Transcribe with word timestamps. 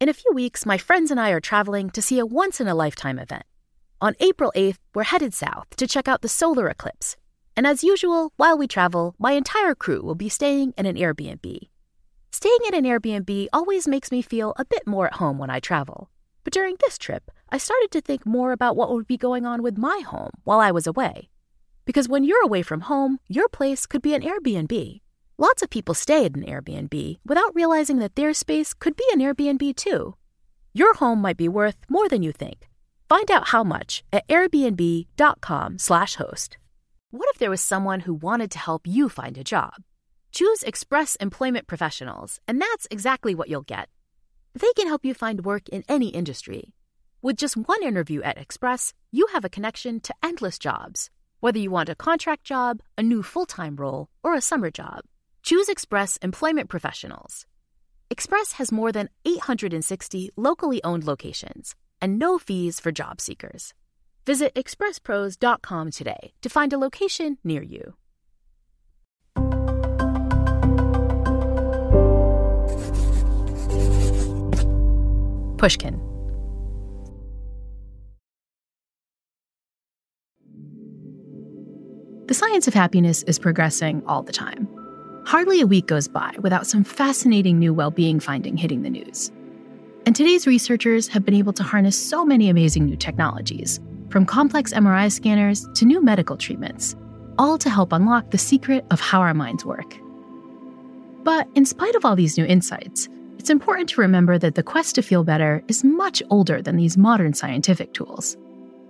In 0.00 0.08
a 0.08 0.14
few 0.14 0.32
weeks, 0.32 0.64
my 0.64 0.78
friends 0.78 1.10
and 1.10 1.20
I 1.20 1.28
are 1.28 1.40
traveling 1.40 1.90
to 1.90 2.00
see 2.00 2.18
a 2.18 2.24
once 2.24 2.58
in 2.58 2.66
a 2.66 2.74
lifetime 2.74 3.18
event. 3.18 3.42
On 4.00 4.14
April 4.18 4.50
8th, 4.56 4.78
we're 4.94 5.02
headed 5.02 5.34
south 5.34 5.76
to 5.76 5.86
check 5.86 6.08
out 6.08 6.22
the 6.22 6.28
solar 6.28 6.70
eclipse. 6.70 7.16
And 7.54 7.66
as 7.66 7.84
usual, 7.84 8.32
while 8.38 8.56
we 8.56 8.66
travel, 8.66 9.14
my 9.18 9.32
entire 9.32 9.74
crew 9.74 10.00
will 10.00 10.14
be 10.14 10.30
staying 10.30 10.72
in 10.78 10.86
an 10.86 10.96
Airbnb. 10.96 11.68
Staying 12.30 12.58
in 12.66 12.74
an 12.74 12.84
Airbnb 12.84 13.48
always 13.52 13.86
makes 13.86 14.10
me 14.10 14.22
feel 14.22 14.54
a 14.56 14.64
bit 14.64 14.86
more 14.86 15.06
at 15.06 15.16
home 15.16 15.36
when 15.36 15.50
I 15.50 15.60
travel. 15.60 16.08
But 16.44 16.54
during 16.54 16.76
this 16.80 16.96
trip, 16.96 17.30
I 17.50 17.58
started 17.58 17.90
to 17.90 18.00
think 18.00 18.24
more 18.24 18.52
about 18.52 18.76
what 18.76 18.90
would 18.90 19.06
be 19.06 19.18
going 19.18 19.44
on 19.44 19.62
with 19.62 19.76
my 19.76 20.00
home 20.06 20.30
while 20.44 20.60
I 20.60 20.70
was 20.70 20.86
away. 20.86 21.28
Because 21.84 22.08
when 22.08 22.24
you're 22.24 22.42
away 22.42 22.62
from 22.62 22.88
home, 22.92 23.18
your 23.28 23.50
place 23.50 23.84
could 23.84 24.00
be 24.00 24.14
an 24.14 24.22
Airbnb. 24.22 25.02
Lots 25.40 25.60
of 25.62 25.70
people 25.70 25.94
stay 25.94 26.26
at 26.26 26.36
an 26.36 26.44
Airbnb 26.44 27.18
without 27.24 27.54
realizing 27.54 27.96
that 28.00 28.14
their 28.14 28.34
space 28.34 28.74
could 28.74 28.94
be 28.94 29.06
an 29.10 29.20
Airbnb 29.20 29.74
too. 29.74 30.14
Your 30.74 30.92
home 30.92 31.22
might 31.22 31.38
be 31.38 31.48
worth 31.48 31.78
more 31.88 32.10
than 32.10 32.22
you 32.22 32.30
think. 32.30 32.68
Find 33.08 33.30
out 33.30 33.48
how 33.48 33.64
much 33.64 34.04
at 34.12 34.28
airbnb.com/host. 34.28 36.58
What 37.10 37.28
if 37.30 37.38
there 37.38 37.48
was 37.48 37.62
someone 37.62 38.00
who 38.00 38.12
wanted 38.12 38.50
to 38.50 38.58
help 38.58 38.86
you 38.86 39.08
find 39.08 39.38
a 39.38 39.42
job? 39.42 39.76
Choose 40.30 40.62
Express 40.62 41.16
Employment 41.16 41.66
Professionals, 41.66 42.38
and 42.46 42.60
that's 42.60 42.86
exactly 42.90 43.34
what 43.34 43.48
you'll 43.48 43.62
get. 43.62 43.88
They 44.52 44.74
can 44.76 44.88
help 44.88 45.06
you 45.06 45.14
find 45.14 45.46
work 45.46 45.70
in 45.70 45.84
any 45.88 46.08
industry. 46.08 46.74
With 47.22 47.38
just 47.38 47.56
one 47.56 47.82
interview 47.82 48.20
at 48.20 48.36
Express, 48.36 48.92
you 49.10 49.26
have 49.32 49.46
a 49.46 49.54
connection 49.56 50.00
to 50.00 50.14
endless 50.22 50.58
jobs, 50.58 51.08
whether 51.40 51.58
you 51.58 51.70
want 51.70 51.88
a 51.88 51.94
contract 51.94 52.44
job, 52.44 52.82
a 52.98 53.02
new 53.02 53.22
full-time 53.22 53.76
role, 53.76 54.10
or 54.22 54.34
a 54.34 54.42
summer 54.42 54.70
job. 54.70 55.06
Choose 55.42 55.68
Express 55.68 56.16
Employment 56.18 56.68
Professionals. 56.68 57.46
Express 58.10 58.52
has 58.52 58.72
more 58.72 58.92
than 58.92 59.08
860 59.24 60.30
locally 60.36 60.82
owned 60.84 61.04
locations 61.04 61.74
and 62.00 62.18
no 62.18 62.38
fees 62.38 62.80
for 62.80 62.92
job 62.92 63.20
seekers. 63.20 63.72
Visit 64.26 64.54
expresspros.com 64.54 65.90
today 65.90 66.32
to 66.42 66.48
find 66.48 66.72
a 66.72 66.78
location 66.78 67.38
near 67.42 67.62
you. 67.62 67.94
Pushkin. 75.56 76.00
The 82.26 82.34
science 82.34 82.68
of 82.68 82.74
happiness 82.74 83.24
is 83.24 83.38
progressing 83.38 84.02
all 84.06 84.22
the 84.22 84.32
time. 84.32 84.79
Hardly 85.30 85.60
a 85.60 85.66
week 85.68 85.86
goes 85.86 86.08
by 86.08 86.34
without 86.40 86.66
some 86.66 86.82
fascinating 86.82 87.60
new 87.60 87.72
well 87.72 87.92
being 87.92 88.18
finding 88.18 88.56
hitting 88.56 88.82
the 88.82 88.90
news. 88.90 89.30
And 90.04 90.16
today's 90.16 90.44
researchers 90.44 91.06
have 91.06 91.24
been 91.24 91.34
able 91.34 91.52
to 91.52 91.62
harness 91.62 91.96
so 91.96 92.24
many 92.24 92.48
amazing 92.48 92.86
new 92.86 92.96
technologies, 92.96 93.78
from 94.08 94.26
complex 94.26 94.72
MRI 94.72 95.08
scanners 95.12 95.68
to 95.76 95.84
new 95.84 96.02
medical 96.02 96.36
treatments, 96.36 96.96
all 97.38 97.58
to 97.58 97.70
help 97.70 97.92
unlock 97.92 98.32
the 98.32 98.38
secret 98.38 98.84
of 98.90 98.98
how 98.98 99.20
our 99.20 99.32
minds 99.32 99.64
work. 99.64 99.96
But 101.22 101.46
in 101.54 101.64
spite 101.64 101.94
of 101.94 102.04
all 102.04 102.16
these 102.16 102.36
new 102.36 102.44
insights, 102.44 103.08
it's 103.38 103.50
important 103.50 103.88
to 103.90 104.00
remember 104.00 104.36
that 104.36 104.56
the 104.56 104.64
quest 104.64 104.96
to 104.96 105.02
feel 105.02 105.22
better 105.22 105.62
is 105.68 105.84
much 105.84 106.24
older 106.30 106.60
than 106.60 106.74
these 106.74 106.98
modern 106.98 107.34
scientific 107.34 107.94
tools. 107.94 108.36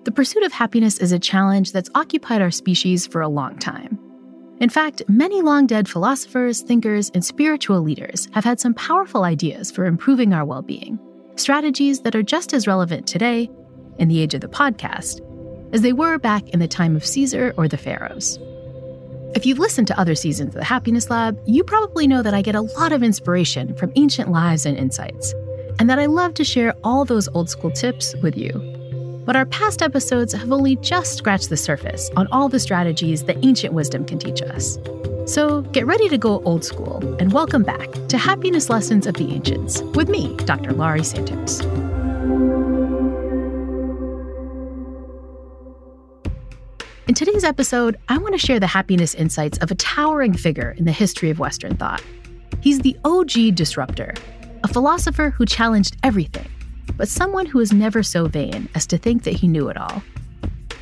The 0.05 0.11
pursuit 0.11 0.45
of 0.45 0.53
happiness 0.53 0.97
is 1.01 1.13
a 1.13 1.19
challenge 1.19 1.73
that's 1.73 1.91
occupied 1.95 2.41
our 2.41 2.51
species 2.51 3.07
for 3.07 3.21
a 3.21 3.29
long 3.29 3.59
time. 3.59 3.99
In 4.61 4.69
fact, 4.69 5.03
many 5.09 5.41
long 5.41 5.67
dead 5.67 5.89
philosophers, 5.89 6.61
thinkers, 6.61 7.11
and 7.15 7.25
spiritual 7.25 7.81
leaders 7.81 8.29
have 8.33 8.45
had 8.45 8.61
some 8.61 8.75
powerful 8.75 9.25
ideas 9.25 9.71
for 9.71 9.87
improving 9.87 10.35
our 10.35 10.45
well 10.45 10.61
being, 10.61 10.99
strategies 11.37 12.01
that 12.01 12.15
are 12.15 12.23
just 12.23 12.53
as 12.53 12.67
relevant 12.67 13.07
today, 13.07 13.51
in 13.99 14.09
the 14.09 14.21
age 14.21 14.35
of 14.35 14.43
the 14.43 14.49
podcast, 14.49 15.23
as 15.73 15.81
they 15.81 15.95
were 15.95 16.19
back 16.19 16.47
in 16.51 16.59
the 16.59 16.69
time 16.69 16.95
of 16.95 17.07
Caesar 17.07 17.55
or 17.57 17.69
the 17.69 17.79
pharaohs. 17.79 18.39
If 19.35 19.47
you've 19.47 19.59
listened 19.59 19.87
to 19.87 19.99
other 19.99 20.15
seasons 20.15 20.49
of 20.49 20.61
the 20.61 20.65
Happiness 20.65 21.09
Lab, 21.09 21.41
you 21.47 21.65
probably 21.65 22.07
know 22.07 22.23
that 22.23 22.35
I 22.35 22.43
get 22.43 22.55
a 22.55 22.61
lot 22.61 22.93
of 22.93 23.03
inspiration 23.03 23.75
from 23.77 23.93
ancient 23.97 24.31
lives 24.31 24.67
and 24.67 24.77
insights, 24.77 25.33
and 25.79 25.89
that 25.89 25.99
I 25.99 26.05
love 26.05 26.35
to 26.35 26.45
share 26.45 26.75
all 26.85 27.07
those 27.07 27.29
old 27.29 27.49
school 27.49 27.71
tips 27.71 28.15
with 28.17 28.37
you. 28.37 28.80
But 29.31 29.37
our 29.37 29.47
past 29.47 29.81
episodes 29.81 30.33
have 30.33 30.51
only 30.51 30.75
just 30.75 31.17
scratched 31.17 31.51
the 31.51 31.57
surface 31.57 32.11
on 32.17 32.27
all 32.33 32.49
the 32.49 32.59
strategies 32.59 33.23
that 33.27 33.37
ancient 33.45 33.73
wisdom 33.73 34.05
can 34.05 34.19
teach 34.19 34.43
us. 34.43 34.77
So 35.25 35.63
get 35.71 35.87
ready 35.87 36.09
to 36.09 36.19
go 36.19 36.43
old 36.43 36.65
school 36.65 36.97
and 37.21 37.33
welcome 37.33 37.63
back 37.63 37.93
to 38.09 38.19
Happiness 38.19 38.69
Lessons 38.69 39.07
of 39.07 39.15
the 39.15 39.33
Ancients 39.33 39.83
with 39.95 40.09
me, 40.09 40.35
Dr. 40.47 40.73
Laurie 40.73 41.05
Santos. 41.05 41.61
In 47.07 47.15
today's 47.15 47.45
episode, 47.45 47.99
I 48.09 48.19
want 48.19 48.33
to 48.33 48.39
share 48.45 48.59
the 48.59 48.67
happiness 48.67 49.15
insights 49.15 49.59
of 49.59 49.71
a 49.71 49.77
towering 49.77 50.35
figure 50.35 50.75
in 50.77 50.87
the 50.87 50.91
history 50.91 51.31
of 51.31 51.39
Western 51.39 51.77
thought. 51.77 52.03
He's 52.63 52.81
the 52.81 52.97
OG 53.05 53.55
disruptor, 53.55 54.13
a 54.65 54.67
philosopher 54.67 55.31
who 55.31 55.47
challenged 55.47 55.97
everything, 56.03 56.49
but 57.01 57.09
someone 57.09 57.47
who 57.47 57.61
is 57.61 57.73
never 57.73 58.03
so 58.03 58.27
vain 58.27 58.69
as 58.75 58.87
to 58.87 58.99
think 58.99 59.23
that 59.23 59.33
he 59.33 59.49
knew 59.49 59.71
it 59.71 59.77
all. 59.79 60.03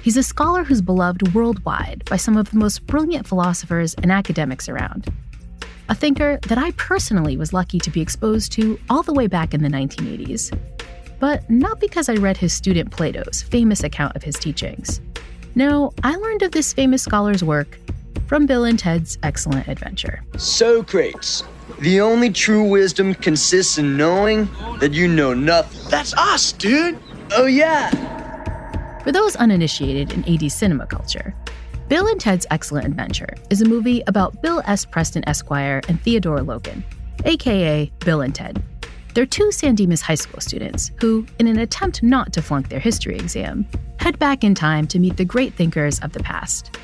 He's 0.02 0.16
a 0.16 0.22
scholar 0.24 0.64
who's 0.64 0.82
beloved 0.82 1.32
worldwide 1.32 2.04
by 2.06 2.16
some 2.16 2.36
of 2.36 2.50
the 2.50 2.56
most 2.56 2.84
brilliant 2.88 3.24
philosophers 3.24 3.94
and 3.94 4.10
academics 4.10 4.68
around. 4.68 5.06
A 5.88 5.94
thinker 5.94 6.40
that 6.48 6.58
I 6.58 6.72
personally 6.72 7.36
was 7.36 7.52
lucky 7.52 7.78
to 7.78 7.90
be 7.90 8.00
exposed 8.00 8.50
to 8.54 8.80
all 8.90 9.04
the 9.04 9.14
way 9.14 9.28
back 9.28 9.54
in 9.54 9.62
the 9.62 9.68
1980s. 9.68 10.58
But 11.20 11.48
not 11.48 11.78
because 11.78 12.08
I 12.08 12.14
read 12.14 12.36
his 12.36 12.52
student 12.52 12.90
Plato's 12.90 13.42
famous 13.42 13.84
account 13.84 14.16
of 14.16 14.24
his 14.24 14.34
teachings. 14.34 15.00
No, 15.54 15.92
I 16.02 16.16
learned 16.16 16.42
of 16.42 16.50
this 16.50 16.72
famous 16.72 17.04
scholar's 17.04 17.44
work 17.44 17.78
from 18.28 18.44
Bill 18.44 18.64
and 18.64 18.78
Ted's 18.78 19.18
Excellent 19.22 19.66
Adventure. 19.68 20.22
So, 20.36 20.82
Socrates, 20.82 21.42
the 21.80 22.00
only 22.00 22.30
true 22.30 22.62
wisdom 22.62 23.14
consists 23.14 23.78
in 23.78 23.96
knowing 23.96 24.48
that 24.80 24.92
you 24.92 25.08
know 25.08 25.32
nothing. 25.32 25.90
That's 25.90 26.14
us, 26.14 26.52
dude. 26.52 26.98
Oh, 27.32 27.46
yeah. 27.46 27.90
For 29.02 29.12
those 29.12 29.34
uninitiated 29.36 30.12
in 30.12 30.22
80s 30.24 30.52
cinema 30.52 30.86
culture, 30.86 31.34
Bill 31.88 32.06
and 32.06 32.20
Ted's 32.20 32.46
Excellent 32.50 32.86
Adventure 32.86 33.34
is 33.48 33.62
a 33.62 33.64
movie 33.64 34.02
about 34.06 34.42
Bill 34.42 34.62
S. 34.66 34.84
Preston 34.84 35.26
Esquire 35.26 35.80
and 35.88 36.00
Theodore 36.02 36.42
Logan, 36.42 36.84
aka 37.24 37.90
Bill 38.00 38.20
and 38.20 38.34
Ted. 38.34 38.62
They're 39.14 39.24
two 39.24 39.50
San 39.50 39.74
Dimas 39.74 40.02
high 40.02 40.14
school 40.14 40.40
students 40.40 40.92
who, 41.00 41.26
in 41.38 41.46
an 41.46 41.58
attempt 41.58 42.02
not 42.02 42.34
to 42.34 42.42
flunk 42.42 42.68
their 42.68 42.78
history 42.78 43.16
exam, 43.16 43.66
head 43.98 44.18
back 44.18 44.44
in 44.44 44.54
time 44.54 44.86
to 44.88 44.98
meet 44.98 45.16
the 45.16 45.24
great 45.24 45.54
thinkers 45.54 45.98
of 46.00 46.12
the 46.12 46.22
past. 46.22 46.76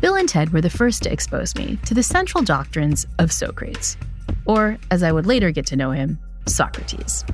Bill 0.00 0.16
and 0.16 0.28
Ted 0.28 0.52
were 0.52 0.60
the 0.60 0.70
first 0.70 1.02
to 1.04 1.12
expose 1.12 1.54
me 1.54 1.78
to 1.86 1.94
the 1.94 2.02
central 2.02 2.42
doctrines 2.42 3.06
of 3.18 3.30
Socrates, 3.30 3.96
or, 4.46 4.78
as 4.90 5.02
I 5.02 5.12
would 5.12 5.26
later 5.26 5.50
get 5.50 5.66
to 5.66 5.76
know 5.76 5.90
him, 5.90 6.18
Socrates. 6.46 7.24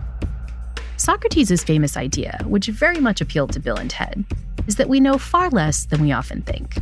Socrates' 0.96 1.64
famous 1.64 1.96
idea, 1.96 2.38
which 2.44 2.66
very 2.66 3.00
much 3.00 3.20
appealed 3.20 3.52
to 3.52 3.60
Bill 3.60 3.76
and 3.76 3.88
Ted, 3.88 4.24
is 4.66 4.76
that 4.76 4.88
we 4.88 5.00
know 5.00 5.16
far 5.16 5.48
less 5.50 5.86
than 5.86 6.02
we 6.02 6.12
often 6.12 6.42
think. 6.42 6.76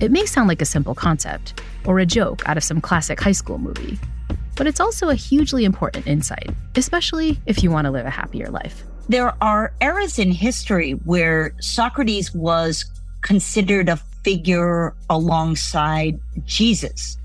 It 0.00 0.10
may 0.10 0.26
sound 0.26 0.48
like 0.48 0.60
a 0.60 0.66
simple 0.66 0.94
concept, 0.94 1.62
or 1.86 1.98
a 1.98 2.06
joke 2.06 2.46
out 2.46 2.56
of 2.56 2.64
some 2.64 2.80
classic 2.80 3.20
high 3.20 3.32
school 3.32 3.58
movie, 3.58 3.98
but 4.56 4.66
it's 4.66 4.80
also 4.80 5.08
a 5.08 5.14
hugely 5.14 5.64
important 5.64 6.06
insight, 6.06 6.50
especially 6.74 7.38
if 7.46 7.62
you 7.62 7.70
want 7.70 7.86
to 7.86 7.90
live 7.90 8.06
a 8.06 8.10
happier 8.10 8.50
life. 8.50 8.84
There 9.08 9.32
are 9.42 9.72
eras 9.80 10.18
in 10.18 10.32
history 10.32 10.92
where 10.92 11.54
Socrates 11.60 12.34
was 12.34 12.84
considered 13.22 13.88
a 13.88 13.96
figure 14.26 14.92
alongside 15.08 16.18
Jesus. 16.46 17.16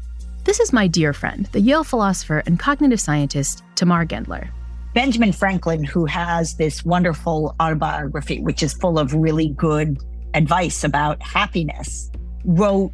This 0.43 0.59
is 0.59 0.71
my 0.71 0.85
dear 0.85 1.13
friend, 1.13 1.47
the 1.47 1.59
Yale 1.59 1.83
philosopher 1.83 2.43
and 2.45 2.59
cognitive 2.59 2.99
scientist 2.99 3.63
Tamar 3.73 4.05
Gendler. 4.05 4.51
Benjamin 4.93 5.31
Franklin, 5.31 5.83
who 5.83 6.05
has 6.05 6.57
this 6.57 6.85
wonderful 6.85 7.55
autobiography, 7.59 8.39
which 8.39 8.61
is 8.61 8.73
full 8.73 8.99
of 8.99 9.15
really 9.15 9.49
good 9.49 9.97
advice 10.35 10.83
about 10.83 11.19
happiness, 11.23 12.11
wrote 12.45 12.93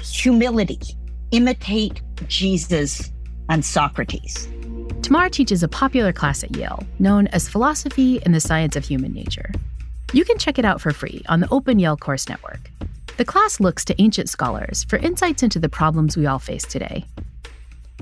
humility, 0.00 0.78
imitate 1.32 2.02
Jesus 2.28 3.10
and 3.48 3.64
Socrates. 3.64 4.48
Tamar 5.02 5.28
teaches 5.28 5.64
a 5.64 5.68
popular 5.68 6.12
class 6.12 6.44
at 6.44 6.54
Yale 6.54 6.86
known 7.00 7.26
as 7.28 7.48
Philosophy 7.48 8.22
and 8.24 8.32
the 8.32 8.38
Science 8.38 8.76
of 8.76 8.84
Human 8.84 9.12
Nature. 9.12 9.50
You 10.12 10.24
can 10.24 10.38
check 10.38 10.56
it 10.56 10.64
out 10.64 10.80
for 10.80 10.92
free 10.92 11.24
on 11.28 11.40
the 11.40 11.48
Open 11.50 11.80
Yale 11.80 11.96
Course 11.96 12.28
Network. 12.28 12.69
The 13.20 13.26
class 13.26 13.60
looks 13.60 13.84
to 13.84 14.00
ancient 14.00 14.30
scholars 14.30 14.84
for 14.84 14.96
insights 14.96 15.42
into 15.42 15.58
the 15.58 15.68
problems 15.68 16.16
we 16.16 16.24
all 16.24 16.38
face 16.38 16.64
today. 16.64 17.04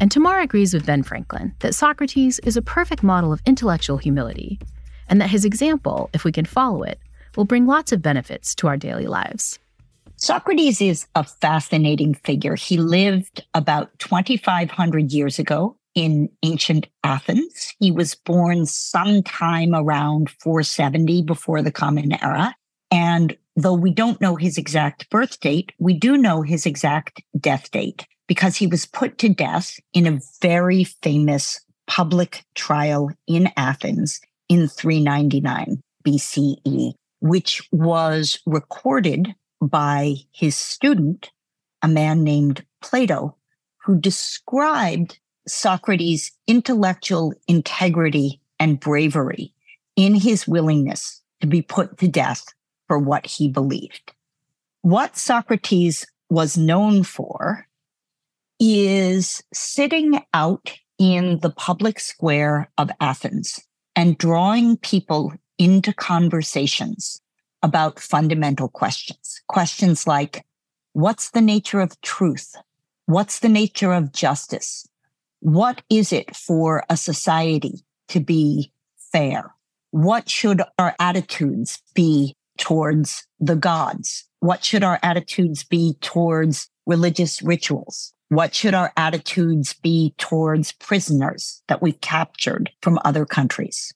And 0.00 0.12
Tamar 0.12 0.38
agrees 0.38 0.73
with 0.73 0.87
Ben 0.87 1.03
Franklin 1.03 1.56
that 1.59 1.75
Socrates 1.75 2.38
is 2.44 2.56
a 2.56 2.62
perfect 2.62 3.03
model 3.03 3.32
of 3.32 3.43
intellectual 3.44 3.97
humility, 3.97 4.61
and 5.09 5.20
that 5.20 5.31
his 5.31 5.44
example, 5.44 6.09
if 6.12 6.23
we 6.23 6.31
can 6.31 6.44
follow 6.44 6.85
it, 6.85 7.00
will 7.37 7.47
bring 7.47 7.67
lots 7.67 7.91
of 7.91 8.00
benefits 8.00 8.55
to 8.55 8.69
our 8.69 8.76
daily 8.76 9.09
lives. 9.09 9.59
Socrates 10.15 10.81
is 10.81 11.09
a 11.17 11.25
fascinating 11.25 12.14
figure. 12.14 12.55
He 12.55 12.76
lived 12.76 13.44
about 13.55 13.99
2,500 13.99 15.12
years 15.12 15.41
ago 15.41 15.76
in 15.97 16.29
ancient 16.44 16.87
Athens. 17.03 17.75
He 17.81 17.91
was 17.91 18.14
born 18.14 18.67
sometime 18.67 19.75
around 19.75 20.31
470 20.31 21.23
before 21.23 21.61
the 21.61 21.73
Common 21.73 22.12
Era. 22.23 22.55
And 22.93 23.37
though 23.58 23.75
we 23.75 23.90
don't 23.90 24.20
know 24.20 24.37
his 24.37 24.56
exact 24.56 25.10
birth 25.10 25.40
date, 25.40 25.72
we 25.78 25.93
do 25.93 26.16
know 26.16 26.43
his 26.43 26.64
exact 26.64 27.22
death 27.38 27.70
date 27.72 28.06
because 28.28 28.56
he 28.56 28.69
was 28.69 28.87
put 28.87 29.19
to 29.19 29.28
death 29.28 29.81
in 29.93 30.06
a 30.06 30.20
very 30.40 30.84
famous 30.84 31.60
public 31.88 32.44
trial 32.55 33.10
in 33.26 33.50
Athens 33.56 34.20
in 34.49 34.69
399 34.69 35.82
BCE, 36.06 36.93
which 37.20 37.66
was 37.72 38.38
recorded 38.46 39.34
by 39.61 40.14
his 40.31 40.54
student, 40.54 41.31
a 41.82 41.88
man 41.88 42.22
named 42.22 42.64
Plato, 42.81 43.37
who 43.84 43.99
described 43.99 45.19
Socrates' 45.49 46.31
intellectual 46.46 47.34
integrity 47.49 48.40
and 48.61 48.78
bravery 48.78 49.52
in 49.96 50.14
his 50.14 50.46
willingness 50.46 51.22
to 51.40 51.49
be 51.49 51.62
put 51.62 51.99
to 51.99 52.06
death 52.06 52.44
for 52.88 52.99
what 52.99 53.26
he 53.26 53.49
believed. 53.49 54.12
What 54.82 55.17
Socrates 55.17 56.06
was 56.31 56.58
known 56.58 57.05
for 57.05 57.67
is 58.58 59.43
sitting 59.52 60.20
out 60.35 60.73
in 60.99 61.38
the 61.40 61.50
public 61.50 62.00
square 62.00 62.70
of 62.76 62.90
Athens 63.00 63.61
and 63.94 64.19
drawing 64.19 64.76
people 64.79 65.32
into 65.58 65.93
conversations 65.93 67.20
about 67.62 68.00
fundamental 68.00 68.69
questions. 68.69 69.40
Questions 69.49 70.06
like, 70.06 70.44
what's 70.93 71.31
the 71.31 71.40
nature 71.40 71.81
of 71.81 72.00
truth? 72.00 72.55
What's 73.06 73.40
the 73.40 73.49
nature 73.49 73.93
of 73.93 74.12
justice? 74.12 74.88
What 75.40 75.82
is 75.88 76.12
it 76.12 76.35
for 76.35 76.85
a 76.88 76.96
society 76.96 77.85
to 78.08 78.20
be 78.20 78.73
fair? 79.12 79.55
What 79.90 80.29
should 80.29 80.62
our 80.79 80.94
attitudes 81.00 81.82
be 81.94 82.37
towards 82.58 83.26
the 83.40 83.56
gods? 83.56 84.25
What 84.40 84.64
should 84.64 84.84
our 84.84 84.99
attitudes 85.02 85.64
be 85.64 85.96
towards 86.00 86.69
religious 86.87 87.43
rituals? 87.43 88.12
What 88.28 88.55
should 88.55 88.75
our 88.75 88.93
attitudes 88.96 89.72
be 89.72 90.14
towards 90.19 90.72
prisoners 90.72 91.62
that 91.69 91.81
we've 91.81 92.00
captured 92.00 92.70
from 92.82 92.99
other 93.05 93.25
countries? 93.25 93.93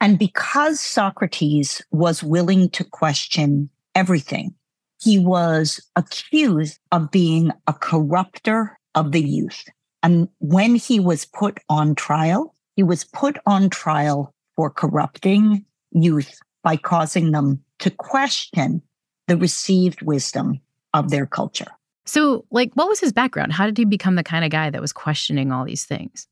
And 0.00 0.18
because 0.18 0.80
Socrates 0.80 1.80
was 1.90 2.22
willing 2.22 2.68
to 2.70 2.84
question 2.84 3.70
everything, 3.94 4.54
he 5.00 5.18
was 5.18 5.80
accused 5.94 6.78
of 6.90 7.10
being 7.10 7.52
a 7.66 7.72
corrupter 7.72 8.78
of 8.94 9.12
the 9.12 9.22
youth. 9.22 9.64
And 10.02 10.28
when 10.38 10.74
he 10.74 11.00
was 11.00 11.24
put 11.24 11.58
on 11.68 11.94
trial, 11.94 12.54
he 12.74 12.82
was 12.82 13.04
put 13.04 13.38
on 13.46 13.70
trial 13.70 14.34
for 14.54 14.70
corrupting 14.70 15.64
youth 15.92 16.38
by 16.62 16.76
causing 16.76 17.30
them 17.30 17.62
to 17.80 17.90
question 17.90 18.82
the 19.26 19.36
received 19.36 20.02
wisdom 20.02 20.60
of 20.94 21.10
their 21.10 21.26
culture. 21.26 21.70
So, 22.04 22.44
like, 22.50 22.72
what 22.74 22.88
was 22.88 23.00
his 23.00 23.12
background? 23.12 23.52
How 23.52 23.66
did 23.66 23.76
he 23.76 23.84
become 23.84 24.14
the 24.14 24.22
kind 24.22 24.44
of 24.44 24.50
guy 24.50 24.70
that 24.70 24.80
was 24.80 24.92
questioning 24.92 25.50
all 25.50 25.64
these 25.64 25.84
things? 25.84 26.28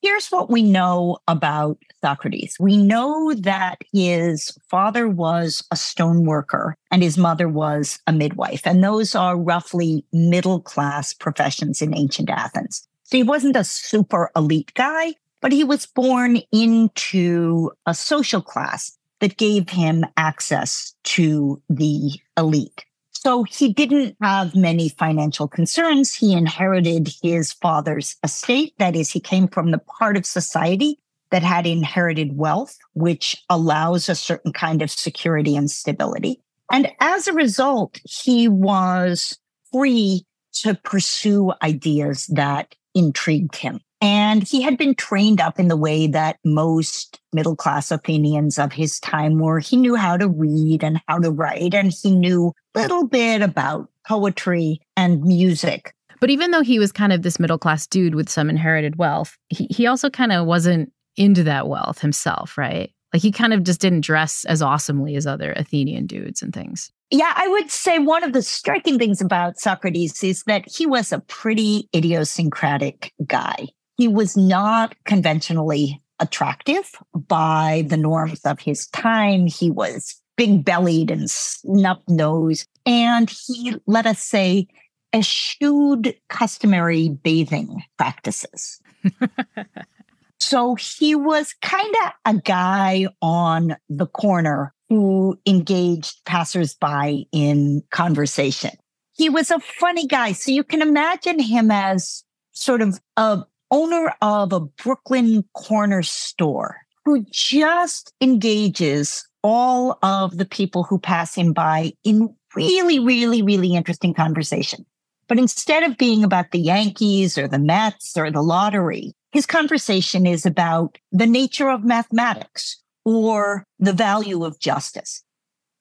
Here's 0.00 0.28
what 0.28 0.50
we 0.50 0.62
know 0.62 1.18
about 1.28 1.78
Socrates. 2.02 2.56
We 2.60 2.76
know 2.76 3.32
that 3.34 3.78
his 3.92 4.50
father 4.68 5.08
was 5.08 5.64
a 5.70 5.76
stone 5.76 6.26
worker 6.26 6.76
and 6.90 7.02
his 7.02 7.16
mother 7.16 7.48
was 7.48 7.98
a 8.06 8.12
midwife. 8.12 8.66
And 8.66 8.84
those 8.84 9.14
are 9.14 9.34
roughly 9.34 10.04
middle 10.12 10.60
class 10.60 11.14
professions 11.14 11.80
in 11.80 11.96
ancient 11.96 12.28
Athens. 12.28 12.86
So 13.04 13.16
he 13.16 13.22
wasn't 13.22 13.56
a 13.56 13.64
super 13.64 14.30
elite 14.36 14.74
guy, 14.74 15.14
but 15.40 15.52
he 15.52 15.64
was 15.64 15.86
born 15.86 16.42
into 16.52 17.70
a 17.86 17.94
social 17.94 18.42
class 18.42 18.98
that 19.24 19.38
gave 19.38 19.70
him 19.70 20.04
access 20.18 20.94
to 21.02 21.62
the 21.70 22.10
elite. 22.36 22.84
So 23.12 23.44
he 23.44 23.72
didn't 23.72 24.18
have 24.20 24.54
many 24.54 24.90
financial 24.90 25.48
concerns. 25.48 26.12
He 26.12 26.34
inherited 26.34 27.08
his 27.22 27.54
father's 27.54 28.16
estate. 28.22 28.74
That 28.76 28.94
is, 28.94 29.10
he 29.10 29.20
came 29.20 29.48
from 29.48 29.70
the 29.70 29.78
part 29.78 30.18
of 30.18 30.26
society 30.26 30.98
that 31.30 31.42
had 31.42 31.66
inherited 31.66 32.36
wealth, 32.36 32.76
which 32.92 33.42
allows 33.48 34.10
a 34.10 34.14
certain 34.14 34.52
kind 34.52 34.82
of 34.82 34.90
security 34.90 35.56
and 35.56 35.70
stability. 35.70 36.42
And 36.70 36.92
as 37.00 37.26
a 37.26 37.32
result, 37.32 38.00
he 38.04 38.46
was 38.46 39.38
free 39.72 40.26
to 40.56 40.74
pursue 40.74 41.54
ideas 41.62 42.26
that 42.26 42.74
intrigued 42.94 43.56
him. 43.56 43.80
And 44.04 44.46
he 44.46 44.60
had 44.60 44.76
been 44.76 44.94
trained 44.94 45.40
up 45.40 45.58
in 45.58 45.68
the 45.68 45.78
way 45.78 46.06
that 46.08 46.36
most 46.44 47.18
middle 47.32 47.56
class 47.56 47.90
Athenians 47.90 48.58
of 48.58 48.70
his 48.70 49.00
time 49.00 49.38
were. 49.38 49.60
He 49.60 49.78
knew 49.78 49.94
how 49.94 50.18
to 50.18 50.28
read 50.28 50.84
and 50.84 51.00
how 51.08 51.20
to 51.20 51.30
write, 51.30 51.72
and 51.72 51.90
he 51.90 52.14
knew 52.14 52.52
a 52.74 52.80
little 52.80 53.06
bit 53.06 53.40
about 53.40 53.88
poetry 54.06 54.82
and 54.94 55.22
music. 55.22 55.94
But 56.20 56.28
even 56.28 56.50
though 56.50 56.60
he 56.60 56.78
was 56.78 56.92
kind 56.92 57.14
of 57.14 57.22
this 57.22 57.40
middle 57.40 57.56
class 57.56 57.86
dude 57.86 58.14
with 58.14 58.28
some 58.28 58.50
inherited 58.50 58.96
wealth, 58.96 59.38
he, 59.48 59.68
he 59.70 59.86
also 59.86 60.10
kind 60.10 60.32
of 60.32 60.44
wasn't 60.44 60.92
into 61.16 61.42
that 61.44 61.66
wealth 61.66 61.98
himself, 61.98 62.58
right? 62.58 62.92
Like 63.14 63.22
he 63.22 63.32
kind 63.32 63.54
of 63.54 63.62
just 63.62 63.80
didn't 63.80 64.02
dress 64.02 64.44
as 64.44 64.60
awesomely 64.60 65.16
as 65.16 65.26
other 65.26 65.54
Athenian 65.54 66.04
dudes 66.06 66.42
and 66.42 66.52
things. 66.52 66.92
Yeah, 67.10 67.32
I 67.34 67.48
would 67.48 67.70
say 67.70 67.98
one 68.00 68.22
of 68.22 68.34
the 68.34 68.42
striking 68.42 68.98
things 68.98 69.22
about 69.22 69.58
Socrates 69.58 70.22
is 70.22 70.42
that 70.42 70.70
he 70.70 70.84
was 70.84 71.10
a 71.10 71.20
pretty 71.20 71.88
idiosyncratic 71.94 73.14
guy 73.26 73.68
he 73.96 74.08
was 74.08 74.36
not 74.36 74.94
conventionally 75.04 76.02
attractive 76.20 76.94
by 77.14 77.84
the 77.88 77.96
norms 77.96 78.40
of 78.44 78.60
his 78.60 78.86
time. 78.88 79.46
He 79.46 79.70
was 79.70 80.20
big 80.36 80.64
bellied 80.64 81.10
and 81.10 81.30
snub 81.30 82.00
nosed. 82.08 82.68
And 82.86 83.30
he, 83.30 83.76
let 83.86 84.06
us 84.06 84.20
say, 84.20 84.66
eschewed 85.12 86.14
customary 86.28 87.08
bathing 87.08 87.82
practices. 87.96 88.80
so 90.40 90.74
he 90.74 91.14
was 91.14 91.54
kind 91.62 91.94
of 92.04 92.12
a 92.26 92.40
guy 92.40 93.06
on 93.22 93.76
the 93.88 94.06
corner 94.06 94.72
who 94.88 95.38
engaged 95.46 96.24
passersby 96.24 97.28
in 97.32 97.82
conversation. 97.90 98.72
He 99.12 99.28
was 99.28 99.50
a 99.50 99.60
funny 99.60 100.06
guy. 100.06 100.32
So 100.32 100.50
you 100.50 100.64
can 100.64 100.82
imagine 100.82 101.38
him 101.38 101.70
as 101.70 102.24
sort 102.52 102.82
of 102.82 103.00
a 103.16 103.44
owner 103.74 104.14
of 104.22 104.52
a 104.52 104.60
Brooklyn 104.60 105.42
corner 105.52 106.00
store 106.04 106.76
who 107.04 107.26
just 107.32 108.12
engages 108.20 109.26
all 109.42 109.98
of 110.00 110.38
the 110.38 110.44
people 110.44 110.84
who 110.84 110.96
pass 110.96 111.34
him 111.34 111.52
by 111.52 111.92
in 112.04 112.32
really, 112.54 113.00
really, 113.00 113.42
really 113.42 113.74
interesting 113.74 114.14
conversation. 114.14 114.86
But 115.26 115.40
instead 115.40 115.82
of 115.82 115.98
being 115.98 116.22
about 116.22 116.52
the 116.52 116.60
Yankees 116.60 117.36
or 117.36 117.48
the 117.48 117.58
Mets 117.58 118.16
or 118.16 118.30
the 118.30 118.42
lottery, 118.42 119.12
his 119.32 119.44
conversation 119.44 120.24
is 120.24 120.46
about 120.46 120.96
the 121.10 121.26
nature 121.26 121.68
of 121.68 121.82
mathematics 121.82 122.80
or 123.04 123.66
the 123.80 123.92
value 123.92 124.44
of 124.44 124.60
justice. 124.60 125.24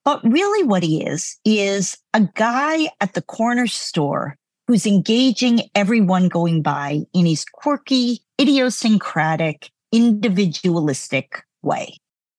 But 0.03 0.23
really 0.23 0.63
what 0.63 0.81
he 0.81 1.05
is, 1.05 1.37
is 1.45 1.95
a 2.15 2.21
guy 2.33 2.89
at 2.99 3.13
the 3.13 3.21
corner 3.21 3.67
store 3.67 4.35
who's 4.67 4.85
engaging 4.85 5.61
everyone 5.75 6.27
going 6.27 6.61
by 6.61 7.01
in 7.13 7.25
his 7.25 7.45
quirky, 7.45 8.19
idiosyncratic, 8.39 9.71
individualistic 9.91 11.43
way. 11.61 11.97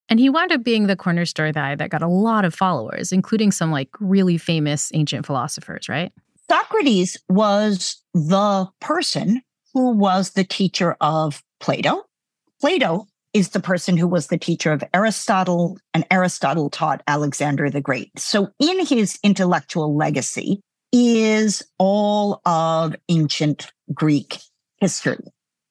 And 0.08 0.20
he 0.20 0.28
wound 0.28 0.52
up 0.52 0.62
being 0.62 0.86
the 0.86 0.96
corner 0.96 1.24
store 1.24 1.52
guy 1.52 1.74
that 1.74 1.90
got 1.90 2.02
a 2.02 2.08
lot 2.08 2.44
of 2.44 2.54
followers, 2.54 3.12
including 3.12 3.50
some 3.50 3.70
like 3.70 3.88
really 4.00 4.36
famous 4.36 4.90
ancient 4.94 5.24
philosophers, 5.24 5.88
right? 5.88 6.12
Socrates 6.50 7.16
was 7.28 8.02
the 8.12 8.68
person 8.80 9.40
who 9.72 9.92
was 9.92 10.30
the 10.32 10.44
teacher 10.44 10.96
of 11.00 11.42
Plato. 11.58 12.02
Plato 12.60 13.06
is 13.32 13.50
the 13.50 13.60
person 13.60 13.96
who 13.96 14.06
was 14.06 14.28
the 14.28 14.38
teacher 14.38 14.72
of 14.72 14.84
Aristotle, 14.92 15.78
and 15.92 16.06
Aristotle 16.10 16.70
taught 16.70 17.02
Alexander 17.08 17.68
the 17.68 17.80
Great. 17.80 18.10
So, 18.16 18.48
in 18.60 18.86
his 18.86 19.18
intellectual 19.24 19.96
legacy, 19.96 20.60
is 20.96 21.60
all 21.76 22.40
of 22.46 22.94
ancient 23.08 23.72
Greek 23.92 24.38
history. 24.80 25.18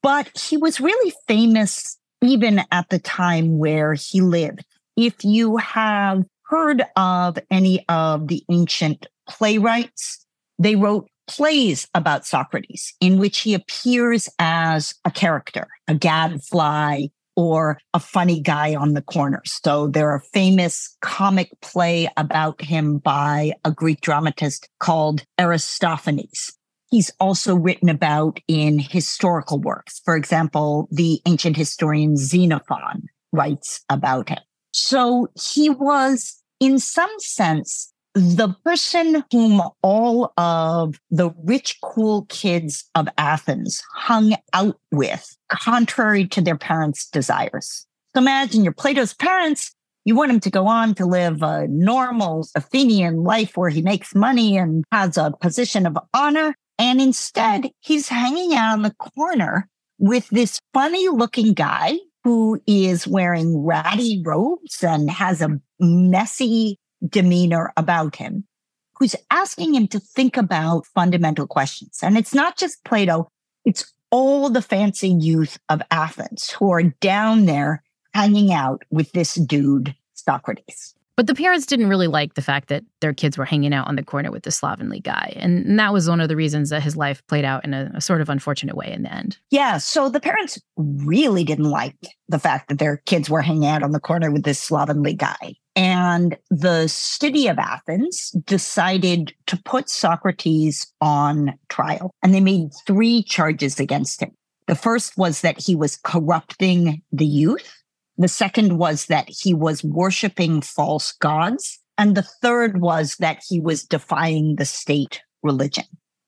But 0.01 0.29
he 0.37 0.57
was 0.57 0.81
really 0.81 1.13
famous 1.29 1.97
even 2.21 2.61
at 2.73 2.89
the 2.89 2.99
time 2.99 3.57
where 3.57 3.93
he 3.93 4.19
lived. 4.19 4.65
If 4.97 5.23
you 5.23 5.55
have 5.57 6.25
heard 6.47 6.83
of 6.97 7.37
any 7.49 7.85
of 7.87 8.27
the 8.27 8.43
ancient 8.49 9.07
playwrights, 9.29 10.25
they 10.59 10.75
wrote 10.75 11.09
plays 11.25 11.87
about 11.95 12.25
Socrates 12.25 12.93
in 12.99 13.17
which 13.17 13.39
he 13.39 13.53
appears 13.53 14.27
as 14.39 14.93
a 15.05 15.11
character, 15.11 15.67
a 15.87 15.95
gadfly 15.95 17.05
or 17.35 17.79
a 17.93 17.99
funny 17.99 18.39
guy 18.39 18.75
on 18.75 18.93
the 18.93 19.01
corner. 19.01 19.41
So 19.45 19.87
there 19.87 20.09
are 20.09 20.23
famous 20.33 20.95
comic 21.01 21.49
play 21.61 22.09
about 22.17 22.61
him 22.61 22.97
by 22.97 23.53
a 23.63 23.71
Greek 23.71 24.01
dramatist 24.01 24.69
called 24.79 25.23
Aristophanes. 25.39 26.51
He's 26.89 27.11
also 27.19 27.55
written 27.55 27.89
about 27.89 28.39
in 28.47 28.77
historical 28.77 29.59
works. 29.59 29.99
For 30.05 30.15
example, 30.15 30.87
the 30.91 31.21
ancient 31.25 31.57
historian 31.57 32.17
Xenophon 32.17 33.07
writes 33.31 33.81
about 33.89 34.29
him. 34.29 34.39
So 34.73 35.27
he 35.33 35.69
was, 35.69 36.41
in 36.59 36.79
some 36.79 37.11
sense, 37.19 37.92
the 38.15 38.49
person 38.63 39.23
whom 39.31 39.61
all 39.81 40.33
of 40.37 40.99
the 41.09 41.31
rich, 41.43 41.79
cool 41.81 42.25
kids 42.29 42.85
of 42.95 43.07
Athens 43.17 43.81
hung 43.93 44.35
out 44.53 44.79
with, 44.91 45.35
contrary 45.51 46.27
to 46.27 46.41
their 46.41 46.57
parents' 46.57 47.07
desires. 47.09 47.87
So 48.15 48.21
imagine 48.21 48.63
you're 48.63 48.73
Plato's 48.73 49.13
parents. 49.13 49.73
You 50.05 50.15
want 50.15 50.31
him 50.31 50.39
to 50.41 50.51
go 50.51 50.67
on 50.67 50.93
to 50.95 51.05
live 51.05 51.41
a 51.41 51.67
normal 51.67 52.47
Athenian 52.55 53.23
life 53.23 53.57
where 53.57 53.69
he 53.69 53.81
makes 53.81 54.13
money 54.13 54.57
and 54.57 54.83
has 54.91 55.17
a 55.17 55.33
position 55.41 55.87
of 55.87 55.97
honor. 56.13 56.55
And 56.77 57.01
instead, 57.01 57.71
he's 57.79 58.09
hanging 58.09 58.53
out 58.53 58.75
in 58.75 58.81
the 58.83 58.95
corner 59.15 59.69
with 59.97 60.27
this 60.29 60.59
funny 60.73 61.07
looking 61.07 61.53
guy 61.53 61.97
who 62.23 62.61
is 62.67 63.07
wearing 63.07 63.57
ratty 63.57 64.21
robes 64.25 64.83
and 64.83 65.09
has 65.09 65.41
a 65.41 65.59
messy 65.79 66.77
demeanor 67.07 67.73
about 67.77 68.15
him, 68.15 68.45
who's 68.93 69.15
asking 69.31 69.73
him 69.73 69.87
to 69.89 69.99
think 69.99 70.37
about 70.37 70.85
fundamental 70.87 71.47
questions. 71.47 71.99
And 72.01 72.17
it's 72.17 72.33
not 72.33 72.57
just 72.57 72.83
Plato, 72.83 73.27
it's 73.65 73.91
all 74.11 74.49
the 74.49 74.61
fancy 74.61 75.09
youth 75.09 75.57
of 75.69 75.81
Athens 75.89 76.51
who 76.51 76.71
are 76.71 76.83
down 76.83 77.45
there 77.45 77.83
hanging 78.13 78.53
out 78.53 78.83
with 78.91 79.11
this 79.13 79.33
dude, 79.35 79.95
Socrates. 80.13 80.93
But 81.15 81.27
the 81.27 81.35
parents 81.35 81.67
didn't 81.67 81.89
really 81.89 82.07
like 82.07 82.33
the 82.33 82.41
fact 82.41 82.69
that 82.69 82.83
their 82.99 83.13
kids 83.13 83.37
were 83.37 83.45
hanging 83.45 83.73
out 83.73 83.87
on 83.87 83.95
the 83.95 84.03
corner 84.03 84.31
with 84.31 84.43
the 84.43 84.51
slovenly 84.51 84.99
guy. 84.99 85.33
And 85.35 85.77
that 85.77 85.93
was 85.93 86.09
one 86.09 86.19
of 86.19 86.27
the 86.27 86.35
reasons 86.35 86.71
that 86.71 86.81
his 86.81 86.97
life 86.97 87.25
played 87.27 87.45
out 87.45 87.63
in 87.63 87.73
a, 87.73 87.91
a, 87.93 88.01
sort 88.01 88.21
of 88.21 88.29
unfortunate 88.29 88.75
way 88.75 88.91
in 88.91 89.03
the 89.03 89.13
end. 89.13 89.37
Yeah. 89.51 89.77
So 89.77 90.09
the 90.09 90.19
parents 90.19 90.59
really 90.75 91.43
didn't 91.43 91.69
like 91.69 91.95
the 92.29 92.39
fact 92.39 92.69
that 92.69 92.79
their 92.79 92.97
kids 93.05 93.29
were 93.29 93.43
hanging 93.43 93.67
out 93.67 93.83
on 93.83 93.91
the 93.91 93.99
corner 93.99 94.31
with 94.31 94.43
this 94.43 94.59
slovenly 94.59 95.13
guy. 95.13 95.55
And 95.75 96.37
the 96.49 96.87
city 96.87 97.47
of 97.47 97.57
Athens 97.57 98.29
decided 98.45 99.33
to 99.47 99.57
put 99.63 99.89
Socrates 99.89 100.91
on 101.01 101.57
trial. 101.69 102.11
And 102.21 102.33
they 102.33 102.41
made 102.41 102.71
three 102.85 103.23
charges 103.23 103.79
against 103.79 104.21
him. 104.21 104.31
The 104.67 104.75
first 104.75 105.17
was 105.17 105.41
that 105.41 105.59
he 105.59 105.75
was 105.75 105.97
corrupting 105.97 107.01
the 107.11 107.25
youth. 107.25 107.83
The 108.17 108.27
second 108.27 108.77
was 108.77 109.07
that 109.07 109.27
he 109.27 109.53
was 109.53 109.83
worshiping 109.83 110.61
false 110.61 111.11
gods. 111.13 111.79
And 111.97 112.15
the 112.15 112.23
third 112.23 112.79
was 112.79 113.15
that 113.17 113.43
he 113.47 113.59
was 113.59 113.83
defying 113.83 114.55
the 114.55 114.65
state 114.65 115.21
religion. 115.41 115.85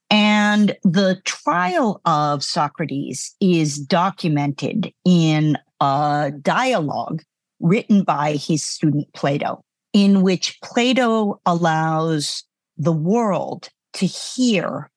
And 0.09 0.77
the 0.83 1.19
trial 1.25 2.01
of 2.05 2.43
Socrates 2.43 3.35
is 3.39 3.77
documented 3.77 4.93
in 5.03 5.57
a 5.81 6.31
dialogue 6.41 7.23
written 7.65 8.03
by 8.03 8.33
his 8.33 8.63
student 8.63 9.11
Plato, 9.13 9.63
in 9.91 10.21
which 10.21 10.59
Plato 10.61 11.41
allows 11.47 12.43
the 12.77 12.93
world 12.93 13.69
to 13.93 14.05
hear 14.05 14.91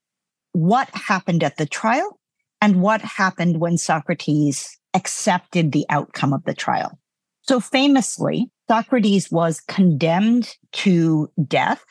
what 0.52 0.90
happened 0.92 1.42
at 1.42 1.56
the 1.56 1.64
trial 1.64 2.20
and 2.60 2.82
what 2.82 3.00
happened 3.00 3.58
when 3.58 3.78
Socrates 3.78 4.76
accepted 4.92 5.72
the 5.72 5.86
outcome 5.88 6.34
of 6.34 6.44
the 6.44 6.52
trial. 6.52 6.98
So 7.42 7.58
famously, 7.58 8.50
Socrates 8.68 9.30
was 9.30 9.60
condemned 9.60 10.54
to 10.72 11.30
death, 11.46 11.82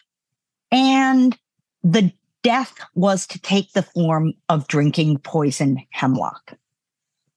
and 0.72 1.36
the 1.82 2.12
death 2.44 2.76
was 2.94 3.26
to 3.28 3.42
take 3.42 3.72
the 3.72 3.82
form 3.82 4.34
of 4.48 4.68
drinking 4.68 5.20
poison 5.20 5.80
hemlock. 5.90 6.54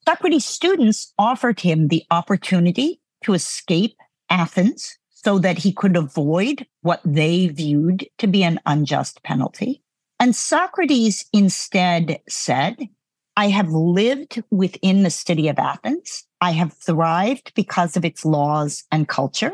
Socrates' 0.06 0.44
students 0.44 1.14
offered 1.18 1.61
him 1.61 1.88
the 1.88 2.04
opportunity 2.11 3.00
to 3.25 3.35
escape 3.35 3.97
Athens 4.29 4.99
so 5.11 5.39
that 5.39 5.59
he 5.59 5.73
could 5.73 5.97
avoid 5.97 6.67
what 6.83 7.00
they 7.05 7.49
viewed 7.49 8.07
to 8.19 8.27
be 8.27 8.43
an 8.43 8.59
unjust 8.67 9.23
penalty. 9.23 9.83
And 10.19 10.35
Socrates 10.35 11.27
instead 11.33 12.21
said, 12.29 12.89
I 13.37 13.49
have 13.49 13.71
lived 13.71 14.43
within 14.50 15.03
the 15.03 15.11
city 15.11 15.49
of 15.49 15.59
Athens. 15.59 16.25
I 16.41 16.53
have 16.53 16.73
thrived 16.73 17.53
because 17.55 17.97
of 17.97 18.05
its 18.05 18.25
laws 18.25 18.85
and 18.91 19.09
culture. 19.09 19.53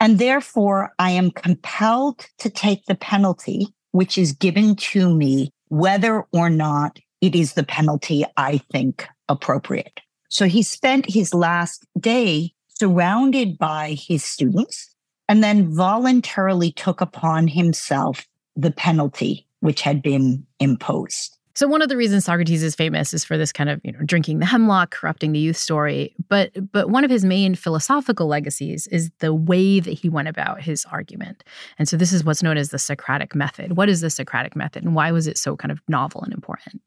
And 0.00 0.18
therefore, 0.18 0.92
I 0.98 1.10
am 1.10 1.30
compelled 1.30 2.26
to 2.38 2.50
take 2.50 2.84
the 2.84 2.94
penalty 2.94 3.68
which 3.92 4.18
is 4.18 4.32
given 4.32 4.76
to 4.76 5.14
me, 5.14 5.50
whether 5.68 6.24
or 6.32 6.50
not 6.50 6.98
it 7.22 7.34
is 7.34 7.54
the 7.54 7.64
penalty 7.64 8.24
I 8.36 8.58
think 8.70 9.06
appropriate. 9.28 10.00
So 10.28 10.46
he 10.46 10.62
spent 10.62 11.06
his 11.06 11.32
last 11.32 11.86
day 11.98 12.52
surrounded 12.78 13.58
by 13.58 13.96
his 13.98 14.24
students 14.24 14.94
and 15.28 15.42
then 15.42 15.74
voluntarily 15.74 16.72
took 16.72 17.00
upon 17.00 17.48
himself 17.48 18.26
the 18.54 18.70
penalty 18.70 19.46
which 19.60 19.82
had 19.82 20.02
been 20.02 20.46
imposed. 20.60 21.36
So 21.54 21.66
one 21.66 21.80
of 21.80 21.88
the 21.88 21.96
reasons 21.96 22.26
Socrates 22.26 22.62
is 22.62 22.74
famous 22.74 23.14
is 23.14 23.24
for 23.24 23.38
this 23.38 23.50
kind 23.50 23.70
of, 23.70 23.80
you 23.82 23.90
know, 23.90 24.00
drinking 24.04 24.40
the 24.40 24.46
hemlock, 24.46 24.90
corrupting 24.90 25.32
the 25.32 25.38
youth 25.38 25.56
story. 25.56 26.14
But 26.28 26.50
but 26.70 26.90
one 26.90 27.02
of 27.02 27.10
his 27.10 27.24
main 27.24 27.54
philosophical 27.54 28.26
legacies 28.26 28.86
is 28.88 29.10
the 29.20 29.32
way 29.32 29.80
that 29.80 29.92
he 29.92 30.10
went 30.10 30.28
about 30.28 30.60
his 30.60 30.84
argument. 30.92 31.44
And 31.78 31.88
so 31.88 31.96
this 31.96 32.12
is 32.12 32.24
what's 32.24 32.42
known 32.42 32.58
as 32.58 32.68
the 32.68 32.78
Socratic 32.78 33.34
method. 33.34 33.74
What 33.78 33.88
is 33.88 34.02
the 34.02 34.10
Socratic 34.10 34.54
method 34.54 34.84
and 34.84 34.94
why 34.94 35.10
was 35.12 35.26
it 35.26 35.38
so 35.38 35.56
kind 35.56 35.72
of 35.72 35.80
novel 35.88 36.22
and 36.22 36.34
important? 36.34 36.82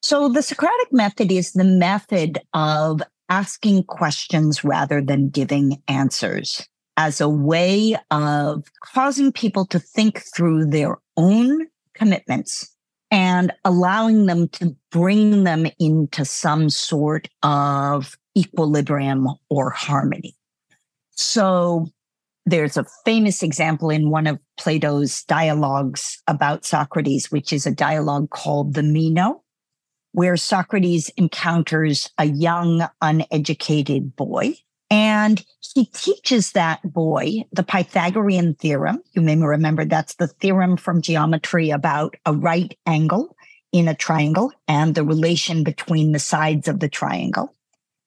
So 0.00 0.30
the 0.30 0.42
Socratic 0.42 0.90
method 0.90 1.30
is 1.30 1.52
the 1.52 1.64
method 1.64 2.38
of 2.54 3.02
asking 3.28 3.84
questions 3.84 4.64
rather 4.64 5.00
than 5.00 5.28
giving 5.28 5.82
answers 5.88 6.66
as 6.96 7.20
a 7.20 7.28
way 7.28 7.96
of 8.10 8.64
causing 8.82 9.30
people 9.30 9.64
to 9.66 9.78
think 9.78 10.22
through 10.34 10.66
their 10.66 10.98
own 11.16 11.66
commitments 11.94 12.74
and 13.10 13.52
allowing 13.64 14.26
them 14.26 14.48
to 14.48 14.76
bring 14.90 15.44
them 15.44 15.66
into 15.78 16.24
some 16.24 16.68
sort 16.68 17.28
of 17.42 18.18
equilibrium 18.36 19.28
or 19.48 19.70
harmony. 19.70 20.36
So 21.10 21.88
there's 22.46 22.76
a 22.76 22.86
famous 23.04 23.42
example 23.42 23.90
in 23.90 24.10
one 24.10 24.26
of 24.26 24.38
Plato's 24.58 25.24
dialogues 25.24 26.22
about 26.26 26.64
Socrates, 26.64 27.30
which 27.30 27.52
is 27.52 27.66
a 27.66 27.70
dialogue 27.70 28.30
called 28.30 28.74
the 28.74 28.82
Meno, 28.82 29.42
where 30.18 30.36
Socrates 30.36 31.10
encounters 31.10 32.10
a 32.18 32.24
young, 32.24 32.84
uneducated 33.00 34.16
boy 34.16 34.52
and 34.90 35.44
he 35.60 35.84
teaches 35.84 36.50
that 36.52 36.80
boy 36.82 37.44
the 37.52 37.62
Pythagorean 37.62 38.54
theorem. 38.54 38.98
You 39.12 39.22
may 39.22 39.36
remember 39.36 39.84
that's 39.84 40.16
the 40.16 40.26
theorem 40.26 40.76
from 40.76 41.02
geometry 41.02 41.70
about 41.70 42.16
a 42.26 42.32
right 42.32 42.76
angle 42.84 43.36
in 43.70 43.86
a 43.86 43.94
triangle 43.94 44.50
and 44.66 44.96
the 44.96 45.04
relation 45.04 45.62
between 45.62 46.10
the 46.10 46.18
sides 46.18 46.66
of 46.66 46.80
the 46.80 46.88
triangle. 46.88 47.54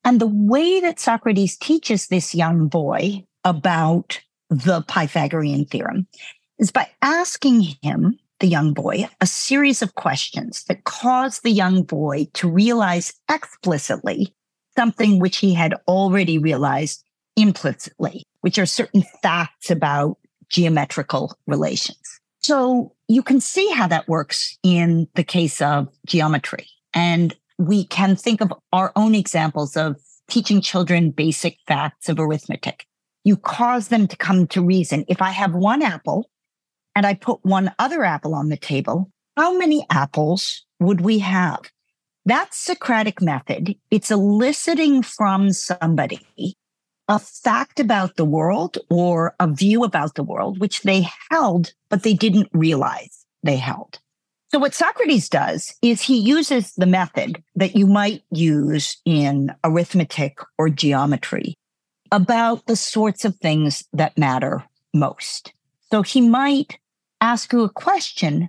And 0.04 0.20
the 0.20 0.26
way 0.30 0.80
that 0.80 1.00
Socrates 1.00 1.56
teaches 1.56 2.08
this 2.08 2.34
young 2.34 2.68
boy 2.68 3.24
about 3.42 4.20
the 4.50 4.82
Pythagorean 4.86 5.64
theorem 5.64 6.06
is 6.58 6.70
by 6.70 6.90
asking 7.00 7.62
him, 7.80 8.18
the 8.42 8.48
young 8.48 8.74
boy, 8.74 9.08
a 9.20 9.26
series 9.26 9.80
of 9.80 9.94
questions 9.94 10.64
that 10.64 10.84
cause 10.84 11.40
the 11.40 11.50
young 11.50 11.84
boy 11.84 12.26
to 12.34 12.50
realize 12.50 13.14
explicitly 13.30 14.34
something 14.76 15.20
which 15.20 15.38
he 15.38 15.54
had 15.54 15.74
already 15.86 16.38
realized 16.38 17.04
implicitly, 17.36 18.24
which 18.40 18.58
are 18.58 18.66
certain 18.66 19.04
facts 19.22 19.70
about 19.70 20.18
geometrical 20.50 21.38
relations. 21.46 22.20
So 22.40 22.92
you 23.06 23.22
can 23.22 23.40
see 23.40 23.70
how 23.70 23.86
that 23.86 24.08
works 24.08 24.58
in 24.64 25.06
the 25.14 25.24
case 25.24 25.62
of 25.62 25.88
geometry. 26.04 26.66
And 26.92 27.34
we 27.58 27.84
can 27.84 28.16
think 28.16 28.40
of 28.40 28.52
our 28.72 28.90
own 28.96 29.14
examples 29.14 29.76
of 29.76 29.96
teaching 30.28 30.60
children 30.60 31.12
basic 31.12 31.58
facts 31.68 32.08
of 32.08 32.18
arithmetic. 32.18 32.86
You 33.22 33.36
cause 33.36 33.88
them 33.88 34.08
to 34.08 34.16
come 34.16 34.48
to 34.48 34.64
reason. 34.64 35.04
If 35.06 35.22
I 35.22 35.30
have 35.30 35.54
one 35.54 35.80
apple 35.80 36.28
and 36.94 37.06
I 37.06 37.14
put 37.14 37.44
one 37.44 37.72
other 37.78 38.04
apple 38.04 38.34
on 38.34 38.48
the 38.48 38.56
table, 38.56 39.10
how 39.36 39.56
many 39.56 39.86
apples 39.90 40.64
would 40.80 41.00
we 41.00 41.18
have? 41.20 41.60
That 42.24 42.54
Socratic 42.54 43.20
method, 43.20 43.74
it's 43.90 44.10
eliciting 44.10 45.02
from 45.02 45.52
somebody 45.52 46.20
a 47.08 47.18
fact 47.18 47.80
about 47.80 48.16
the 48.16 48.24
world 48.24 48.78
or 48.88 49.34
a 49.40 49.48
view 49.48 49.84
about 49.84 50.14
the 50.14 50.22
world, 50.22 50.60
which 50.60 50.82
they 50.82 51.06
held, 51.30 51.72
but 51.90 52.04
they 52.04 52.14
didn't 52.14 52.48
realize 52.52 53.26
they 53.42 53.56
held. 53.56 53.98
So 54.50 54.58
what 54.58 54.74
Socrates 54.74 55.28
does 55.28 55.74
is 55.82 56.02
he 56.02 56.18
uses 56.18 56.74
the 56.74 56.86
method 56.86 57.42
that 57.54 57.74
you 57.74 57.86
might 57.86 58.22
use 58.30 58.98
in 59.04 59.52
arithmetic 59.64 60.38
or 60.58 60.68
geometry 60.68 61.54
about 62.10 62.66
the 62.66 62.76
sorts 62.76 63.24
of 63.24 63.36
things 63.36 63.84
that 63.94 64.16
matter 64.18 64.62
most. 64.94 65.54
So 65.92 66.00
he 66.00 66.22
might 66.22 66.78
ask 67.20 67.52
you 67.52 67.64
a 67.64 67.68
question. 67.68 68.48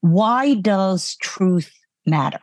Why 0.00 0.54
does 0.54 1.16
truth 1.16 1.70
matter? 2.06 2.40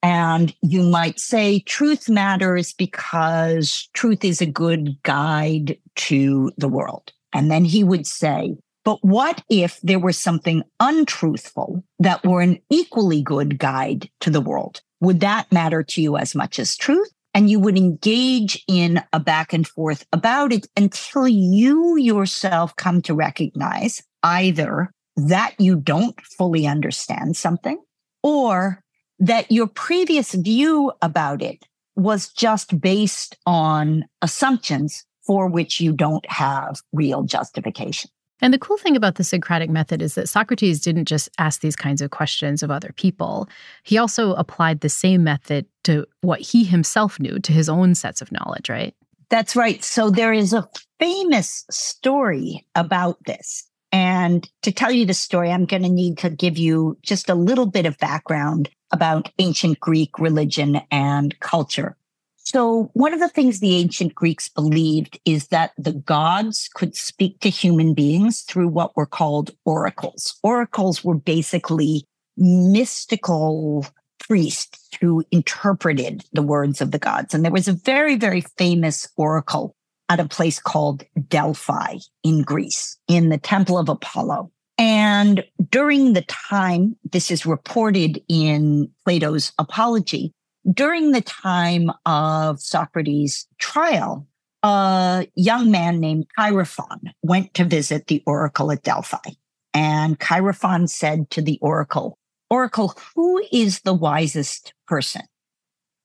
And 0.00 0.54
you 0.62 0.84
might 0.84 1.18
say 1.18 1.58
truth 1.58 2.08
matters 2.08 2.72
because 2.72 3.88
truth 3.94 4.24
is 4.24 4.40
a 4.40 4.46
good 4.46 4.96
guide 5.02 5.76
to 5.96 6.52
the 6.56 6.68
world. 6.68 7.12
And 7.32 7.50
then 7.50 7.64
he 7.64 7.82
would 7.82 8.06
say, 8.06 8.56
but 8.84 8.98
what 9.04 9.42
if 9.48 9.80
there 9.82 9.98
was 9.98 10.18
something 10.18 10.62
untruthful 10.78 11.82
that 11.98 12.24
were 12.24 12.42
an 12.42 12.58
equally 12.70 13.22
good 13.22 13.58
guide 13.58 14.08
to 14.20 14.30
the 14.30 14.40
world? 14.40 14.82
Would 15.00 15.18
that 15.20 15.50
matter 15.50 15.82
to 15.82 16.00
you 16.00 16.16
as 16.16 16.36
much 16.36 16.60
as 16.60 16.76
truth? 16.76 17.10
And 17.34 17.48
you 17.48 17.58
would 17.60 17.78
engage 17.78 18.62
in 18.68 19.02
a 19.12 19.20
back 19.20 19.52
and 19.52 19.66
forth 19.66 20.04
about 20.12 20.52
it 20.52 20.66
until 20.76 21.26
you 21.26 21.96
yourself 21.96 22.76
come 22.76 23.00
to 23.02 23.14
recognize 23.14 24.02
either 24.22 24.92
that 25.16 25.54
you 25.58 25.76
don't 25.76 26.20
fully 26.20 26.66
understand 26.66 27.36
something 27.36 27.78
or 28.22 28.82
that 29.18 29.50
your 29.50 29.66
previous 29.66 30.32
view 30.34 30.92
about 31.00 31.42
it 31.42 31.64
was 31.96 32.28
just 32.28 32.80
based 32.80 33.36
on 33.46 34.04
assumptions 34.20 35.04
for 35.26 35.48
which 35.48 35.80
you 35.80 35.92
don't 35.92 36.28
have 36.30 36.80
real 36.92 37.22
justification. 37.22 38.10
And 38.42 38.52
the 38.52 38.58
cool 38.58 38.76
thing 38.76 38.96
about 38.96 39.14
the 39.14 39.24
Socratic 39.24 39.70
method 39.70 40.02
is 40.02 40.16
that 40.16 40.28
Socrates 40.28 40.80
didn't 40.80 41.06
just 41.06 41.30
ask 41.38 41.60
these 41.60 41.76
kinds 41.76 42.02
of 42.02 42.10
questions 42.10 42.62
of 42.62 42.72
other 42.72 42.92
people. 42.96 43.48
He 43.84 43.96
also 43.96 44.34
applied 44.34 44.80
the 44.80 44.88
same 44.88 45.22
method 45.22 45.64
to 45.84 46.06
what 46.22 46.40
he 46.40 46.64
himself 46.64 47.20
knew, 47.20 47.38
to 47.38 47.52
his 47.52 47.68
own 47.68 47.94
sets 47.94 48.20
of 48.20 48.32
knowledge, 48.32 48.68
right? 48.68 48.94
That's 49.30 49.54
right. 49.54 49.82
So 49.82 50.10
there 50.10 50.32
is 50.32 50.52
a 50.52 50.68
famous 50.98 51.64
story 51.70 52.66
about 52.74 53.24
this. 53.24 53.64
And 53.92 54.48
to 54.62 54.72
tell 54.72 54.90
you 54.90 55.06
the 55.06 55.14
story, 55.14 55.52
I'm 55.52 55.64
going 55.64 55.82
to 55.84 55.88
need 55.88 56.18
to 56.18 56.30
give 56.30 56.58
you 56.58 56.98
just 57.02 57.30
a 57.30 57.34
little 57.34 57.66
bit 57.66 57.86
of 57.86 57.96
background 57.98 58.70
about 58.90 59.30
ancient 59.38 59.78
Greek 59.78 60.18
religion 60.18 60.80
and 60.90 61.38
culture. 61.40 61.96
So 62.44 62.90
one 62.94 63.14
of 63.14 63.20
the 63.20 63.28
things 63.28 63.60
the 63.60 63.76
ancient 63.76 64.14
Greeks 64.14 64.48
believed 64.48 65.18
is 65.24 65.48
that 65.48 65.72
the 65.78 65.92
gods 65.92 66.68
could 66.74 66.96
speak 66.96 67.40
to 67.40 67.48
human 67.48 67.94
beings 67.94 68.42
through 68.42 68.68
what 68.68 68.96
were 68.96 69.06
called 69.06 69.50
oracles. 69.64 70.38
Oracles 70.42 71.04
were 71.04 71.14
basically 71.14 72.04
mystical 72.36 73.86
priests 74.18 74.88
who 75.00 75.24
interpreted 75.30 76.24
the 76.32 76.42
words 76.42 76.80
of 76.80 76.90
the 76.90 76.98
gods. 76.98 77.34
And 77.34 77.44
there 77.44 77.52
was 77.52 77.68
a 77.68 77.72
very, 77.72 78.16
very 78.16 78.42
famous 78.58 79.08
oracle 79.16 79.74
at 80.08 80.20
a 80.20 80.28
place 80.28 80.60
called 80.60 81.04
Delphi 81.28 81.98
in 82.22 82.42
Greece, 82.42 82.96
in 83.08 83.28
the 83.28 83.38
Temple 83.38 83.78
of 83.78 83.88
Apollo. 83.88 84.50
And 84.78 85.44
during 85.70 86.12
the 86.12 86.22
time, 86.22 86.96
this 87.12 87.30
is 87.30 87.46
reported 87.46 88.22
in 88.28 88.90
Plato's 89.04 89.52
Apology, 89.58 90.32
during 90.70 91.12
the 91.12 91.20
time 91.20 91.90
of 92.06 92.60
Socrates' 92.60 93.46
trial, 93.58 94.26
a 94.62 95.26
young 95.34 95.70
man 95.70 95.98
named 95.98 96.26
Chaerephon 96.38 97.12
went 97.22 97.54
to 97.54 97.64
visit 97.64 98.06
the 98.06 98.22
oracle 98.26 98.70
at 98.70 98.82
Delphi. 98.82 99.30
And 99.74 100.18
Chaerephon 100.18 100.88
said 100.88 101.30
to 101.30 101.42
the 101.42 101.58
oracle, 101.60 102.18
Oracle, 102.50 102.94
who 103.14 103.42
is 103.50 103.80
the 103.80 103.94
wisest 103.94 104.74
person? 104.86 105.22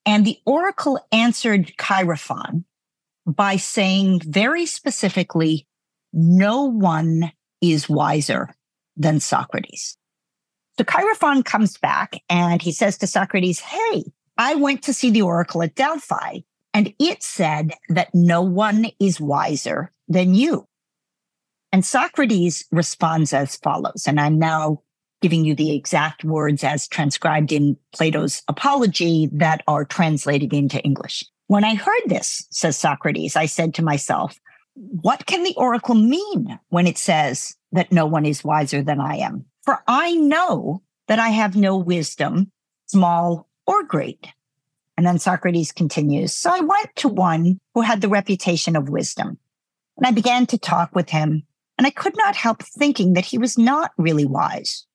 And 0.06 0.26
the 0.26 0.40
oracle 0.46 1.00
answered 1.12 1.74
Chaerephon 1.78 2.64
by 3.26 3.58
saying 3.58 4.22
very 4.22 4.66
specifically, 4.66 5.68
no 6.14 6.64
one 6.64 7.32
is 7.62 7.90
wiser 7.90 8.56
than 8.96 9.20
Socrates. 9.20 9.98
So 10.78 10.86
Chaerephon 10.86 11.44
comes 11.44 11.78
back 11.78 12.16
and 12.30 12.62
he 12.62 12.72
says 12.72 12.98
to 13.00 13.08
Socrates, 13.08 13.60
Hey, 13.60 14.06
I 14.38 14.56
went 14.56 14.84
to 14.84 14.94
see 14.94 15.10
the 15.10 15.22
oracle 15.24 15.64
at 15.64 15.76
Delphi 15.76 16.40
and 16.74 16.94
it 17.00 17.24
said 17.24 17.74
that 17.90 18.14
no 18.14 18.42
one 18.42 18.88
is 19.00 19.20
wiser 19.20 19.92
than 20.08 20.36
you. 20.36 20.68
And 21.72 21.86
Socrates 21.86 22.66
responds 22.72 23.34
as 23.34 23.56
follows. 23.58 24.06
And 24.08 24.20
I'm 24.20 24.40
now 24.40 24.82
giving 25.22 25.44
you 25.44 25.56
the 25.56 25.76
exact 25.76 26.24
words 26.24 26.64
as 26.64 26.88
transcribed 26.88 27.52
in 27.52 27.78
Plato's 27.94 28.44
Apology 28.48 29.30
that 29.34 29.64
are 29.68 29.86
translated 29.86 30.54
into 30.54 30.82
English. 30.84 31.26
When 31.48 31.64
I 31.64 31.76
heard 31.76 32.04
this, 32.06 32.46
says 32.52 32.78
Socrates, 32.78 33.36
I 33.36 33.48
said 33.48 33.74
to 33.76 33.84
myself, 33.84 34.40
what 34.76 35.26
can 35.26 35.44
the 35.44 35.56
oracle 35.58 35.96
mean 35.96 36.60
when 36.70 36.86
it 36.86 36.98
says 36.98 37.56
that 37.72 37.92
no 37.92 38.06
one 38.06 38.26
is 38.26 38.44
wiser 38.44 38.84
than 38.84 39.02
I 39.02 39.16
am? 39.16 39.46
For 39.64 39.84
I 39.88 40.14
know 40.14 40.84
that 41.08 41.20
I 41.20 41.30
have 41.30 41.56
no 41.56 41.78
wisdom, 41.78 42.52
small 42.86 43.50
or 43.68 43.84
great. 43.84 44.28
And 44.98 45.06
then 45.06 45.20
Socrates 45.20 45.72
continues. 45.72 46.34
So 46.34 46.50
I 46.50 46.62
went 46.62 46.96
to 46.96 47.08
one 47.08 47.60
who 47.76 47.82
had 47.82 48.02
the 48.02 48.10
reputation 48.10 48.76
of 48.76 48.90
wisdom 48.90 49.38
and 49.98 50.08
I 50.08 50.12
began 50.12 50.48
to 50.48 50.58
talk 50.58 50.96
with 50.96 51.10
him 51.10 51.44
and 51.78 51.86
I 51.86 51.92
could 51.92 52.18
not 52.18 52.36
help 52.36 52.64
thinking 52.64 53.14
that 53.14 53.26
he 53.26 53.38
was 53.38 53.58
not 53.58 53.92
really 53.98 54.26
wise, 54.26 54.88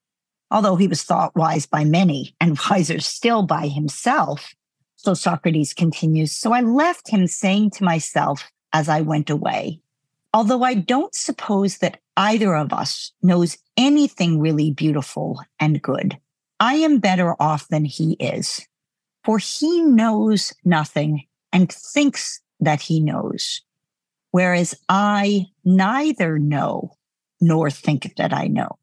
although 0.51 0.77
he 0.77 0.89
was 0.89 1.05
thought 1.05 1.37
wise 1.37 1.67
by 1.67 1.85
many 1.85 2.35
and 2.41 2.59
wiser 2.71 2.99
still 2.99 3.45
by 3.45 3.69
himself. 3.69 4.55
So 4.97 5.15
Socrates 5.15 5.75
continues. 5.75 6.33
So 6.33 6.53
I 6.53 6.61
left 6.61 7.11
him 7.11 7.27
saying 7.27 7.71
to 7.73 7.85
myself 7.85 8.51
as 8.73 8.89
I 8.89 9.01
went 9.03 9.31
away, 9.31 9.81
although 10.33 10.63
I 10.63 10.75
don't 10.75 11.15
suppose 11.15 11.79
that 11.79 11.99
either 12.17 12.55
of 12.55 12.73
us 12.73 13.13
knows 13.23 13.59
anything 13.77 14.41
really 14.41 14.71
beautiful 14.71 15.41
and 15.61 15.83
good, 15.83 16.19
I 16.63 16.75
am 16.75 17.01
better 17.01 17.35
off 17.43 17.67
than 17.67 17.85
he 17.85 18.13
is, 18.21 18.65
for 19.25 19.39
he 19.39 19.81
knows 19.83 20.53
nothing 20.65 21.25
and 21.53 21.73
thinks 21.73 22.41
that 22.61 22.81
he 22.81 23.01
knows, 23.01 23.63
whereas 24.31 24.73
I 24.89 25.47
neither 25.65 26.39
know 26.39 26.93
nor 27.41 27.69
think 27.69 28.15
that 28.15 28.33
I 28.33 28.47
know. 28.47 28.79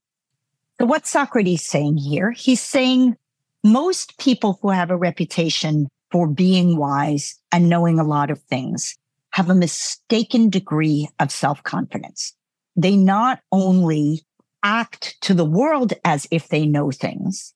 So 0.78 0.88
what's 0.88 1.10
Socrates 1.10 1.66
saying 1.66 1.96
here? 1.96 2.32
He's 2.32 2.60
saying 2.60 3.16
most 3.64 4.18
people 4.18 4.60
who 4.62 4.72
have 4.72 4.92
a 4.92 4.98
reputation 4.98 5.88
for 6.12 6.28
being 6.28 6.76
wise 6.76 7.40
and 7.50 7.70
knowing 7.70 7.98
a 7.98 8.04
lot 8.04 8.30
of 8.30 8.42
things 8.42 8.98
have 9.32 9.50
a 9.50 9.56
mistaken 9.56 10.50
degree 10.50 11.08
of 11.18 11.32
self-confidence. 11.32 12.34
They 12.76 12.98
not 12.98 13.40
only 13.54 14.24
act 14.64 15.16
to 15.22 15.34
the 15.34 15.46
world 15.46 15.94
as 16.04 16.28
if 16.30 16.50
they 16.50 16.66
know 16.66 16.92
things, 16.92 17.54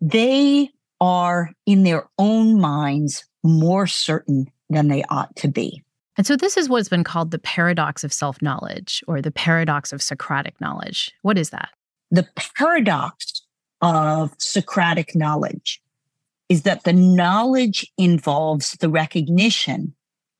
they 0.00 0.70
are 1.00 1.50
in 1.66 1.82
their 1.82 2.08
own 2.18 2.60
minds 2.60 3.24
more 3.42 3.86
certain 3.86 4.50
than 4.68 4.88
they 4.88 5.04
ought 5.04 5.34
to 5.36 5.48
be. 5.48 5.82
And 6.16 6.26
so, 6.26 6.36
this 6.36 6.56
is 6.56 6.68
what's 6.68 6.88
been 6.88 7.04
called 7.04 7.30
the 7.30 7.38
paradox 7.38 8.02
of 8.02 8.12
self 8.12 8.40
knowledge 8.40 9.04
or 9.06 9.20
the 9.20 9.30
paradox 9.30 9.92
of 9.92 10.02
Socratic 10.02 10.60
knowledge. 10.60 11.12
What 11.22 11.36
is 11.36 11.50
that? 11.50 11.70
The 12.10 12.26
paradox 12.56 13.42
of 13.82 14.32
Socratic 14.38 15.14
knowledge 15.14 15.82
is 16.48 16.62
that 16.62 16.84
the 16.84 16.92
knowledge 16.92 17.92
involves 17.98 18.72
the 18.72 18.88
recognition 18.88 19.94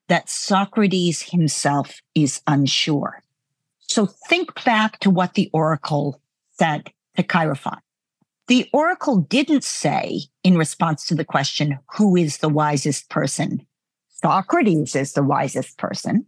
that 0.09 0.31
Socrates 0.31 1.21
himself 1.21 2.01
is 2.15 2.41
unsure. 2.47 3.23
So, 3.81 4.07
think 4.07 4.65
back 4.65 4.99
to 5.01 5.11
what 5.11 5.35
the 5.35 5.51
oracle 5.53 6.23
said 6.59 6.91
to 7.17 7.23
Chaerephon. 7.23 7.79
The 8.49 8.69
oracle 8.73 9.19
didn't 9.19 9.65
say 9.65 10.21
in 10.45 10.57
response 10.57 11.07
to 11.07 11.15
the 11.15 11.25
question, 11.25 11.79
who 11.97 12.17
is 12.17 12.39
the 12.39 12.49
wisest 12.49 13.11
person? 13.11 13.67
Socrates 14.09 14.95
is 14.95 15.13
the 15.13 15.23
wisest 15.23 15.79
person. 15.79 16.27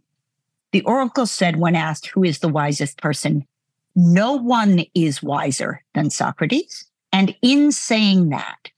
The 0.71 0.81
oracle 0.81 1.25
said 1.25 1.59
when 1.59 1.75
asked 1.75 2.07
who 2.07 2.23
is 2.23 2.39
the 2.39 2.49
wisest 2.49 3.01
person, 3.01 3.47
no 3.95 4.33
one 4.33 4.85
is 4.93 5.23
wiser 5.23 5.83
than 5.93 6.09
Socrates. 6.09 6.85
And 7.11 7.35
in 7.41 7.71
saying 7.71 8.29
that, 8.29 8.69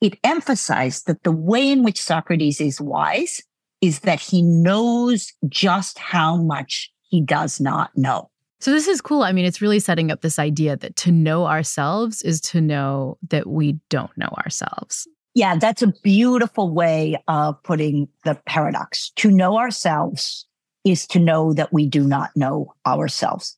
it 0.00 0.18
emphasized 0.24 1.06
that 1.06 1.22
the 1.22 1.32
way 1.32 1.70
in 1.70 1.82
which 1.82 2.02
Socrates 2.02 2.60
is 2.60 2.80
wise 2.80 3.42
is 3.80 4.00
that 4.00 4.20
he 4.20 4.40
knows 4.40 5.32
just 5.48 5.98
how 5.98 6.36
much 6.36 6.92
he 7.02 7.20
does 7.20 7.60
not 7.60 7.90
know. 7.96 8.30
So 8.64 8.70
this 8.70 8.88
is 8.88 9.02
cool. 9.02 9.24
I 9.24 9.32
mean, 9.32 9.44
it's 9.44 9.60
really 9.60 9.78
setting 9.78 10.10
up 10.10 10.22
this 10.22 10.38
idea 10.38 10.74
that 10.78 10.96
to 10.96 11.12
know 11.12 11.44
ourselves 11.44 12.22
is 12.22 12.40
to 12.40 12.62
know 12.62 13.18
that 13.28 13.46
we 13.46 13.78
don't 13.90 14.16
know 14.16 14.30
ourselves. 14.38 15.06
Yeah, 15.34 15.56
that's 15.58 15.82
a 15.82 15.92
beautiful 16.02 16.72
way 16.72 17.22
of 17.28 17.62
putting 17.62 18.08
the 18.24 18.40
paradox. 18.46 19.10
To 19.16 19.30
know 19.30 19.58
ourselves 19.58 20.46
is 20.82 21.06
to 21.08 21.18
know 21.18 21.52
that 21.52 21.74
we 21.74 21.86
do 21.86 22.04
not 22.04 22.30
know 22.36 22.72
ourselves. 22.86 23.54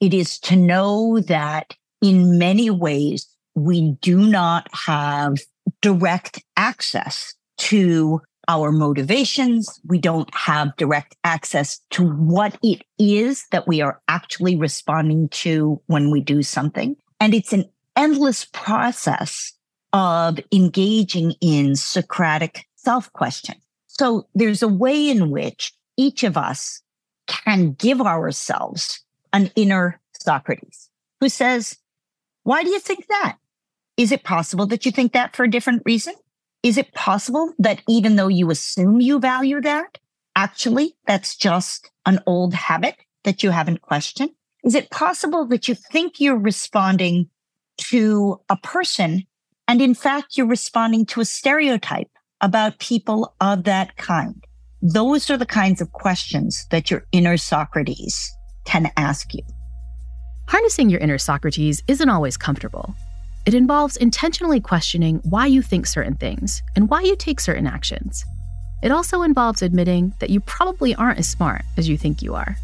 It 0.00 0.14
is 0.14 0.38
to 0.38 0.56
know 0.56 1.20
that 1.20 1.74
in 2.00 2.38
many 2.38 2.70
ways, 2.70 3.28
we 3.54 3.90
do 4.00 4.16
not 4.16 4.68
have 4.72 5.36
direct 5.82 6.42
access 6.56 7.34
to 7.58 8.22
our 8.48 8.72
motivations. 8.72 9.80
We 9.84 9.98
don't 9.98 10.32
have 10.34 10.76
direct 10.76 11.16
access 11.24 11.80
to 11.90 12.08
what 12.08 12.58
it 12.62 12.82
is 12.98 13.46
that 13.50 13.66
we 13.66 13.80
are 13.80 14.00
actually 14.08 14.56
responding 14.56 15.28
to 15.30 15.80
when 15.86 16.10
we 16.10 16.20
do 16.20 16.42
something. 16.42 16.96
And 17.20 17.34
it's 17.34 17.52
an 17.52 17.64
endless 17.96 18.44
process 18.44 19.52
of 19.92 20.38
engaging 20.52 21.34
in 21.40 21.76
Socratic 21.76 22.66
self 22.76 23.12
question. 23.12 23.56
So 23.86 24.28
there's 24.34 24.62
a 24.62 24.68
way 24.68 25.08
in 25.08 25.30
which 25.30 25.72
each 25.96 26.22
of 26.22 26.36
us 26.36 26.82
can 27.26 27.72
give 27.72 28.00
ourselves 28.00 29.02
an 29.32 29.50
inner 29.56 30.00
Socrates 30.20 30.90
who 31.20 31.28
says, 31.28 31.76
why 32.42 32.62
do 32.62 32.70
you 32.70 32.78
think 32.78 33.06
that? 33.08 33.38
Is 33.96 34.12
it 34.12 34.22
possible 34.22 34.66
that 34.66 34.84
you 34.84 34.92
think 34.92 35.12
that 35.12 35.34
for 35.34 35.44
a 35.44 35.50
different 35.50 35.82
reason? 35.86 36.14
Is 36.62 36.76
it 36.76 36.92
possible 36.94 37.52
that 37.58 37.82
even 37.88 38.16
though 38.16 38.28
you 38.28 38.50
assume 38.50 39.00
you 39.00 39.18
value 39.18 39.60
that, 39.60 39.98
actually 40.34 40.94
that's 41.06 41.36
just 41.36 41.90
an 42.04 42.20
old 42.26 42.54
habit 42.54 42.96
that 43.24 43.42
you 43.42 43.50
haven't 43.50 43.82
questioned? 43.82 44.30
Is 44.64 44.74
it 44.74 44.90
possible 44.90 45.46
that 45.46 45.68
you 45.68 45.74
think 45.74 46.20
you're 46.20 46.38
responding 46.38 47.28
to 47.78 48.40
a 48.48 48.56
person 48.56 49.24
and 49.68 49.80
in 49.80 49.94
fact 49.94 50.36
you're 50.36 50.46
responding 50.46 51.06
to 51.06 51.20
a 51.20 51.24
stereotype 51.24 52.10
about 52.40 52.78
people 52.78 53.34
of 53.40 53.64
that 53.64 53.96
kind? 53.96 54.44
Those 54.82 55.30
are 55.30 55.38
the 55.38 55.46
kinds 55.46 55.80
of 55.80 55.92
questions 55.92 56.66
that 56.70 56.90
your 56.90 57.04
inner 57.12 57.36
Socrates 57.36 58.32
can 58.64 58.90
ask 58.96 59.32
you. 59.34 59.42
Harnessing 60.48 60.90
your 60.90 61.00
inner 61.00 61.18
Socrates 61.18 61.82
isn't 61.88 62.08
always 62.08 62.36
comfortable. 62.36 62.94
It 63.46 63.54
involves 63.54 63.96
intentionally 63.96 64.60
questioning 64.60 65.20
why 65.22 65.46
you 65.46 65.62
think 65.62 65.86
certain 65.86 66.16
things 66.16 66.64
and 66.74 66.90
why 66.90 67.02
you 67.02 67.14
take 67.14 67.38
certain 67.38 67.68
actions. 67.68 68.24
It 68.82 68.90
also 68.90 69.22
involves 69.22 69.62
admitting 69.62 70.14
that 70.18 70.30
you 70.30 70.40
probably 70.40 70.96
aren't 70.96 71.20
as 71.20 71.28
smart 71.28 71.62
as 71.76 71.88
you 71.88 71.96
think 71.96 72.22
you 72.22 72.34
are. 72.34 72.56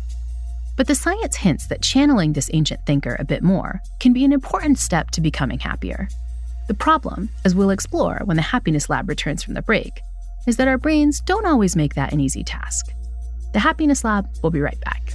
But 0.77 0.89
the 0.89 0.97
science 0.97 1.37
hints 1.37 1.69
that 1.69 1.83
channeling 1.83 2.33
this 2.33 2.51
ancient 2.53 2.85
thinker 2.85 3.17
a 3.21 3.25
bit 3.25 3.45
more 3.45 3.81
can 4.01 4.13
be 4.13 4.25
an 4.25 4.33
important 4.33 4.77
step 4.77 5.13
to 5.13 5.21
becoming 5.21 5.61
happier. 5.61 6.09
The 6.67 6.75
problem, 6.75 7.29
as 7.45 7.55
we'll 7.55 7.71
explore 7.71 8.21
when 8.25 8.37
the 8.37 8.43
Happiness 8.43 8.91
Lab 8.91 9.09
returns 9.09 9.45
from 9.45 9.55
the 9.55 9.63
break, 9.63 10.01
is 10.49 10.57
that 10.57 10.67
our 10.67 10.79
brains 10.79 11.21
don't 11.21 11.47
always 11.47 11.77
make 11.77 11.95
that 11.95 12.13
an 12.13 12.19
easy 12.19 12.43
task. 12.43 12.93
The 13.53 13.61
Happiness 13.61 14.03
Lab 14.03 14.29
will 14.43 14.51
be 14.51 14.61
right 14.61 14.81
back. 14.81 15.15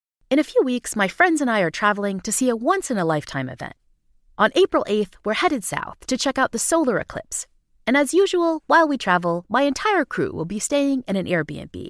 In 0.31 0.39
a 0.39 0.45
few 0.45 0.63
weeks, 0.63 0.95
my 0.95 1.09
friends 1.09 1.41
and 1.41 1.51
I 1.51 1.59
are 1.59 1.69
traveling 1.69 2.21
to 2.21 2.31
see 2.31 2.47
a 2.47 2.55
once 2.55 2.89
in 2.89 2.97
a 2.97 3.03
lifetime 3.03 3.49
event. 3.49 3.73
On 4.37 4.49
April 4.55 4.85
8th, 4.87 5.15
we're 5.25 5.33
headed 5.33 5.61
south 5.61 6.07
to 6.07 6.15
check 6.15 6.37
out 6.37 6.53
the 6.53 6.57
solar 6.57 6.99
eclipse. 6.99 7.47
And 7.85 7.97
as 7.97 8.13
usual, 8.13 8.63
while 8.65 8.87
we 8.87 8.97
travel, 8.97 9.43
my 9.49 9.63
entire 9.63 10.05
crew 10.05 10.31
will 10.31 10.45
be 10.45 10.57
staying 10.57 11.03
in 11.05 11.17
an 11.17 11.25
Airbnb. 11.25 11.89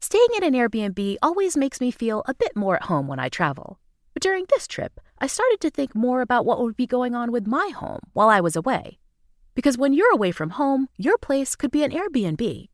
Staying 0.00 0.28
in 0.36 0.42
an 0.42 0.54
Airbnb 0.54 1.16
always 1.22 1.56
makes 1.56 1.80
me 1.80 1.92
feel 1.92 2.24
a 2.26 2.34
bit 2.34 2.56
more 2.56 2.74
at 2.74 2.86
home 2.90 3.06
when 3.06 3.20
I 3.20 3.28
travel. 3.28 3.78
But 4.14 4.22
during 4.24 4.46
this 4.48 4.66
trip, 4.66 4.98
I 5.20 5.28
started 5.28 5.60
to 5.60 5.70
think 5.70 5.94
more 5.94 6.22
about 6.22 6.44
what 6.44 6.60
would 6.60 6.76
be 6.76 6.88
going 6.88 7.14
on 7.14 7.30
with 7.30 7.46
my 7.46 7.70
home 7.72 8.00
while 8.14 8.30
I 8.30 8.40
was 8.40 8.56
away. 8.56 8.98
Because 9.54 9.78
when 9.78 9.92
you're 9.92 10.12
away 10.12 10.32
from 10.32 10.58
home, 10.58 10.88
your 10.96 11.18
place 11.18 11.54
could 11.54 11.70
be 11.70 11.84
an 11.84 11.92
Airbnb. 11.92 12.68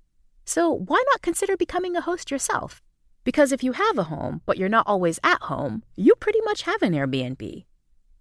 So 0.46 0.70
why 0.72 1.04
not 1.12 1.20
consider 1.20 1.54
becoming 1.54 1.96
a 1.96 2.00
host 2.00 2.30
yourself? 2.30 2.80
Because 3.26 3.50
if 3.50 3.64
you 3.64 3.72
have 3.72 3.98
a 3.98 4.04
home, 4.04 4.40
but 4.46 4.56
you're 4.56 4.68
not 4.68 4.86
always 4.86 5.18
at 5.24 5.42
home, 5.42 5.82
you 5.96 6.14
pretty 6.14 6.40
much 6.44 6.62
have 6.62 6.80
an 6.80 6.92
Airbnb. 6.92 7.64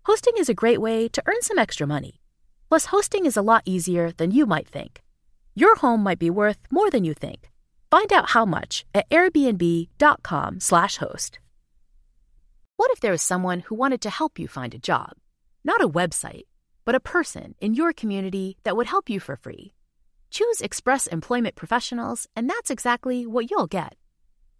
Hosting 0.05 0.33
is 0.35 0.49
a 0.49 0.55
great 0.55 0.81
way 0.81 1.07
to 1.09 1.21
earn 1.27 1.43
some 1.43 1.59
extra 1.59 1.85
money. 1.85 2.21
Plus, 2.69 2.85
hosting 2.85 3.27
is 3.27 3.37
a 3.37 3.43
lot 3.43 3.61
easier 3.65 4.11
than 4.11 4.31
you 4.31 4.47
might 4.47 4.67
think. 4.67 5.03
Your 5.53 5.75
home 5.75 6.01
might 6.01 6.17
be 6.17 6.31
worth 6.31 6.57
more 6.71 6.89
than 6.89 7.05
you 7.05 7.13
think. 7.13 7.51
Find 7.91 8.11
out 8.11 8.31
how 8.31 8.45
much 8.45 8.83
at 8.95 9.07
airbnb.com/host. 9.11 11.39
What 12.77 12.91
if 12.91 12.99
there 12.99 13.11
was 13.11 13.21
someone 13.21 13.59
who 13.59 13.75
wanted 13.75 14.01
to 14.01 14.09
help 14.09 14.39
you 14.39 14.47
find 14.47 14.73
a 14.73 14.79
job? 14.79 15.11
Not 15.63 15.83
a 15.83 15.95
website, 16.01 16.47
but 16.83 16.95
a 16.95 16.99
person 16.99 17.53
in 17.61 17.75
your 17.75 17.93
community 17.93 18.57
that 18.63 18.75
would 18.75 18.87
help 18.87 19.07
you 19.07 19.19
for 19.19 19.35
free. 19.35 19.71
Choose 20.31 20.61
Express 20.61 21.05
Employment 21.05 21.55
Professionals, 21.55 22.27
and 22.35 22.49
that's 22.49 22.71
exactly 22.71 23.27
what 23.27 23.51
you'll 23.51 23.67
get. 23.67 23.95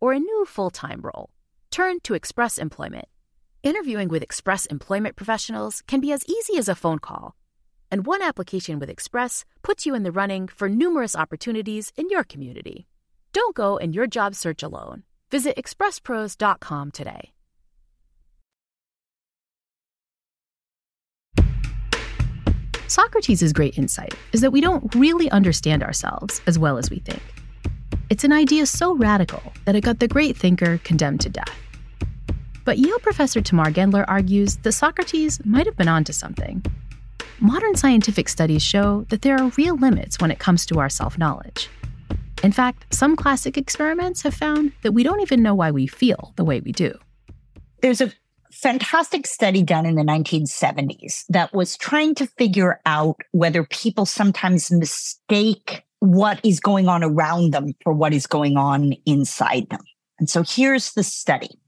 or 0.00 0.12
a 0.12 0.18
new 0.18 0.44
full 0.44 0.70
time 0.70 1.00
role, 1.02 1.30
turn 1.70 2.00
to 2.00 2.14
Express 2.14 2.58
Employment. 2.58 3.06
Interviewing 3.62 4.08
with 4.08 4.22
Express 4.22 4.66
Employment 4.66 5.16
professionals 5.16 5.82
can 5.86 6.00
be 6.00 6.12
as 6.12 6.24
easy 6.26 6.58
as 6.58 6.68
a 6.68 6.74
phone 6.74 6.98
call, 6.98 7.34
and 7.90 8.06
one 8.06 8.22
application 8.22 8.78
with 8.78 8.90
Express 8.90 9.44
puts 9.62 9.86
you 9.86 9.94
in 9.94 10.02
the 10.02 10.12
running 10.12 10.48
for 10.48 10.68
numerous 10.68 11.16
opportunities 11.16 11.92
in 11.96 12.08
your 12.08 12.24
community. 12.24 12.86
Don't 13.32 13.54
go 13.54 13.76
in 13.76 13.92
your 13.92 14.06
job 14.06 14.34
search 14.34 14.62
alone. 14.62 15.02
Visit 15.30 15.56
expresspros.com 15.56 16.90
today. 16.92 17.32
Socrates' 22.88 23.52
great 23.52 23.76
insight 23.76 24.14
is 24.32 24.40
that 24.40 24.50
we 24.50 24.62
don't 24.62 24.94
really 24.94 25.30
understand 25.30 25.82
ourselves 25.82 26.40
as 26.46 26.58
well 26.58 26.78
as 26.78 26.88
we 26.90 27.00
think. 27.00 27.22
It's 28.10 28.24
an 28.24 28.32
idea 28.32 28.64
so 28.64 28.94
radical 28.96 29.42
that 29.66 29.76
it 29.76 29.82
got 29.82 29.98
the 29.98 30.08
great 30.08 30.34
thinker 30.34 30.78
condemned 30.78 31.20
to 31.20 31.28
death. 31.28 31.54
But 32.64 32.78
Yale 32.78 32.98
professor 33.00 33.42
Tamar 33.42 33.70
Gendler 33.70 34.06
argues 34.08 34.56
that 34.58 34.72
Socrates 34.72 35.44
might 35.44 35.66
have 35.66 35.76
been 35.76 35.88
onto 35.88 36.14
something. 36.14 36.64
Modern 37.38 37.76
scientific 37.76 38.30
studies 38.30 38.62
show 38.62 39.04
that 39.10 39.20
there 39.20 39.38
are 39.38 39.52
real 39.58 39.76
limits 39.76 40.18
when 40.20 40.30
it 40.30 40.38
comes 40.38 40.64
to 40.66 40.78
our 40.78 40.88
self 40.88 41.18
knowledge. 41.18 41.68
In 42.42 42.50
fact, 42.50 42.94
some 42.94 43.14
classic 43.14 43.58
experiments 43.58 44.22
have 44.22 44.34
found 44.34 44.72
that 44.82 44.92
we 44.92 45.02
don't 45.02 45.20
even 45.20 45.42
know 45.42 45.54
why 45.54 45.70
we 45.70 45.86
feel 45.86 46.32
the 46.36 46.44
way 46.44 46.60
we 46.60 46.72
do. 46.72 46.98
There's 47.82 48.00
a 48.00 48.12
fantastic 48.50 49.26
study 49.26 49.62
done 49.62 49.84
in 49.84 49.96
the 49.96 50.02
1970s 50.02 51.24
that 51.28 51.52
was 51.52 51.76
trying 51.76 52.14
to 52.14 52.26
figure 52.26 52.80
out 52.86 53.20
whether 53.32 53.64
people 53.64 54.06
sometimes 54.06 54.70
mistake 54.70 55.84
what 56.00 56.40
is 56.44 56.60
going 56.60 56.88
on 56.88 57.02
around 57.02 57.52
them 57.52 57.72
for 57.82 57.92
what 57.92 58.12
is 58.12 58.26
going 58.26 58.56
on 58.56 58.92
inside 59.04 59.68
them. 59.70 59.80
And 60.18 60.28
so 60.28 60.42
here's 60.42 60.92
the 60.92 61.02
study. 61.02 61.58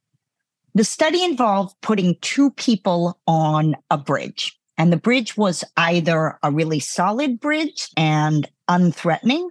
The 0.74 0.84
study 0.84 1.24
involved 1.24 1.74
putting 1.82 2.16
two 2.20 2.50
people 2.52 3.18
on 3.26 3.76
a 3.90 3.98
bridge. 3.98 4.56
And 4.78 4.92
the 4.92 4.96
bridge 4.96 5.36
was 5.36 5.64
either 5.76 6.38
a 6.42 6.50
really 6.50 6.80
solid 6.80 7.40
bridge 7.40 7.88
and 7.96 8.48
unthreatening, 8.68 9.48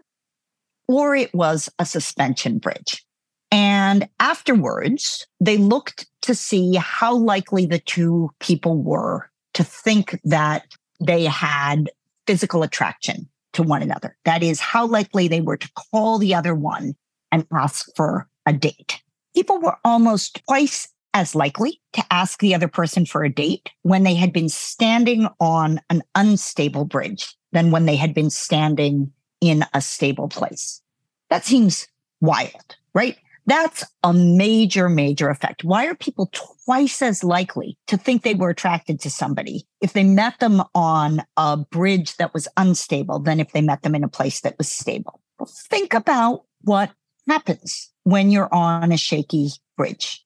or 0.87 1.15
it 1.15 1.33
was 1.33 1.69
a 1.77 1.85
suspension 1.85 2.57
bridge. 2.57 3.05
And 3.51 4.07
afterwards, 4.19 5.27
they 5.39 5.57
looked 5.57 6.07
to 6.21 6.35
see 6.35 6.75
how 6.75 7.15
likely 7.15 7.65
the 7.65 7.79
two 7.79 8.29
people 8.39 8.81
were 8.81 9.29
to 9.53 9.63
think 9.63 10.19
that 10.23 10.65
they 10.99 11.25
had 11.25 11.89
physical 12.25 12.63
attraction 12.63 13.27
to 13.53 13.63
one 13.63 13.81
another. 13.81 14.15
That 14.25 14.43
is 14.43 14.59
how 14.59 14.85
likely 14.85 15.27
they 15.27 15.41
were 15.41 15.57
to 15.57 15.71
call 15.91 16.17
the 16.17 16.35
other 16.35 16.55
one 16.55 16.95
and 17.31 17.45
ask 17.53 17.87
for 17.95 18.27
a 18.45 18.53
date. 18.53 19.01
People 19.35 19.59
were 19.59 19.77
almost 19.83 20.41
twice 20.47 20.87
as 21.13 21.35
likely 21.35 21.81
to 21.93 22.03
ask 22.11 22.39
the 22.39 22.53
other 22.53 22.67
person 22.67 23.05
for 23.05 23.23
a 23.23 23.33
date 23.33 23.69
when 23.81 24.03
they 24.03 24.15
had 24.15 24.31
been 24.31 24.49
standing 24.49 25.27
on 25.39 25.79
an 25.89 26.03
unstable 26.15 26.85
bridge 26.85 27.35
than 27.51 27.71
when 27.71 27.85
they 27.85 27.95
had 27.95 28.13
been 28.13 28.29
standing 28.29 29.11
in 29.41 29.65
a 29.73 29.81
stable 29.81 30.27
place. 30.27 30.81
That 31.29 31.45
seems 31.45 31.87
wild, 32.21 32.75
right? 32.93 33.17
That's 33.49 33.83
a 34.03 34.13
major, 34.13 34.89
major 34.89 35.27
effect. 35.27 35.63
Why 35.63 35.87
are 35.87 35.95
people 35.95 36.29
twice 36.65 37.01
as 37.01 37.23
likely 37.23 37.79
to 37.87 37.97
think 37.97 38.21
they 38.21 38.35
were 38.35 38.51
attracted 38.51 38.99
to 39.01 39.09
somebody 39.09 39.65
if 39.81 39.93
they 39.93 40.03
met 40.03 40.39
them 40.39 40.61
on 40.75 41.23
a 41.35 41.57
bridge 41.57 42.15
that 42.17 42.31
was 42.31 42.47
unstable 42.57 43.17
than 43.17 43.39
if 43.39 43.51
they 43.51 43.61
met 43.61 43.81
them 43.81 43.95
in 43.95 44.03
a 44.03 44.07
place 44.07 44.41
that 44.41 44.55
was 44.59 44.71
stable? 44.71 45.19
Well, 45.39 45.49
think 45.67 45.95
about 45.95 46.43
what 46.61 46.91
happens 47.27 47.89
when 48.03 48.29
you're 48.29 48.53
on 48.53 48.91
a 48.91 48.97
shaky 48.97 49.49
bridge. 49.75 50.23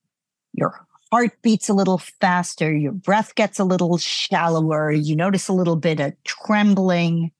Your 0.51 0.85
heart 1.09 1.31
beats 1.41 1.69
a 1.69 1.73
little 1.73 1.99
faster, 2.19 2.75
your 2.75 2.91
breath 2.91 3.35
gets 3.35 3.57
a 3.57 3.63
little 3.63 3.97
shallower, 3.97 4.91
you 4.91 5.15
notice 5.15 5.47
a 5.47 5.53
little 5.53 5.77
bit 5.77 6.01
of 6.01 6.11
trembling. 6.25 7.31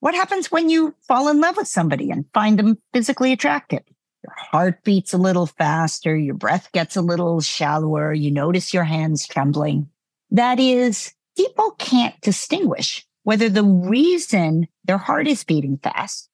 What 0.00 0.16
happens 0.16 0.50
when 0.50 0.70
you 0.70 0.92
fall 1.06 1.28
in 1.28 1.40
love 1.40 1.56
with 1.56 1.68
somebody 1.68 2.10
and 2.10 2.24
find 2.34 2.58
them 2.58 2.78
physically 2.92 3.30
attractive? 3.30 3.84
Your 4.24 4.34
heart 4.36 4.82
beats 4.84 5.12
a 5.12 5.18
little 5.18 5.46
faster, 5.46 6.16
your 6.16 6.34
breath 6.34 6.72
gets 6.72 6.96
a 6.96 7.02
little 7.02 7.42
shallower, 7.42 8.14
you 8.14 8.30
notice 8.30 8.72
your 8.72 8.84
hands 8.84 9.26
trembling. 9.26 9.90
That 10.30 10.58
is, 10.58 11.12
people 11.36 11.72
can't 11.72 12.18
distinguish 12.22 13.06
whether 13.24 13.50
the 13.50 13.64
reason 13.64 14.66
their 14.84 14.96
heart 14.96 15.28
is 15.28 15.44
beating 15.44 15.76
fast 15.76 16.30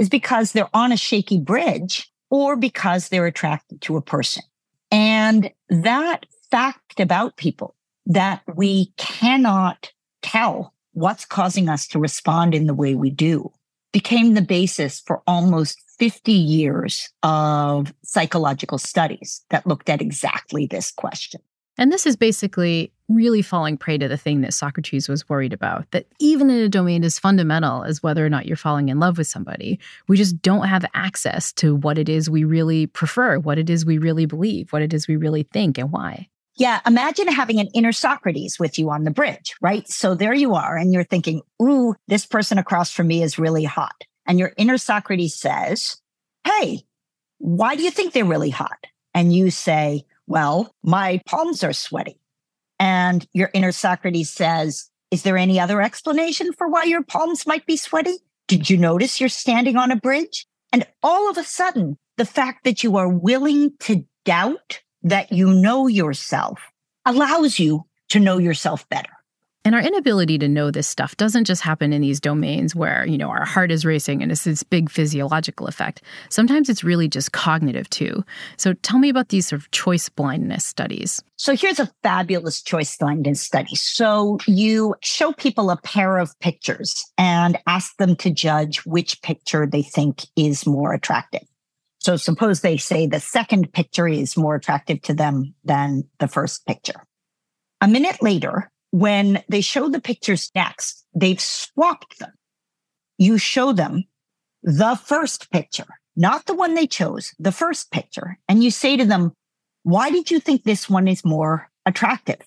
is 0.00 0.08
because 0.08 0.52
they're 0.52 0.74
on 0.74 0.90
a 0.90 0.96
shaky 0.96 1.38
bridge 1.38 2.10
or 2.30 2.56
because 2.56 3.08
they're 3.10 3.26
attracted 3.26 3.82
to 3.82 3.98
a 3.98 4.02
person. 4.02 4.42
And 4.90 5.50
that 5.68 6.24
fact 6.50 6.98
about 6.98 7.36
people 7.36 7.74
that 8.06 8.40
we 8.56 8.92
cannot 8.96 9.92
tell 10.22 10.72
what's 10.92 11.26
causing 11.26 11.68
us 11.68 11.86
to 11.88 11.98
respond 11.98 12.54
in 12.54 12.66
the 12.66 12.74
way 12.74 12.94
we 12.94 13.10
do 13.10 13.52
became 13.92 14.32
the 14.32 14.42
basis 14.42 15.00
for 15.00 15.22
almost 15.26 15.83
50 15.98 16.32
years 16.32 17.10
of 17.22 17.92
psychological 18.02 18.78
studies 18.78 19.44
that 19.50 19.66
looked 19.66 19.88
at 19.88 20.00
exactly 20.00 20.66
this 20.66 20.90
question. 20.90 21.40
And 21.76 21.90
this 21.90 22.06
is 22.06 22.16
basically 22.16 22.92
really 23.08 23.42
falling 23.42 23.76
prey 23.76 23.98
to 23.98 24.08
the 24.08 24.16
thing 24.16 24.40
that 24.40 24.54
Socrates 24.54 25.08
was 25.08 25.28
worried 25.28 25.52
about 25.52 25.90
that 25.90 26.06
even 26.20 26.48
in 26.48 26.62
a 26.62 26.68
domain 26.68 27.04
as 27.04 27.18
fundamental 27.18 27.82
as 27.82 28.02
whether 28.02 28.24
or 28.24 28.30
not 28.30 28.46
you're 28.46 28.56
falling 28.56 28.88
in 28.88 29.00
love 29.00 29.18
with 29.18 29.26
somebody, 29.26 29.78
we 30.08 30.16
just 30.16 30.40
don't 30.40 30.68
have 30.68 30.86
access 30.94 31.52
to 31.54 31.74
what 31.74 31.98
it 31.98 32.08
is 32.08 32.30
we 32.30 32.44
really 32.44 32.86
prefer, 32.86 33.38
what 33.38 33.58
it 33.58 33.68
is 33.68 33.84
we 33.84 33.98
really 33.98 34.24
believe, 34.24 34.72
what 34.72 34.82
it 34.82 34.94
is 34.94 35.08
we 35.08 35.16
really 35.16 35.42
think, 35.42 35.76
and 35.76 35.90
why. 35.90 36.28
Yeah, 36.56 36.80
imagine 36.86 37.26
having 37.26 37.58
an 37.58 37.68
inner 37.74 37.92
Socrates 37.92 38.60
with 38.60 38.78
you 38.78 38.88
on 38.90 39.02
the 39.02 39.10
bridge, 39.10 39.56
right? 39.60 39.86
So 39.88 40.14
there 40.14 40.34
you 40.34 40.54
are, 40.54 40.76
and 40.76 40.92
you're 40.92 41.02
thinking, 41.02 41.42
ooh, 41.60 41.96
this 42.06 42.24
person 42.24 42.58
across 42.58 42.92
from 42.92 43.08
me 43.08 43.24
is 43.24 43.38
really 43.38 43.64
hot. 43.64 44.04
And 44.26 44.38
your 44.38 44.52
inner 44.56 44.78
Socrates 44.78 45.34
says, 45.34 46.00
Hey, 46.44 46.82
why 47.38 47.76
do 47.76 47.82
you 47.82 47.90
think 47.90 48.12
they're 48.12 48.24
really 48.24 48.50
hot? 48.50 48.86
And 49.12 49.34
you 49.34 49.50
say, 49.50 50.04
Well, 50.26 50.74
my 50.82 51.20
palms 51.26 51.62
are 51.62 51.72
sweaty. 51.72 52.18
And 52.78 53.26
your 53.32 53.50
inner 53.54 53.72
Socrates 53.72 54.30
says, 54.30 54.90
Is 55.10 55.22
there 55.22 55.36
any 55.36 55.60
other 55.60 55.80
explanation 55.80 56.52
for 56.52 56.68
why 56.68 56.84
your 56.84 57.02
palms 57.02 57.46
might 57.46 57.66
be 57.66 57.76
sweaty? 57.76 58.16
Did 58.48 58.68
you 58.68 58.76
notice 58.76 59.20
you're 59.20 59.28
standing 59.28 59.76
on 59.76 59.90
a 59.90 59.96
bridge? 59.96 60.46
And 60.72 60.86
all 61.02 61.30
of 61.30 61.38
a 61.38 61.44
sudden, 61.44 61.96
the 62.16 62.26
fact 62.26 62.64
that 62.64 62.82
you 62.82 62.96
are 62.96 63.08
willing 63.08 63.72
to 63.80 64.04
doubt 64.24 64.80
that 65.02 65.32
you 65.32 65.52
know 65.52 65.86
yourself 65.86 66.60
allows 67.04 67.58
you 67.58 67.84
to 68.08 68.20
know 68.20 68.38
yourself 68.38 68.88
better. 68.88 69.13
And 69.66 69.74
our 69.74 69.80
inability 69.80 70.36
to 70.38 70.48
know 70.48 70.70
this 70.70 70.86
stuff 70.86 71.16
doesn't 71.16 71.44
just 71.46 71.62
happen 71.62 71.94
in 71.94 72.02
these 72.02 72.20
domains 72.20 72.74
where, 72.74 73.06
you 73.06 73.16
know, 73.16 73.30
our 73.30 73.46
heart 73.46 73.70
is 73.70 73.86
racing 73.86 74.22
and 74.22 74.30
it's 74.30 74.44
this 74.44 74.62
big 74.62 74.90
physiological 74.90 75.66
effect. 75.66 76.02
Sometimes 76.28 76.68
it's 76.68 76.84
really 76.84 77.08
just 77.08 77.32
cognitive 77.32 77.88
too. 77.88 78.22
So 78.58 78.74
tell 78.74 78.98
me 78.98 79.08
about 79.08 79.30
these 79.30 79.46
sort 79.46 79.62
of 79.62 79.70
choice 79.70 80.10
blindness 80.10 80.66
studies. 80.66 81.22
So 81.36 81.56
here's 81.56 81.80
a 81.80 81.90
fabulous 82.02 82.60
choice 82.60 82.94
blindness 82.98 83.40
study. 83.40 83.74
So 83.74 84.38
you 84.46 84.96
show 85.02 85.32
people 85.32 85.70
a 85.70 85.78
pair 85.78 86.18
of 86.18 86.38
pictures 86.40 87.02
and 87.16 87.56
ask 87.66 87.96
them 87.96 88.16
to 88.16 88.30
judge 88.30 88.84
which 88.84 89.22
picture 89.22 89.66
they 89.66 89.82
think 89.82 90.26
is 90.36 90.66
more 90.66 90.92
attractive. 90.92 91.42
So 92.00 92.16
suppose 92.16 92.60
they 92.60 92.76
say 92.76 93.06
the 93.06 93.18
second 93.18 93.72
picture 93.72 94.06
is 94.06 94.36
more 94.36 94.56
attractive 94.56 95.00
to 95.02 95.14
them 95.14 95.54
than 95.64 96.04
the 96.18 96.28
first 96.28 96.66
picture. 96.66 97.02
A 97.80 97.88
minute 97.88 98.22
later, 98.22 98.70
when 98.94 99.42
they 99.48 99.60
show 99.60 99.88
the 99.88 100.00
pictures 100.00 100.52
next, 100.54 101.04
they've 101.16 101.40
swapped 101.40 102.20
them. 102.20 102.30
You 103.18 103.38
show 103.38 103.72
them 103.72 104.04
the 104.62 104.94
first 104.94 105.50
picture, 105.50 105.98
not 106.14 106.46
the 106.46 106.54
one 106.54 106.74
they 106.74 106.86
chose, 106.86 107.34
the 107.40 107.50
first 107.50 107.90
picture. 107.90 108.38
And 108.48 108.62
you 108.62 108.70
say 108.70 108.96
to 108.96 109.04
them, 109.04 109.32
why 109.82 110.10
did 110.10 110.30
you 110.30 110.38
think 110.38 110.62
this 110.62 110.88
one 110.88 111.08
is 111.08 111.24
more 111.24 111.68
attractive? 111.84 112.40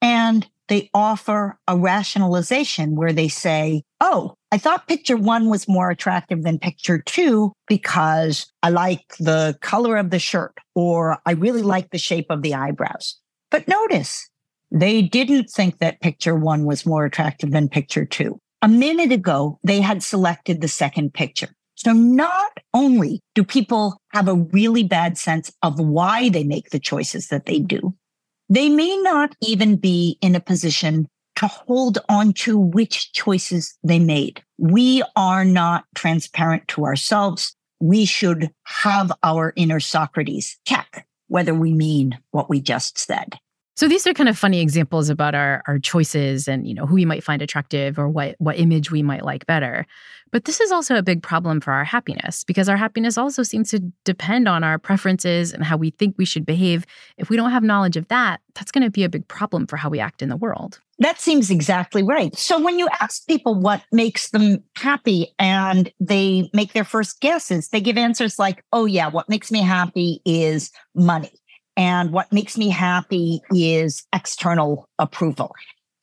And 0.00 0.44
they 0.66 0.90
offer 0.94 1.60
a 1.68 1.76
rationalization 1.76 2.96
where 2.96 3.12
they 3.12 3.28
say, 3.28 3.84
Oh, 4.00 4.34
I 4.50 4.58
thought 4.58 4.88
picture 4.88 5.16
one 5.16 5.48
was 5.48 5.68
more 5.68 5.90
attractive 5.90 6.42
than 6.42 6.58
picture 6.58 6.98
two 6.98 7.52
because 7.68 8.50
I 8.64 8.70
like 8.70 9.14
the 9.20 9.56
color 9.60 9.96
of 9.96 10.10
the 10.10 10.18
shirt 10.18 10.58
or 10.74 11.18
I 11.24 11.32
really 11.32 11.62
like 11.62 11.90
the 11.90 11.98
shape 11.98 12.26
of 12.30 12.42
the 12.42 12.54
eyebrows. 12.54 13.16
But 13.52 13.68
notice 13.68 14.28
they 14.72 15.02
didn't 15.02 15.50
think 15.50 15.78
that 15.78 16.00
picture 16.00 16.34
one 16.34 16.64
was 16.64 16.86
more 16.86 17.04
attractive 17.04 17.50
than 17.50 17.68
picture 17.68 18.04
two. 18.04 18.38
A 18.62 18.68
minute 18.68 19.12
ago, 19.12 19.58
they 19.62 19.80
had 19.80 20.02
selected 20.02 20.60
the 20.60 20.68
second 20.68 21.12
picture. 21.12 21.48
So 21.74 21.92
not 21.92 22.58
only 22.72 23.20
do 23.34 23.44
people 23.44 23.98
have 24.12 24.28
a 24.28 24.34
really 24.34 24.82
bad 24.82 25.18
sense 25.18 25.52
of 25.62 25.78
why 25.78 26.28
they 26.28 26.44
make 26.44 26.70
the 26.70 26.78
choices 26.78 27.28
that 27.28 27.46
they 27.46 27.58
do, 27.58 27.94
they 28.48 28.68
may 28.68 28.96
not 28.98 29.34
even 29.42 29.76
be 29.76 30.16
in 30.20 30.34
a 30.34 30.40
position 30.40 31.08
to 31.36 31.46
hold 31.46 31.98
on 32.08 32.32
to 32.34 32.58
which 32.58 33.12
choices 33.12 33.76
they 33.82 33.98
made. 33.98 34.42
We 34.58 35.02
are 35.16 35.44
not 35.44 35.84
transparent 35.94 36.68
to 36.68 36.84
ourselves. 36.84 37.54
We 37.80 38.04
should 38.04 38.50
have 38.64 39.10
our 39.22 39.52
inner 39.56 39.80
Socrates 39.80 40.58
check 40.66 41.06
whether 41.28 41.54
we 41.54 41.72
mean 41.72 42.18
what 42.30 42.50
we 42.50 42.60
just 42.60 42.98
said. 42.98 43.38
So 43.74 43.88
these 43.88 44.06
are 44.06 44.12
kind 44.12 44.28
of 44.28 44.38
funny 44.38 44.60
examples 44.60 45.08
about 45.08 45.34
our 45.34 45.62
our 45.66 45.78
choices 45.78 46.46
and 46.46 46.66
you 46.66 46.74
know 46.74 46.86
who 46.86 46.94
we 46.94 47.04
might 47.04 47.24
find 47.24 47.40
attractive 47.40 47.98
or 47.98 48.08
what 48.08 48.36
what 48.38 48.58
image 48.58 48.90
we 48.90 49.02
might 49.02 49.24
like 49.24 49.46
better. 49.46 49.86
But 50.30 50.46
this 50.46 50.60
is 50.60 50.72
also 50.72 50.96
a 50.96 51.02
big 51.02 51.22
problem 51.22 51.60
for 51.60 51.72
our 51.72 51.84
happiness 51.84 52.42
because 52.42 52.68
our 52.68 52.76
happiness 52.76 53.18
also 53.18 53.42
seems 53.42 53.70
to 53.70 53.80
depend 54.04 54.48
on 54.48 54.64
our 54.64 54.78
preferences 54.78 55.52
and 55.52 55.62
how 55.62 55.76
we 55.76 55.90
think 55.90 56.16
we 56.16 56.24
should 56.24 56.46
behave. 56.46 56.86
If 57.18 57.28
we 57.28 57.36
don't 57.36 57.50
have 57.50 57.62
knowledge 57.62 57.98
of 57.98 58.08
that, 58.08 58.40
that's 58.54 58.72
going 58.72 58.84
to 58.84 58.90
be 58.90 59.04
a 59.04 59.10
big 59.10 59.28
problem 59.28 59.66
for 59.66 59.76
how 59.76 59.90
we 59.90 60.00
act 60.00 60.22
in 60.22 60.30
the 60.30 60.36
world. 60.36 60.80
That 60.98 61.20
seems 61.20 61.50
exactly 61.50 62.02
right. 62.02 62.34
So 62.36 62.58
when 62.60 62.78
you 62.78 62.88
ask 63.00 63.26
people 63.26 63.54
what 63.54 63.82
makes 63.92 64.30
them 64.30 64.62
happy 64.76 65.34
and 65.38 65.92
they 66.00 66.48
make 66.54 66.72
their 66.72 66.84
first 66.84 67.20
guesses, 67.20 67.68
they 67.68 67.80
give 67.80 67.98
answers 67.98 68.38
like, 68.38 68.64
"Oh 68.72 68.86
yeah, 68.86 69.08
what 69.08 69.28
makes 69.28 69.50
me 69.50 69.60
happy 69.60 70.22
is 70.24 70.70
money." 70.94 71.32
And 71.76 72.12
what 72.12 72.32
makes 72.32 72.58
me 72.58 72.68
happy 72.68 73.40
is 73.50 74.04
external 74.12 74.88
approval. 74.98 75.54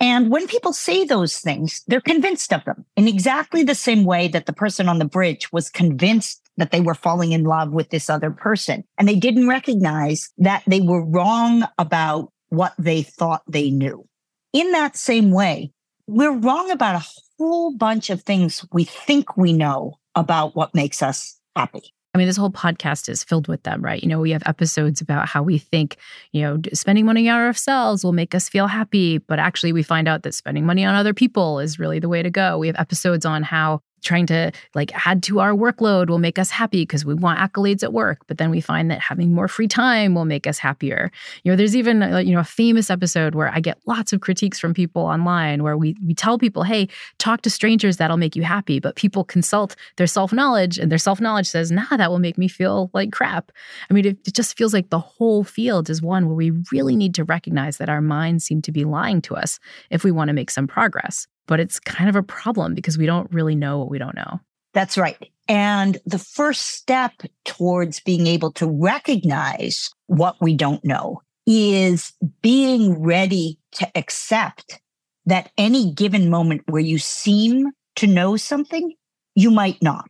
And 0.01 0.31
when 0.31 0.47
people 0.47 0.71
say 0.71 1.03
those 1.03 1.39
things, 1.39 1.83
they're 1.87 1.99
convinced 1.99 2.53
of 2.53 2.63
them 2.63 2.85
in 2.95 3.07
exactly 3.07 3.63
the 3.63 3.75
same 3.75 4.05
way 4.05 4.29
that 4.29 4.45
the 4.45 4.53
person 4.53 4.87
on 4.87 4.97
the 4.97 5.05
bridge 5.05 5.51
was 5.51 5.69
convinced 5.69 6.41
that 6.57 6.71
they 6.71 6.81
were 6.81 6.93
falling 6.93 7.33
in 7.33 7.43
love 7.43 7.71
with 7.71 7.89
this 7.89 8.09
other 8.09 8.31
person. 8.31 8.83
And 8.97 9.07
they 9.07 9.15
didn't 9.15 9.47
recognize 9.47 10.29
that 10.37 10.63
they 10.67 10.79
were 10.79 11.05
wrong 11.05 11.63
about 11.77 12.31
what 12.49 12.73
they 12.79 13.01
thought 13.01 13.43
they 13.47 13.69
knew. 13.69 14.05
In 14.53 14.71
that 14.71 14.95
same 14.95 15.31
way, 15.31 15.71
we're 16.07 16.35
wrong 16.35 16.71
about 16.71 17.01
a 17.01 17.07
whole 17.37 17.75
bunch 17.75 18.09
of 18.09 18.23
things 18.23 18.65
we 18.71 18.85
think 18.85 19.37
we 19.37 19.53
know 19.53 19.99
about 20.15 20.55
what 20.55 20.73
makes 20.73 21.03
us 21.03 21.39
happy. 21.55 21.93
I 22.13 22.17
mean, 22.17 22.25
this 22.25 22.37
whole 22.37 22.49
podcast 22.49 23.07
is 23.07 23.23
filled 23.23 23.47
with 23.47 23.61
them, 23.63 23.83
right? 23.83 24.01
You 24.01 24.09
know, 24.09 24.19
we 24.19 24.31
have 24.31 24.41
episodes 24.47 24.99
about 24.99 25.27
how 25.27 25.43
we 25.43 25.59
think, 25.59 25.97
you 26.31 26.41
know, 26.41 26.59
spending 26.73 27.05
money 27.05 27.29
on 27.29 27.39
ourselves 27.39 28.03
will 28.03 28.13
make 28.13 28.33
us 28.33 28.49
feel 28.49 28.65
happy. 28.65 29.19
But 29.19 29.37
actually, 29.37 29.73
we 29.73 29.83
find 29.83 30.07
out 30.07 30.23
that 30.23 30.33
spending 30.33 30.65
money 30.65 30.83
on 30.85 30.95
other 30.95 31.13
people 31.13 31.59
is 31.59 31.77
really 31.77 31.99
the 31.99 32.09
way 32.09 32.23
to 32.23 32.31
go. 32.31 32.57
We 32.57 32.67
have 32.67 32.75
episodes 32.79 33.25
on 33.25 33.43
how 33.43 33.81
trying 34.01 34.25
to 34.27 34.51
like 34.75 34.91
add 35.07 35.23
to 35.23 35.39
our 35.39 35.53
workload 35.53 36.09
will 36.09 36.19
make 36.19 36.39
us 36.39 36.49
happy 36.49 36.81
because 36.81 37.05
we 37.05 37.13
want 37.13 37.39
accolades 37.39 37.83
at 37.83 37.93
work 37.93 38.19
but 38.27 38.37
then 38.37 38.49
we 38.49 38.61
find 38.61 38.89
that 38.91 38.99
having 38.99 39.33
more 39.33 39.47
free 39.47 39.67
time 39.67 40.13
will 40.15 40.25
make 40.25 40.47
us 40.47 40.57
happier. 40.57 41.11
You 41.43 41.51
know 41.51 41.55
there's 41.55 41.75
even 41.75 42.01
uh, 42.03 42.17
you 42.19 42.33
know 42.33 42.39
a 42.39 42.43
famous 42.43 42.89
episode 42.89 43.35
where 43.35 43.49
i 43.49 43.59
get 43.59 43.77
lots 43.85 44.13
of 44.13 44.21
critiques 44.21 44.59
from 44.59 44.73
people 44.73 45.01
online 45.01 45.63
where 45.63 45.77
we 45.77 45.95
we 46.05 46.13
tell 46.13 46.37
people 46.37 46.63
hey 46.63 46.87
talk 47.17 47.41
to 47.41 47.49
strangers 47.49 47.97
that'll 47.97 48.17
make 48.17 48.35
you 48.35 48.43
happy 48.43 48.79
but 48.79 48.95
people 48.95 49.23
consult 49.23 49.75
their 49.97 50.07
self-knowledge 50.07 50.77
and 50.77 50.91
their 50.91 50.97
self-knowledge 50.97 51.47
says 51.47 51.71
nah 51.71 51.97
that 51.97 52.09
will 52.09 52.19
make 52.19 52.37
me 52.37 52.47
feel 52.47 52.89
like 52.93 53.11
crap. 53.11 53.51
I 53.89 53.93
mean 53.93 54.05
it, 54.05 54.17
it 54.25 54.33
just 54.33 54.57
feels 54.57 54.73
like 54.73 54.89
the 54.89 54.99
whole 54.99 55.43
field 55.43 55.89
is 55.89 56.01
one 56.01 56.27
where 56.27 56.35
we 56.35 56.51
really 56.71 56.95
need 56.95 57.15
to 57.15 57.23
recognize 57.23 57.77
that 57.77 57.89
our 57.89 58.01
minds 58.01 58.43
seem 58.43 58.61
to 58.63 58.71
be 58.71 58.85
lying 58.85 59.21
to 59.23 59.35
us 59.35 59.59
if 59.89 60.03
we 60.03 60.11
want 60.11 60.29
to 60.29 60.33
make 60.33 60.51
some 60.51 60.67
progress 60.67 61.27
but 61.49 61.59
it's 61.59 61.79
kind 61.79 62.07
of 62.07 62.15
a 62.15 62.21
problem 62.21 62.75
because 62.75 62.95
we 62.95 63.07
don't 63.07 63.29
really 63.33 63.55
know 63.55 63.79
what 63.79 63.89
we 63.89 63.97
don't 63.97 64.15
know. 64.15 64.39
That's 64.75 64.99
right. 64.99 65.17
And 65.47 65.97
the 66.05 66.19
first 66.19 66.67
step 66.67 67.13
towards 67.43 67.99
being 68.01 68.27
able 68.27 68.51
to 68.51 68.67
recognize 68.67 69.89
what 70.05 70.35
we 70.39 70.53
don't 70.53 70.85
know 70.85 71.23
is 71.47 72.13
being 72.43 73.01
ready 73.01 73.57
to 73.71 73.89
accept 73.95 74.79
that 75.25 75.51
any 75.57 75.91
given 75.91 76.29
moment 76.29 76.61
where 76.67 76.83
you 76.83 76.99
seem 76.99 77.71
to 77.95 78.05
know 78.05 78.37
something, 78.37 78.93
you 79.33 79.49
might 79.49 79.81
not. 79.81 80.09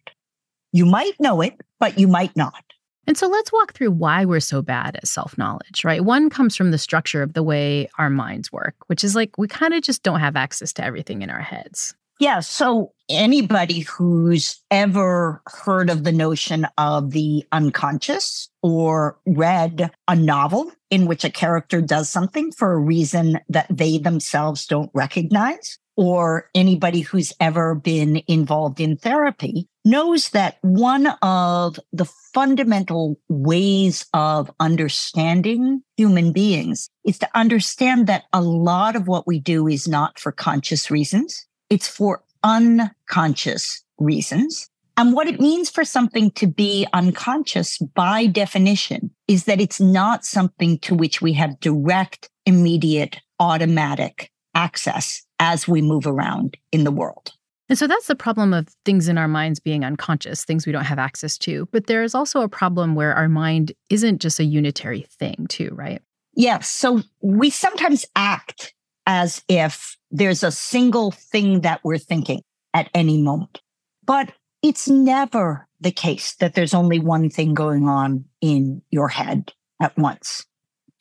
You 0.74 0.86
might 0.86 1.18
know 1.22 1.40
it, 1.40 1.54
but 1.80 1.98
you 1.98 2.10
might 2.10 2.36
not. 2.36 2.66
And 3.10 3.18
so 3.18 3.28
let's 3.28 3.52
walk 3.52 3.74
through 3.74 3.90
why 3.90 4.24
we're 4.24 4.40
so 4.40 4.62
bad 4.62 4.96
at 4.96 5.08
self 5.08 5.36
knowledge, 5.36 5.84
right? 5.84 6.06
One 6.06 6.30
comes 6.30 6.56
from 6.56 6.70
the 6.70 6.78
structure 6.78 7.24
of 7.24 7.34
the 7.34 7.42
way 7.42 7.90
our 7.98 8.12
minds 8.12 8.52
work, 8.52 8.76
which 8.86 9.04
is 9.04 9.16
like 9.16 9.36
we 9.36 9.48
kind 9.48 9.74
of 9.74 9.82
just 9.82 10.04
don't 10.04 10.20
have 10.20 10.36
access 10.36 10.72
to 10.74 10.86
everything 10.86 11.24
in 11.24 11.32
our 11.32 11.42
heads. 11.42 11.96
Yeah. 12.20 12.42
So 12.42 12.92
anybody 13.10 13.80
who's 13.80 14.62
ever 14.70 15.42
heard 15.48 15.90
of 15.90 16.04
the 16.04 16.12
notion 16.12 16.68
of 16.78 17.10
the 17.10 17.44
unconscious 17.52 18.48
or 18.62 19.18
read 19.26 19.90
a 20.08 20.16
novel 20.16 20.72
in 20.92 21.08
which 21.08 21.24
a 21.24 21.32
character 21.32 21.82
does 21.82 22.10
something 22.10 22.52
for 22.52 22.74
a 22.74 22.78
reason 22.78 23.40
that 23.50 23.66
they 23.72 23.98
themselves 23.98 24.68
don't 24.68 24.92
recognize 24.94 25.80
or 25.98 26.48
anybody 26.54 27.02
who's 27.02 27.34
ever 27.40 27.74
been 27.74 28.22
involved 28.28 28.80
in 28.80 28.98
therapy 28.98 29.68
knows 29.90 30.30
that 30.30 30.58
one 30.62 31.08
of 31.22 31.80
the 31.92 32.06
fundamental 32.06 33.20
ways 33.28 34.06
of 34.14 34.52
understanding 34.60 35.82
human 35.98 36.32
beings 36.32 36.90
is 37.04 37.18
to 37.20 37.30
understand 37.34 38.08
that 38.08 38.26
a 38.32 38.42
lot 38.42 38.96
of 38.96 39.08
what 39.08 39.26
we 39.26 39.40
do 39.40 39.68
is 39.68 39.88
not 39.88 40.20
for 40.20 40.32
conscious 40.32 40.92
reasons. 40.92 41.46
It's 41.70 41.88
for 41.88 42.24
unconscious 42.44 43.84
reasons. 43.98 44.70
And 44.96 45.14
what 45.14 45.28
it 45.28 45.40
means 45.40 45.70
for 45.70 45.86
something 45.86 46.32
to 46.32 46.46
be 46.46 46.86
unconscious 46.94 47.78
by 47.78 48.26
definition 48.26 49.12
is 49.28 49.46
that 49.46 49.62
it's 49.62 49.80
not 49.80 50.26
something 50.26 50.78
to 50.80 50.94
which 50.94 51.22
we 51.22 51.34
have 51.34 51.60
direct, 51.62 52.30
immediate, 52.46 53.18
automatic 53.40 54.30
access 54.54 55.26
as 55.40 55.68
we 55.68 55.82
move 55.82 56.06
around 56.06 56.58
in 56.72 56.84
the 56.84 56.92
world. 56.92 57.32
And 57.70 57.78
so 57.78 57.86
that's 57.86 58.08
the 58.08 58.16
problem 58.16 58.54
of 58.54 58.68
things 58.84 59.08
in 59.08 59.18
our 59.18 59.28
minds 59.28 59.60
being 59.60 59.86
unconscious, 59.86 60.44
things 60.44 60.66
we 60.66 60.72
don't 60.72 60.86
have 60.86 61.00
access 61.00 61.38
to. 61.40 61.68
But 61.72 61.86
there 61.86 62.04
is 62.04 62.16
also 62.16 62.42
a 62.42 62.50
problem 62.50 62.96
where 62.96 63.14
our 63.14 63.30
mind 63.30 63.72
isn't 63.90 64.22
just 64.22 64.40
a 64.40 64.44
unitary 64.44 65.06
thing, 65.20 65.46
too, 65.50 65.70
right? 65.74 66.02
Yes. 66.34 66.70
So 66.70 67.04
we 67.22 67.52
sometimes 67.52 68.06
act 68.16 68.74
as 69.06 69.44
if 69.48 69.98
there's 70.10 70.44
a 70.44 70.52
single 70.52 71.12
thing 71.12 71.62
that 71.62 71.82
we're 71.84 72.00
thinking 72.00 72.42
at 72.74 72.90
any 72.94 73.22
moment. 73.22 73.62
But 74.06 74.32
it's 74.64 74.88
never 74.88 75.68
the 75.80 75.92
case 75.92 76.36
that 76.36 76.56
there's 76.56 76.74
only 76.74 77.00
one 77.00 77.30
thing 77.30 77.54
going 77.54 77.88
on 77.88 78.26
in 78.42 78.82
your 78.90 79.08
head 79.08 79.54
at 79.82 79.98
once. 79.98 80.46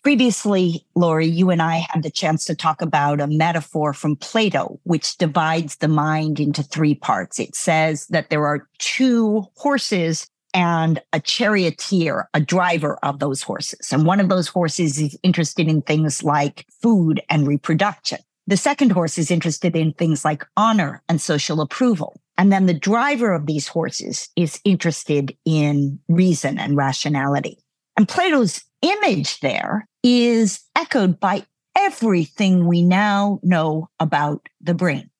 Previously, 0.08 0.86
Laurie, 0.94 1.26
you 1.26 1.50
and 1.50 1.60
I 1.60 1.86
had 1.90 2.02
the 2.02 2.10
chance 2.10 2.46
to 2.46 2.54
talk 2.54 2.80
about 2.80 3.20
a 3.20 3.26
metaphor 3.26 3.92
from 3.92 4.16
Plato, 4.16 4.80
which 4.84 5.18
divides 5.18 5.76
the 5.76 5.86
mind 5.86 6.40
into 6.40 6.62
three 6.62 6.94
parts. 6.94 7.38
It 7.38 7.54
says 7.54 8.06
that 8.06 8.30
there 8.30 8.46
are 8.46 8.66
two 8.78 9.44
horses 9.56 10.26
and 10.54 11.02
a 11.12 11.20
charioteer, 11.20 12.26
a 12.32 12.40
driver 12.40 12.98
of 13.02 13.18
those 13.18 13.42
horses. 13.42 13.92
And 13.92 14.06
one 14.06 14.18
of 14.18 14.30
those 14.30 14.48
horses 14.48 14.98
is 14.98 15.18
interested 15.22 15.68
in 15.68 15.82
things 15.82 16.24
like 16.24 16.64
food 16.80 17.20
and 17.28 17.46
reproduction. 17.46 18.20
The 18.46 18.56
second 18.56 18.92
horse 18.92 19.18
is 19.18 19.30
interested 19.30 19.76
in 19.76 19.92
things 19.92 20.24
like 20.24 20.42
honor 20.56 21.02
and 21.10 21.20
social 21.20 21.60
approval. 21.60 22.18
And 22.38 22.50
then 22.50 22.64
the 22.64 22.72
driver 22.72 23.34
of 23.34 23.44
these 23.44 23.68
horses 23.68 24.30
is 24.36 24.58
interested 24.64 25.36
in 25.44 25.98
reason 26.08 26.58
and 26.58 26.78
rationality. 26.78 27.58
And 27.98 28.08
Plato's 28.08 28.62
image 28.82 29.40
there 29.40 29.86
is 30.02 30.60
echoed 30.76 31.18
by 31.20 31.44
everything 31.76 32.66
we 32.66 32.82
now 32.82 33.40
know 33.42 33.88
about 34.00 34.48
the 34.60 34.74
brain. 34.74 35.10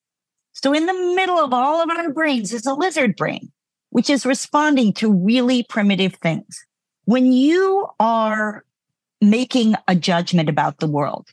So 0.52 0.72
in 0.72 0.86
the 0.86 1.14
middle 1.14 1.38
of 1.38 1.52
all 1.52 1.80
of 1.80 1.90
our 1.90 2.12
brains 2.12 2.52
is 2.52 2.66
a 2.66 2.74
lizard 2.74 3.16
brain, 3.16 3.52
which 3.90 4.10
is 4.10 4.26
responding 4.26 4.92
to 4.94 5.12
really 5.12 5.62
primitive 5.68 6.14
things. 6.16 6.64
When 7.04 7.32
you 7.32 7.86
are 8.00 8.64
making 9.20 9.74
a 9.86 9.94
judgment 9.94 10.48
about 10.48 10.78
the 10.78 10.88
world, 10.88 11.28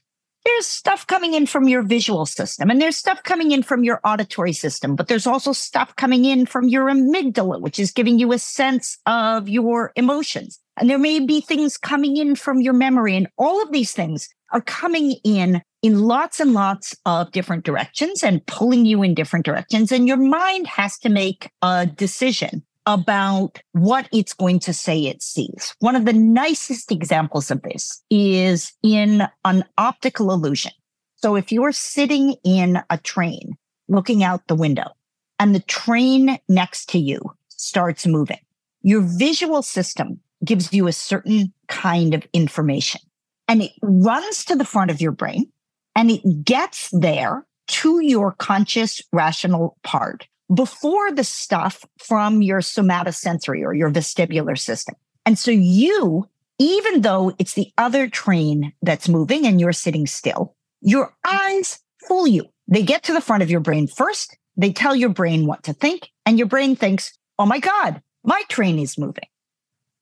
there's 0.46 0.68
stuff 0.68 1.08
coming 1.08 1.34
in 1.34 1.48
from 1.48 1.68
your 1.68 1.82
visual 1.82 2.28
system 2.28 2.70
and 2.70 2.80
there's 2.80 2.96
stuff 2.96 3.24
coming 3.24 3.52
in 3.52 3.64
from 3.64 3.84
your 3.84 4.00
auditory 4.04 4.54
system, 4.54 4.96
but 4.96 5.08
there's 5.08 5.26
also 5.26 5.54
stuff 5.54 5.96
coming 5.96 6.24
in 6.24 6.46
from 6.46 6.70
your 6.70 6.86
amygdala, 6.86 7.60
which 7.60 7.80
is 7.80 7.92
giving 7.92 8.20
you 8.20 8.32
a 8.32 8.38
sense 8.38 9.00
of 9.08 9.50
your 9.50 9.92
emotions. 9.96 10.60
And 10.78 10.90
there 10.90 11.00
may 11.00 11.20
be 11.20 11.42
things 11.42 11.78
coming 11.78 12.18
in 12.18 12.36
from 12.36 12.62
your 12.62 12.74
memory 12.74 13.16
and 13.16 13.28
all 13.38 13.62
of 13.62 13.72
these 13.72 13.94
things 13.94 14.30
are 14.52 14.62
coming 14.62 15.16
in 15.24 15.62
in 15.82 16.02
lots 16.02 16.40
and 16.40 16.54
lots 16.54 16.96
of 17.06 17.32
different 17.32 17.64
directions 17.64 18.24
and 18.24 18.46
pulling 18.46 18.86
you 18.86 19.04
in 19.04 19.14
different 19.14 19.46
directions. 19.46 19.92
And 19.92 20.08
your 20.08 20.18
mind 20.18 20.68
has 20.68 20.98
to 21.00 21.10
make 21.10 21.50
a 21.62 21.86
decision 21.86 22.64
about 22.86 23.62
what 23.72 24.08
it's 24.12 24.34
going 24.34 24.60
to 24.60 24.74
say 24.74 25.06
it 25.06 25.22
sees. 25.22 25.76
One 25.80 25.96
of 25.96 26.06
the 26.06 26.14
nicest 26.14 26.92
examples 26.92 27.50
of 27.50 27.62
this 27.64 28.04
is 28.10 28.74
in 28.84 29.28
an 29.44 29.66
optical 29.78 30.32
illusion. 30.32 30.72
So 31.18 31.36
if 31.36 31.52
you're 31.52 31.72
sitting 31.72 32.36
in 32.44 32.80
a 32.90 32.98
train 32.98 33.56
looking 33.88 34.24
out 34.24 34.48
the 34.48 34.56
window 34.56 34.92
and 35.40 35.56
the 35.56 35.62
train 35.62 36.38
next 36.48 36.90
to 36.90 37.00
you 37.00 37.20
starts 37.48 38.06
moving, 38.06 38.40
your 38.82 39.02
visual 39.02 39.64
system 39.64 40.20
gives 40.45 40.71
you 40.73 40.88
a 40.88 40.93
certain 40.93 41.51
kind 41.67 42.13
of 42.13 42.27
information 42.34 43.01
and 43.47 43.62
it 43.62 43.71
runs 43.81 44.45
to 44.45 44.55
the 44.55 44.65
front 44.65 44.91
of 44.91 45.01
your 45.01 45.12
brain 45.12 45.51
and 45.95 46.12
it 46.12 46.43
gets 46.43 46.89
there 46.91 47.45
to 47.67 47.99
your 48.01 48.31
conscious 48.34 49.01
rational 49.12 49.77
part 49.84 50.27
before 50.53 51.12
the 51.12 51.23
stuff 51.23 51.84
from 51.97 52.41
your 52.41 52.60
somatosensory 52.60 53.63
or 53.63 53.73
your 53.73 53.89
vestibular 53.89 54.58
system. 54.58 54.95
And 55.25 55.39
so 55.39 55.51
you, 55.51 56.29
even 56.60 57.01
though 57.01 57.34
it's 57.39 57.53
the 57.53 57.71
other 57.77 58.08
train 58.08 58.73
that's 58.81 59.10
moving 59.10 59.47
and 59.47 59.60
you're 59.60 59.73
sitting 59.73 60.05
still, 60.05 60.55
your 60.81 61.15
eyes 61.25 61.79
fool 62.08 62.27
you. 62.27 62.45
They 62.67 62.84
get 62.84 63.03
to 63.03 63.13
the 63.13 63.21
front 63.21 63.43
of 63.43 63.49
your 63.49 63.60
brain 63.60 63.88
first. 63.88 64.38
They 64.58 64.71
tell 64.71 64.95
your 64.95 65.10
brain 65.10 65.47
what 65.47 65.63
to 65.63 65.73
think 65.73 66.10
and 66.25 66.38
your 66.38 66.47
brain 66.47 66.75
thinks, 66.75 67.17
Oh 67.38 67.45
my 67.45 67.60
God, 67.60 68.01
my 68.23 68.41
train 68.47 68.79
is 68.79 68.97
moving, 68.97 69.27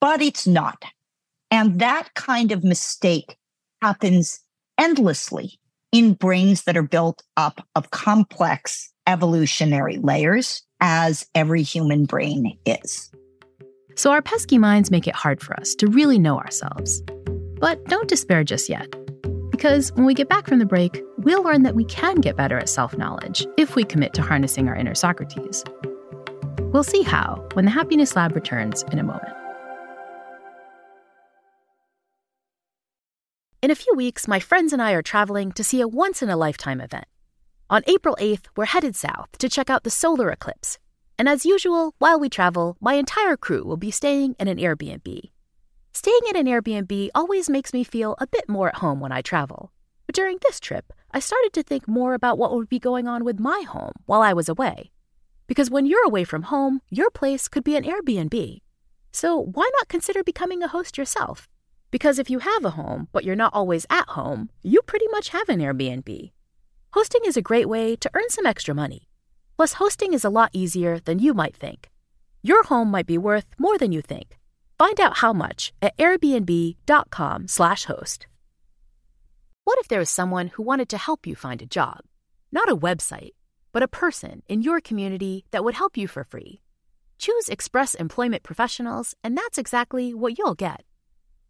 but 0.03 0.21
it's 0.21 0.45
not. 0.45 0.83
And 1.49 1.79
that 1.79 2.13
kind 2.13 2.51
of 2.51 2.61
mistake 2.61 3.37
happens 3.81 4.41
endlessly 4.77 5.57
in 5.93 6.15
brains 6.15 6.63
that 6.63 6.75
are 6.75 6.83
built 6.83 7.23
up 7.37 7.65
of 7.75 7.91
complex 7.91 8.91
evolutionary 9.07 9.95
layers 9.99 10.61
as 10.81 11.25
every 11.33 11.63
human 11.63 12.03
brain 12.03 12.57
is. 12.65 13.13
So, 13.95 14.11
our 14.11 14.21
pesky 14.21 14.57
minds 14.57 14.91
make 14.91 15.07
it 15.07 15.15
hard 15.15 15.41
for 15.41 15.57
us 15.57 15.73
to 15.75 15.87
really 15.87 16.19
know 16.19 16.37
ourselves. 16.37 17.01
But 17.61 17.81
don't 17.85 18.09
despair 18.09 18.43
just 18.43 18.67
yet. 18.67 18.93
Because 19.51 19.93
when 19.93 20.03
we 20.03 20.13
get 20.13 20.27
back 20.27 20.47
from 20.47 20.59
the 20.59 20.65
break, 20.65 21.01
we'll 21.19 21.43
learn 21.43 21.63
that 21.63 21.75
we 21.75 21.85
can 21.85 22.17
get 22.17 22.35
better 22.35 22.57
at 22.57 22.67
self 22.67 22.97
knowledge 22.97 23.47
if 23.57 23.77
we 23.77 23.85
commit 23.85 24.13
to 24.15 24.21
harnessing 24.21 24.67
our 24.67 24.75
inner 24.75 24.95
Socrates. 24.95 25.63
We'll 26.73 26.83
see 26.83 27.03
how 27.03 27.47
when 27.53 27.63
the 27.63 27.71
Happiness 27.71 28.17
Lab 28.17 28.35
returns 28.35 28.83
in 28.91 28.99
a 28.99 29.03
moment. 29.03 29.42
In 33.63 33.71
a 33.71 33.75
few 33.75 33.93
weeks, 33.95 34.27
my 34.27 34.41
friends 34.41 34.73
and 34.73 34.81
I 34.81 34.91
are 34.91 35.01
traveling 35.01 35.53
to 35.53 35.63
see 35.63 35.79
a 35.79 35.87
once 35.87 36.21
in 36.21 36.29
a 36.29 36.35
lifetime 36.35 36.81
event. 36.81 37.05
On 37.69 37.81
April 37.87 38.17
8th, 38.19 38.47
we're 38.57 38.65
headed 38.65 38.93
south 38.93 39.29
to 39.37 39.47
check 39.47 39.69
out 39.69 39.85
the 39.85 39.89
solar 39.89 40.29
eclipse. 40.31 40.79
And 41.17 41.29
as 41.29 41.45
usual, 41.45 41.95
while 41.97 42.19
we 42.19 42.27
travel, 42.27 42.75
my 42.81 42.95
entire 42.95 43.37
crew 43.37 43.63
will 43.63 43.77
be 43.77 43.89
staying 43.89 44.35
in 44.37 44.49
an 44.49 44.57
Airbnb. 44.57 45.31
Staying 45.93 46.19
in 46.29 46.35
an 46.35 46.45
Airbnb 46.45 47.07
always 47.15 47.49
makes 47.49 47.71
me 47.71 47.85
feel 47.85 48.17
a 48.19 48.27
bit 48.27 48.49
more 48.49 48.67
at 48.67 48.79
home 48.79 48.99
when 48.99 49.13
I 49.13 49.21
travel. 49.21 49.71
But 50.07 50.15
during 50.15 50.39
this 50.41 50.59
trip, 50.59 50.91
I 51.11 51.19
started 51.21 51.53
to 51.53 51.63
think 51.63 51.87
more 51.87 52.15
about 52.15 52.37
what 52.37 52.53
would 52.53 52.67
be 52.67 52.79
going 52.79 53.07
on 53.07 53.23
with 53.23 53.39
my 53.39 53.63
home 53.65 53.93
while 54.05 54.21
I 54.21 54.33
was 54.33 54.49
away. 54.49 54.91
Because 55.47 55.71
when 55.71 55.85
you're 55.85 56.05
away 56.05 56.25
from 56.25 56.51
home, 56.51 56.81
your 56.89 57.09
place 57.09 57.47
could 57.47 57.63
be 57.63 57.77
an 57.77 57.85
Airbnb. 57.85 58.59
So 59.13 59.39
why 59.39 59.69
not 59.79 59.87
consider 59.87 60.21
becoming 60.21 60.63
a 60.63 60.67
host 60.67 60.97
yourself? 60.97 61.47
Because 61.93 62.17
if 62.17 62.27
you 62.27 62.39
have 62.39 62.65
a 62.65 62.71
home, 62.71 63.07
but 63.11 63.23
you're 63.23 63.35
not 63.35 63.53
always 63.53 63.85
at 63.87 64.09
home, 64.09 64.49
you 64.63 64.81
pretty 64.81 65.05
much 65.11 65.29
have 65.29 65.47
an 65.47 65.59
Airbnb. 65.59 66.31
Hosting 66.93 67.21
is 67.23 67.37
a 67.37 67.41
great 67.43 67.69
way 67.69 67.95
to 67.95 68.09
earn 68.15 68.29
some 68.29 68.47
extra 68.47 68.73
money. 68.73 69.07
Plus, 69.57 69.73
hosting 69.73 70.15
is 70.15 70.25
a 70.25 70.31
lot 70.31 70.49
easier 70.53 70.97
than 70.97 71.19
you 71.19 71.35
might 71.35 71.55
think. 71.55 71.91
Your 72.41 72.63
home 72.63 72.89
might 72.89 73.05
be 73.05 73.19
worth 73.19 73.45
more 73.59 73.77
than 73.77 73.91
you 73.91 74.01
think. 74.01 74.39
Find 74.79 74.99
out 74.99 75.17
how 75.17 75.33
much 75.33 75.71
at 75.83 75.95
airbnb.com/host. 75.97 78.27
What 79.63 79.79
if 79.79 79.87
there 79.87 79.99
was 79.99 80.09
someone 80.09 80.47
who 80.47 80.63
wanted 80.63 80.89
to 80.89 80.97
help 80.97 81.27
you 81.27 81.35
find 81.35 81.61
a 81.61 81.67
job? 81.67 81.99
Not 82.51 82.71
a 82.71 82.81
website, 82.87 83.35
but 83.71 83.83
a 83.83 83.87
person 83.87 84.41
in 84.47 84.63
your 84.63 84.81
community 84.81 85.45
that 85.51 85.63
would 85.63 85.75
help 85.75 85.95
you 85.95 86.07
for 86.07 86.23
free. 86.23 86.59
Choose 87.19 87.49
Express 87.49 87.93
Employment 87.93 88.41
Professionals, 88.41 89.13
and 89.23 89.37
that's 89.37 89.59
exactly 89.59 90.15
what 90.15 90.39
you'll 90.39 90.55
get. 90.55 90.83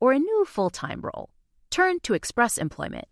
or 0.00 0.12
a 0.12 0.18
new 0.18 0.44
full 0.44 0.70
time 0.70 1.00
role, 1.02 1.30
turn 1.70 2.00
to 2.00 2.14
Express 2.14 2.58
Employment. 2.58 3.06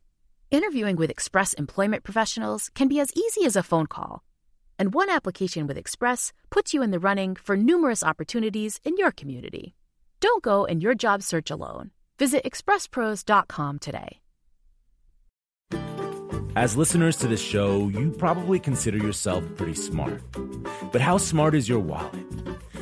Interviewing 0.51 0.97
with 0.97 1.11
Express 1.11 1.53
Employment 1.55 2.05
professionals 2.05 2.71
can 2.75 2.89
be 2.89 3.01
as 3.01 3.13
easy 3.15 3.45
as 3.45 3.57
a 3.57 3.63
phone 3.63 3.87
call, 3.87 4.23
and 4.79 4.95
one 4.95 5.11
application 5.11 5.67
with 5.67 5.79
Express 5.79 6.33
puts 6.51 6.73
you 6.73 6.83
in 6.83 6.91
the 6.91 7.01
running 7.01 7.35
for 7.37 7.57
numerous 7.57 8.05
opportunities 8.05 8.81
in 8.85 8.97
your 8.97 9.11
community. 9.11 9.75
Don't 10.21 10.43
go 10.43 10.65
in 10.65 10.81
your 10.81 10.95
job 10.95 11.23
search 11.23 11.51
alone. 11.51 11.91
Visit 12.19 12.45
expresspros.com 12.45 13.79
today. 13.79 14.21
As 16.57 16.75
listeners 16.75 17.19
to 17.19 17.29
this 17.29 17.41
show, 17.41 17.89
you 17.89 18.11
probably 18.13 18.59
consider 18.59 18.97
yourself 18.97 19.45
pretty 19.57 19.75
smart. 19.75 20.23
But 20.91 21.03
how 21.03 21.19
smart 21.19 21.55
is 21.55 21.69
your 21.69 21.81
wallet? 21.81 22.25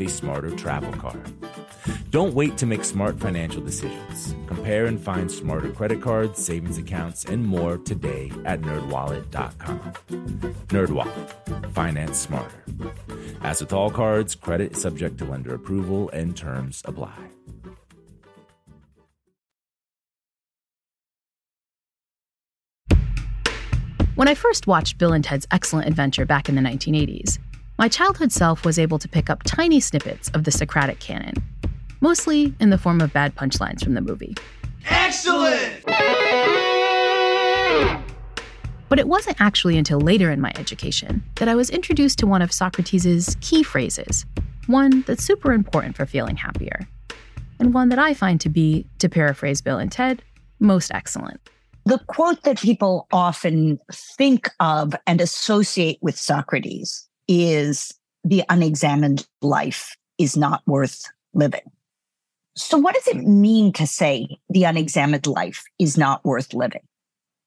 a 0.00 0.08
smarter 0.08 0.50
travel 0.50 0.92
card. 0.92 1.32
Don't 2.10 2.34
wait 2.34 2.56
to 2.58 2.66
make 2.66 2.84
smart 2.84 3.18
financial 3.18 3.62
decisions. 3.62 4.34
Compare 4.46 4.86
and 4.86 5.00
find 5.00 5.30
smarter 5.30 5.70
credit 5.70 6.00
cards, 6.00 6.44
savings 6.44 6.78
accounts, 6.78 7.24
and 7.24 7.46
more 7.46 7.78
today 7.78 8.30
at 8.44 8.60
nerdwallet.com. 8.60 9.80
Nerdwallet. 10.68 11.72
Finance 11.72 12.18
smarter. 12.18 12.64
As 13.42 13.60
with 13.60 13.72
all 13.72 13.90
cards, 13.90 14.34
credit 14.34 14.72
is 14.72 14.80
subject 14.82 15.18
to 15.18 15.24
lender 15.24 15.54
approval 15.54 16.10
and 16.10 16.36
terms 16.36 16.82
apply. 16.84 17.14
When 24.14 24.28
I 24.28 24.34
first 24.34 24.66
watched 24.66 24.98
Bill 24.98 25.14
and 25.14 25.24
Ted's 25.24 25.46
Excellent 25.50 25.88
Adventure 25.88 26.26
back 26.26 26.48
in 26.48 26.54
the 26.54 26.60
1980s, 26.60 27.38
my 27.82 27.88
childhood 27.88 28.30
self 28.30 28.64
was 28.64 28.78
able 28.78 28.96
to 28.96 29.08
pick 29.08 29.28
up 29.28 29.42
tiny 29.42 29.80
snippets 29.80 30.28
of 30.34 30.44
the 30.44 30.52
Socratic 30.52 31.00
canon, 31.00 31.34
mostly 32.00 32.54
in 32.60 32.70
the 32.70 32.78
form 32.78 33.00
of 33.00 33.12
bad 33.12 33.34
punchlines 33.34 33.82
from 33.82 33.94
the 33.94 34.00
movie. 34.00 34.36
Excellent! 34.88 35.84
But 38.88 39.00
it 39.00 39.08
wasn't 39.08 39.40
actually 39.40 39.76
until 39.76 39.98
later 39.98 40.30
in 40.30 40.40
my 40.40 40.52
education 40.54 41.24
that 41.34 41.48
I 41.48 41.56
was 41.56 41.70
introduced 41.70 42.20
to 42.20 42.26
one 42.28 42.40
of 42.40 42.52
Socrates' 42.52 43.36
key 43.40 43.64
phrases, 43.64 44.26
one 44.68 45.02
that's 45.08 45.24
super 45.24 45.52
important 45.52 45.96
for 45.96 46.06
feeling 46.06 46.36
happier, 46.36 46.86
and 47.58 47.74
one 47.74 47.88
that 47.88 47.98
I 47.98 48.14
find 48.14 48.40
to 48.42 48.48
be, 48.48 48.86
to 49.00 49.08
paraphrase 49.08 49.60
Bill 49.60 49.78
and 49.78 49.90
Ted, 49.90 50.22
most 50.60 50.92
excellent. 50.94 51.40
The 51.84 51.98
quote 52.06 52.44
that 52.44 52.60
people 52.60 53.08
often 53.12 53.80
think 53.92 54.50
of 54.60 54.94
and 55.08 55.20
associate 55.20 55.98
with 56.00 56.16
Socrates 56.16 57.08
is 57.28 57.92
the 58.24 58.44
unexamined 58.48 59.26
life 59.40 59.96
is 60.18 60.36
not 60.36 60.62
worth 60.66 61.04
living. 61.34 61.62
So, 62.54 62.76
what 62.78 62.94
does 62.94 63.08
it 63.08 63.16
hmm. 63.16 63.40
mean 63.40 63.72
to 63.74 63.86
say 63.86 64.28
the 64.50 64.64
unexamined 64.64 65.26
life 65.26 65.64
is 65.78 65.96
not 65.96 66.24
worth 66.24 66.52
living? 66.54 66.82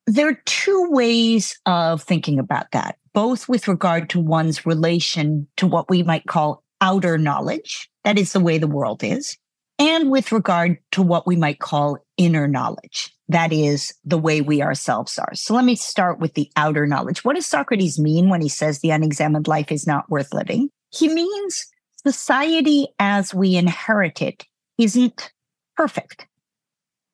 There 0.07 0.27
are 0.27 0.41
two 0.45 0.87
ways 0.89 1.59
of 1.65 2.01
thinking 2.01 2.39
about 2.39 2.71
that, 2.71 2.97
both 3.13 3.49
with 3.49 3.67
regard 3.67 4.09
to 4.11 4.19
one's 4.19 4.65
relation 4.65 5.47
to 5.57 5.67
what 5.67 5.89
we 5.89 6.03
might 6.03 6.27
call 6.27 6.63
outer 6.81 7.17
knowledge, 7.17 7.89
that 8.03 8.19
is 8.19 8.33
the 8.33 8.39
way 8.39 8.57
the 8.57 8.67
world 8.67 9.03
is, 9.03 9.37
and 9.79 10.11
with 10.11 10.31
regard 10.31 10.77
to 10.91 11.01
what 11.01 11.25
we 11.25 11.35
might 11.35 11.59
call 11.59 11.97
inner 12.17 12.47
knowledge, 12.47 13.14
that 13.27 13.51
is 13.51 13.93
the 14.03 14.17
way 14.17 14.41
we 14.41 14.61
ourselves 14.61 15.17
are. 15.17 15.33
So 15.33 15.53
let 15.53 15.65
me 15.65 15.75
start 15.75 16.19
with 16.19 16.33
the 16.35 16.49
outer 16.55 16.85
knowledge. 16.85 17.23
What 17.23 17.35
does 17.35 17.47
Socrates 17.47 17.99
mean 17.99 18.29
when 18.29 18.41
he 18.41 18.49
says 18.49 18.79
the 18.79 18.91
unexamined 18.91 19.47
life 19.47 19.71
is 19.71 19.87
not 19.87 20.09
worth 20.09 20.33
living? 20.33 20.69
He 20.91 21.07
means 21.07 21.67
society 22.05 22.87
as 22.99 23.33
we 23.33 23.55
inherit 23.55 24.21
it 24.21 24.45
isn't 24.77 25.31
perfect. 25.75 26.27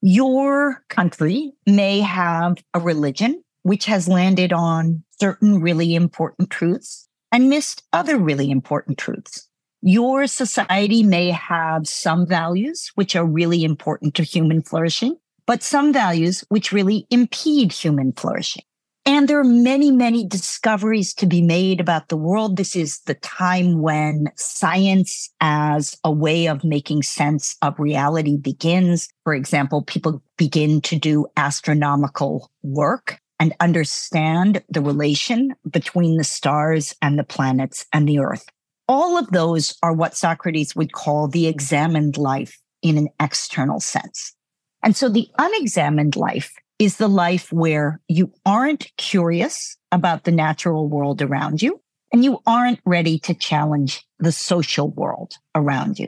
Your 0.01 0.83
country 0.89 1.53
may 1.65 2.01
have 2.01 2.57
a 2.73 2.79
religion 2.79 3.43
which 3.63 3.85
has 3.85 4.07
landed 4.07 4.51
on 4.51 5.03
certain 5.19 5.61
really 5.61 5.95
important 5.95 6.49
truths 6.49 7.07
and 7.31 7.49
missed 7.49 7.83
other 7.93 8.17
really 8.17 8.49
important 8.49 8.97
truths. 8.97 9.47
Your 9.83 10.27
society 10.27 11.03
may 11.03 11.31
have 11.31 11.87
some 11.87 12.27
values 12.27 12.91
which 12.95 13.15
are 13.15 13.25
really 13.25 13.63
important 13.63 14.15
to 14.15 14.23
human 14.23 14.61
flourishing, 14.61 15.15
but 15.45 15.63
some 15.63 15.91
values 15.93 16.43
which 16.49 16.71
really 16.71 17.07
impede 17.09 17.71
human 17.71 18.13
flourishing. 18.13 18.63
And 19.05 19.27
there 19.27 19.39
are 19.39 19.43
many, 19.43 19.91
many 19.91 20.27
discoveries 20.27 21.13
to 21.15 21.25
be 21.25 21.41
made 21.41 21.81
about 21.81 22.09
the 22.09 22.17
world. 22.17 22.55
This 22.55 22.75
is 22.75 22.99
the 23.07 23.15
time 23.15 23.81
when 23.81 24.27
science 24.35 25.29
as 25.41 25.97
a 26.03 26.11
way 26.11 26.47
of 26.47 26.63
making 26.63 27.01
sense 27.01 27.57
of 27.63 27.79
reality 27.79 28.37
begins. 28.37 29.09
For 29.23 29.33
example, 29.33 29.81
people 29.81 30.21
begin 30.37 30.81
to 30.81 30.95
do 30.95 31.25
astronomical 31.35 32.51
work 32.61 33.19
and 33.39 33.55
understand 33.59 34.61
the 34.69 34.81
relation 34.81 35.55
between 35.67 36.17
the 36.17 36.23
stars 36.23 36.95
and 37.01 37.17
the 37.17 37.23
planets 37.23 37.87
and 37.91 38.07
the 38.07 38.19
earth. 38.19 38.45
All 38.87 39.17
of 39.17 39.31
those 39.31 39.75
are 39.81 39.93
what 39.93 40.15
Socrates 40.15 40.75
would 40.75 40.93
call 40.93 41.27
the 41.27 41.47
examined 41.47 42.17
life 42.17 42.59
in 42.83 42.99
an 42.99 43.07
external 43.19 43.79
sense. 43.79 44.35
And 44.83 44.95
so 44.95 45.09
the 45.09 45.27
unexamined 45.37 46.15
life 46.15 46.53
is 46.79 46.97
the 46.97 47.07
life 47.07 47.51
where 47.51 47.99
you 48.07 48.33
aren't 48.45 48.91
curious 48.97 49.77
about 49.91 50.23
the 50.23 50.31
natural 50.31 50.89
world 50.89 51.21
around 51.21 51.61
you 51.61 51.81
and 52.11 52.23
you 52.23 52.39
aren't 52.45 52.79
ready 52.85 53.19
to 53.19 53.33
challenge 53.33 54.05
the 54.19 54.31
social 54.31 54.89
world 54.89 55.33
around 55.55 55.99
you. 55.99 56.07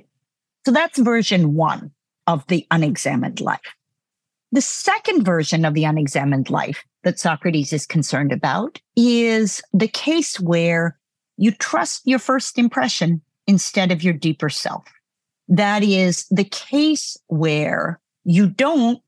So 0.66 0.72
that's 0.72 0.98
version 0.98 1.54
one 1.54 1.92
of 2.28 2.46
the 2.48 2.66
unexamined 2.72 3.40
life. 3.42 3.76
The 4.52 4.62
second 4.62 5.24
version 5.24 5.66
of 5.66 5.74
the 5.74 5.84
unexamined 5.84 6.50
life 6.50 6.84
that 7.04 7.20
Socrates 7.20 7.74
is 7.74 7.86
concerned 7.86 8.32
about 8.32 8.80
is 8.96 9.62
the 9.74 9.88
case 9.88 10.40
where 10.40 10.98
you 11.38 11.52
trust 11.52 12.04
your 12.06 12.20
first 12.20 12.58
impression 12.58 13.22
instead 13.48 13.92
of 13.92 14.04
your 14.04 14.14
deeper 14.14 14.50
self. 14.50 14.86
That 15.48 15.84
is 15.84 16.26
the 16.30 16.46
case 16.46 17.18
where 17.28 18.00
you 18.24 18.48
don't 18.48 19.02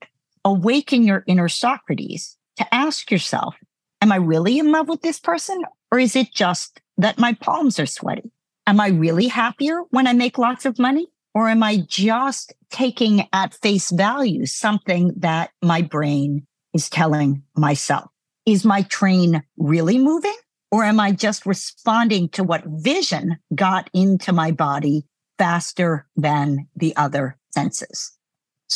awaken 0.44 1.04
your 1.04 1.24
inner 1.28 1.50
Socrates 1.50 2.38
to 2.58 2.74
ask 2.74 3.12
yourself, 3.12 3.56
am 4.02 4.12
I 4.12 4.18
really 4.18 4.60
in 4.60 4.72
love 4.72 4.88
with 4.88 5.02
this 5.02 5.20
person? 5.20 5.64
Or 5.92 6.00
is 6.00 6.16
it 6.16 6.34
just 6.34 6.82
that 6.98 7.20
my 7.20 7.34
palms 7.34 7.80
are 7.80 7.86
sweaty? 7.86 8.32
Am 8.68 8.80
I 8.80 8.88
really 8.88 9.28
happier 9.28 9.82
when 9.90 10.08
I 10.08 10.14
make 10.14 10.38
lots 10.38 10.66
of 10.66 10.80
money? 10.80 11.08
Or 11.34 11.50
am 11.50 11.64
I 11.64 11.78
just 11.88 12.54
taking 12.70 13.28
at 13.34 13.54
face 13.56 13.92
value 13.92 14.46
something 14.46 15.12
that 15.18 15.52
my 15.62 15.82
brain 15.82 16.48
is 16.74 16.90
telling 16.90 17.44
myself? 17.56 18.10
Is 18.46 18.64
my 18.64 18.84
train 18.84 19.44
really 19.58 19.98
moving? 19.98 20.36
Or 20.72 20.84
am 20.84 21.00
I 21.00 21.12
just 21.12 21.46
responding 21.46 22.30
to 22.30 22.44
what 22.44 22.64
vision 22.66 23.38
got 23.54 23.90
into 23.94 24.32
my 24.34 24.52
body 24.52 25.06
faster 25.38 26.08
than 26.16 26.68
the 26.76 26.96
other 26.96 27.38
senses? 27.52 28.15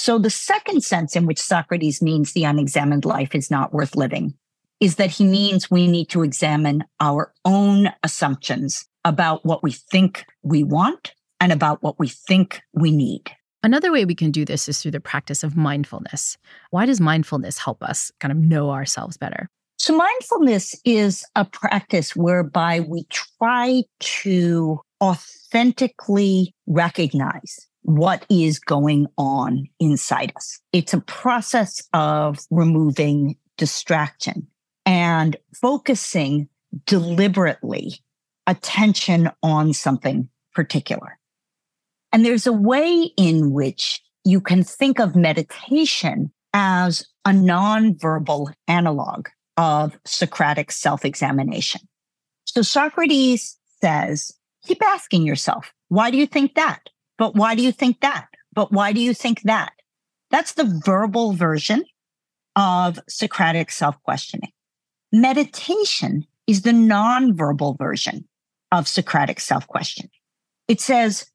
So 0.01 0.17
the 0.17 0.29
second 0.29 0.81
sense 0.81 1.17
in 1.17 1.25
which 1.25 1.41
Socrates 1.41 2.01
means 2.01 2.31
the 2.31 2.45
unexamined 2.45 3.03
life 3.03 3.35
is 3.35 3.51
not 3.51 3.73
worth 3.73 3.97
living 3.97 4.33
is 4.79 4.95
that 4.95 5.11
he 5.11 5.25
means 5.25 5.69
we 5.69 5.87
need 5.87 6.07
to 6.11 6.23
examine 6.23 6.85
our 7.01 7.33
own 7.43 7.89
assumptions 8.01 8.87
about 9.03 9.45
what 9.45 9.61
we 9.61 9.73
think 9.73 10.25
we 10.41 10.63
want 10.63 11.13
and 11.41 11.51
about 11.51 11.83
what 11.83 11.99
we 11.99 12.07
think 12.07 12.61
we 12.73 12.91
need. 12.91 13.29
Another 13.61 13.91
way 13.91 14.05
we 14.05 14.15
can 14.15 14.31
do 14.31 14.45
this 14.45 14.69
is 14.69 14.81
through 14.81 14.91
the 14.91 15.01
practice 15.01 15.43
of 15.43 15.57
mindfulness. 15.57 16.37
Why 16.69 16.85
does 16.85 17.01
mindfulness 17.01 17.57
help 17.57 17.83
us 17.83 18.09
kind 18.21 18.31
of 18.31 18.37
know 18.37 18.71
ourselves 18.71 19.17
better? 19.17 19.49
So, 19.79 19.97
mindfulness 19.97 20.75
is 20.85 21.25
a 21.35 21.43
practice 21.43 22.15
whereby 22.15 22.79
we 22.79 23.03
try 23.09 23.83
to 23.99 24.79
authentically 25.01 26.55
recognize 26.67 27.68
what 27.89 28.23
is 28.29 28.59
going 28.59 29.07
on 29.17 29.67
inside 29.79 30.31
us. 30.35 30.59
It's 30.71 30.93
a 30.93 31.01
process 31.01 31.81
of 31.91 32.37
removing 32.51 33.35
distraction 33.57 34.45
and 34.85 35.35
focusing 35.55 36.49
deliberately 36.85 37.95
attention 38.45 39.31
on 39.41 39.73
something 39.73 40.29
particular. 40.53 41.17
And 42.13 42.23
there's 42.23 42.45
a 42.45 42.53
way 42.53 43.11
in 43.17 43.53
which 43.53 44.03
you 44.23 44.39
can 44.39 44.63
think 44.63 44.99
of 44.99 45.15
meditation 45.15 46.31
as 46.53 47.07
a 47.25 47.31
nonverbal 47.31 48.53
analog 48.67 49.29
of 49.57 49.97
Socratic 50.05 50.71
self 50.71 51.03
examination. 51.03 51.81
So 52.45 52.61
Socrates 52.61 53.57
says, 53.81 54.31
keep 54.63 54.83
asking 54.83 55.25
yourself, 55.25 55.73
why 55.87 56.11
do 56.11 56.17
you 56.17 56.27
think 56.27 56.53
that? 56.53 56.81
But 57.19 57.35
why 57.35 57.53
do 57.53 57.61
you 57.61 57.71
think 57.71 57.99
that? 57.99 58.29
But 58.53 58.71
why 58.71 58.93
do 58.93 59.01
you 59.01 59.13
think 59.13 59.43
that? 59.43 59.73
That's 60.31 60.53
the 60.53 60.81
verbal 60.85 61.33
version 61.33 61.83
of 62.55 62.97
Socratic 63.07 63.69
self 63.69 64.01
questioning. 64.01 64.51
Meditation 65.11 66.25
is 66.47 66.63
the 66.63 66.71
nonverbal 66.71 67.77
version 67.77 68.27
of 68.71 68.87
Socratic 68.87 69.39
self 69.39 69.67
questioning. 69.67 70.09
It 70.67 70.81
says, 70.81 71.27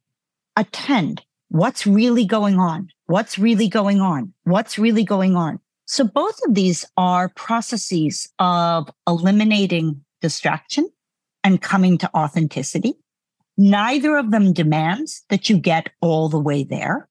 attend. 0.56 1.22
What's 1.50 1.86
really 1.86 2.24
going 2.24 2.58
on? 2.58 2.88
What's 3.06 3.38
really 3.38 3.68
going 3.68 4.00
on? 4.00 4.32
What's 4.44 4.78
really 4.78 5.04
going 5.04 5.36
on? 5.36 5.60
So 5.86 6.04
both 6.04 6.38
of 6.48 6.54
these 6.54 6.84
are 6.96 7.28
processes 7.28 8.28
of 8.38 8.88
eliminating 9.06 10.02
distraction 10.20 10.88
and 11.44 11.60
coming 11.60 11.98
to 11.98 12.10
authenticity. 12.16 12.94
Neither 13.56 14.16
of 14.16 14.30
them 14.30 14.52
demands 14.52 15.22
that 15.28 15.48
you 15.48 15.58
get 15.58 15.90
all 16.00 16.28
the 16.28 16.40
way 16.40 16.64
there. 16.64 17.08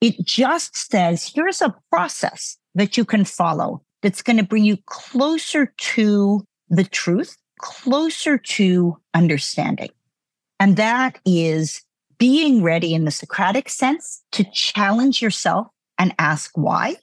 It 0.00 0.24
just 0.24 0.76
says, 0.90 1.30
here's 1.34 1.60
a 1.60 1.74
process 1.90 2.56
that 2.74 2.96
you 2.96 3.04
can 3.04 3.24
follow 3.24 3.82
that's 4.00 4.22
going 4.22 4.38
to 4.38 4.42
bring 4.42 4.64
you 4.64 4.78
closer 4.86 5.72
to 5.76 6.44
the 6.68 6.84
truth, 6.84 7.36
closer 7.60 8.38
to 8.38 8.96
understanding. 9.14 9.90
And 10.58 10.76
that 10.76 11.18
is 11.24 11.82
being 12.18 12.62
ready 12.62 12.94
in 12.94 13.04
the 13.04 13.10
Socratic 13.10 13.68
sense 13.68 14.22
to 14.32 14.44
challenge 14.52 15.20
yourself 15.20 15.66
and 15.98 16.14
ask 16.18 16.52
why, 16.56 16.96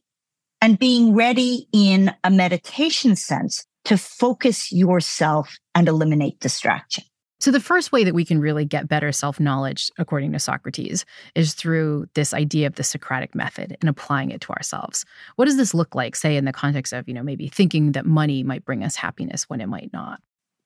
and 0.62 0.80
being 0.80 1.14
ready 1.14 1.68
in 1.72 2.12
a 2.24 2.30
meditation 2.30 3.16
sense 3.16 3.66
to 3.86 3.98
focus 3.98 4.72
yourself 4.72 5.58
and 5.76 5.88
eliminate 5.88 6.40
distraction. 6.40 7.04
So, 7.40 7.52
the 7.52 7.62
first 7.62 7.94
way 7.94 8.04
that 8.04 8.14
we 8.14 8.26
can 8.26 8.42
really 8.42 8.66
get 8.66 8.90
better 8.90 9.12
self 9.14 9.40
knowledge, 9.40 9.92
according 9.98 10.34
to 10.34 10.40
Socrates, 10.40 11.06
is 11.36 11.54
through 11.54 12.08
this 12.14 12.34
idea 12.34 12.68
of 12.68 12.76
the 12.76 12.84
Socratic 12.84 13.34
method 13.34 13.78
and 13.80 13.90
applying 13.90 14.32
it 14.32 14.42
to 14.42 14.52
ourselves. 14.52 15.06
What 15.38 15.46
does 15.46 15.56
this 15.56 15.74
look 15.74 15.96
like, 15.96 16.16
say, 16.18 16.36
in 16.36 16.46
the 16.46 16.52
context 16.52 16.92
of, 16.92 17.08
you 17.08 17.14
know, 17.14 17.24
maybe 17.24 17.48
thinking 17.48 17.94
that 17.94 18.06
money 18.06 18.44
might 18.44 18.66
bring 18.66 18.84
us 18.84 18.96
happiness 18.96 19.50
when 19.50 19.62
it 19.62 19.68
might 19.68 19.92
not? 19.94 20.20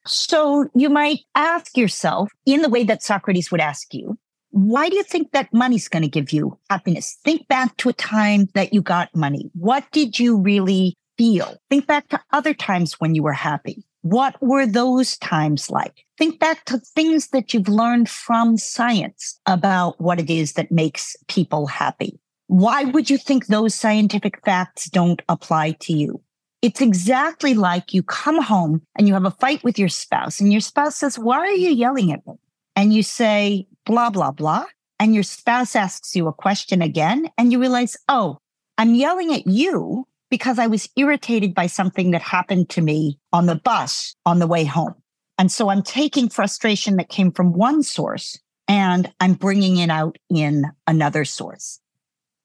So, 0.08 0.68
you 0.74 0.90
might 0.90 1.20
ask 1.36 1.78
yourself 1.78 2.32
in 2.46 2.64
the 2.64 2.70
way 2.70 2.84
that 2.86 3.04
Socrates 3.04 3.52
would 3.52 3.62
ask 3.62 3.94
you, 3.94 4.18
why 4.50 4.90
do 4.90 4.96
you 4.96 5.04
think 5.04 5.32
that 5.32 5.54
money's 5.54 5.88
going 5.88 6.04
to 6.04 6.10
give 6.10 6.32
you 6.32 6.58
happiness? 6.70 7.18
Think 7.24 7.48
back 7.48 7.78
to 7.78 7.90
a 7.90 7.94
time 7.94 8.48
that 8.56 8.74
you 8.74 8.82
got 8.82 9.16
money. 9.16 9.50
What 9.54 9.84
did 9.92 10.20
you 10.20 10.40
really 10.40 10.96
feel? 11.18 11.56
Think 11.70 11.88
back 11.88 12.08
to 12.10 12.22
other 12.32 12.54
times 12.54 12.94
when 12.94 13.16
you 13.16 13.24
were 13.24 13.34
happy. 13.34 13.84
What 14.04 14.36
were 14.41 14.66
those 14.66 15.18
times 15.18 15.70
like? 15.70 16.06
Think 16.18 16.39
back 16.39 16.66
to 16.66 16.78
things 16.78 17.30
that 17.30 17.54
you've 17.54 17.70
learned 17.70 18.10
from 18.10 18.58
science 18.58 19.39
about 19.45 19.99
what 19.99 20.20
it 20.20 20.30
is 20.30 20.54
that 20.54 20.72
makes 20.72 21.16
people 21.28 21.68
happy. 21.68 22.20
Why 22.47 22.84
would 22.84 23.10
you 23.10 23.18
think 23.18 23.47
those 23.47 23.74
scientific 23.74 24.43
facts 24.43 24.89
don't 24.89 25.22
apply 25.30 25.72
to 25.82 25.93
you? 25.93 26.22
It's 26.62 26.82
exactly 26.82 27.54
like 27.54 27.93
you 27.93 28.04
come 28.04 28.41
home 28.41 28.82
and 28.97 29.08
you 29.08 29.14
have 29.14 29.26
a 29.26 29.32
fight 29.32 29.64
with 29.64 29.80
your 29.80 29.89
spouse 29.89 30.41
and 30.41 30.51
your 30.51 30.62
spouse 30.62 30.97
says, 30.97 31.18
why 31.18 31.39
are 31.39 31.51
you 31.51 31.72
yelling 31.72 32.12
at 32.12 32.28
me? 32.28 32.34
And 32.76 32.93
you 32.93 33.04
say, 33.04 33.68
blah, 33.86 34.10
blah, 34.10 34.32
blah. 34.32 34.66
And 34.99 35.14
your 35.14 35.24
spouse 35.24 35.76
asks 35.76 36.14
you 36.16 36.28
a 36.28 36.34
question 36.34 36.82
again, 36.82 37.30
and 37.38 37.51
you 37.51 37.60
realize, 37.60 37.97
oh, 38.08 38.38
I'm 38.78 38.95
yelling 38.95 39.34
at 39.34 39.47
you 39.47 40.08
because 40.34 40.58
I 40.58 40.66
was 40.66 40.90
irritated 40.96 41.54
by 41.54 41.68
something 41.68 42.10
that 42.10 42.24
happened 42.24 42.68
to 42.70 42.82
me 42.82 43.20
on 43.32 43.46
the 43.46 43.54
bus 43.54 44.16
on 44.26 44.40
the 44.40 44.48
way 44.48 44.64
home. 44.64 44.96
And 45.38 45.52
so 45.52 45.70
I'm 45.70 45.84
taking 45.84 46.28
frustration 46.28 46.96
that 46.96 47.08
came 47.08 47.32
from 47.32 47.54
one 47.54 47.84
source 47.84 48.40
and 48.68 49.14
I'm 49.20 49.36
bringing 49.36 49.78
it 49.78 49.92
out 49.92 50.18
in 50.32 50.66
another 50.88 51.24
source. 51.24 51.80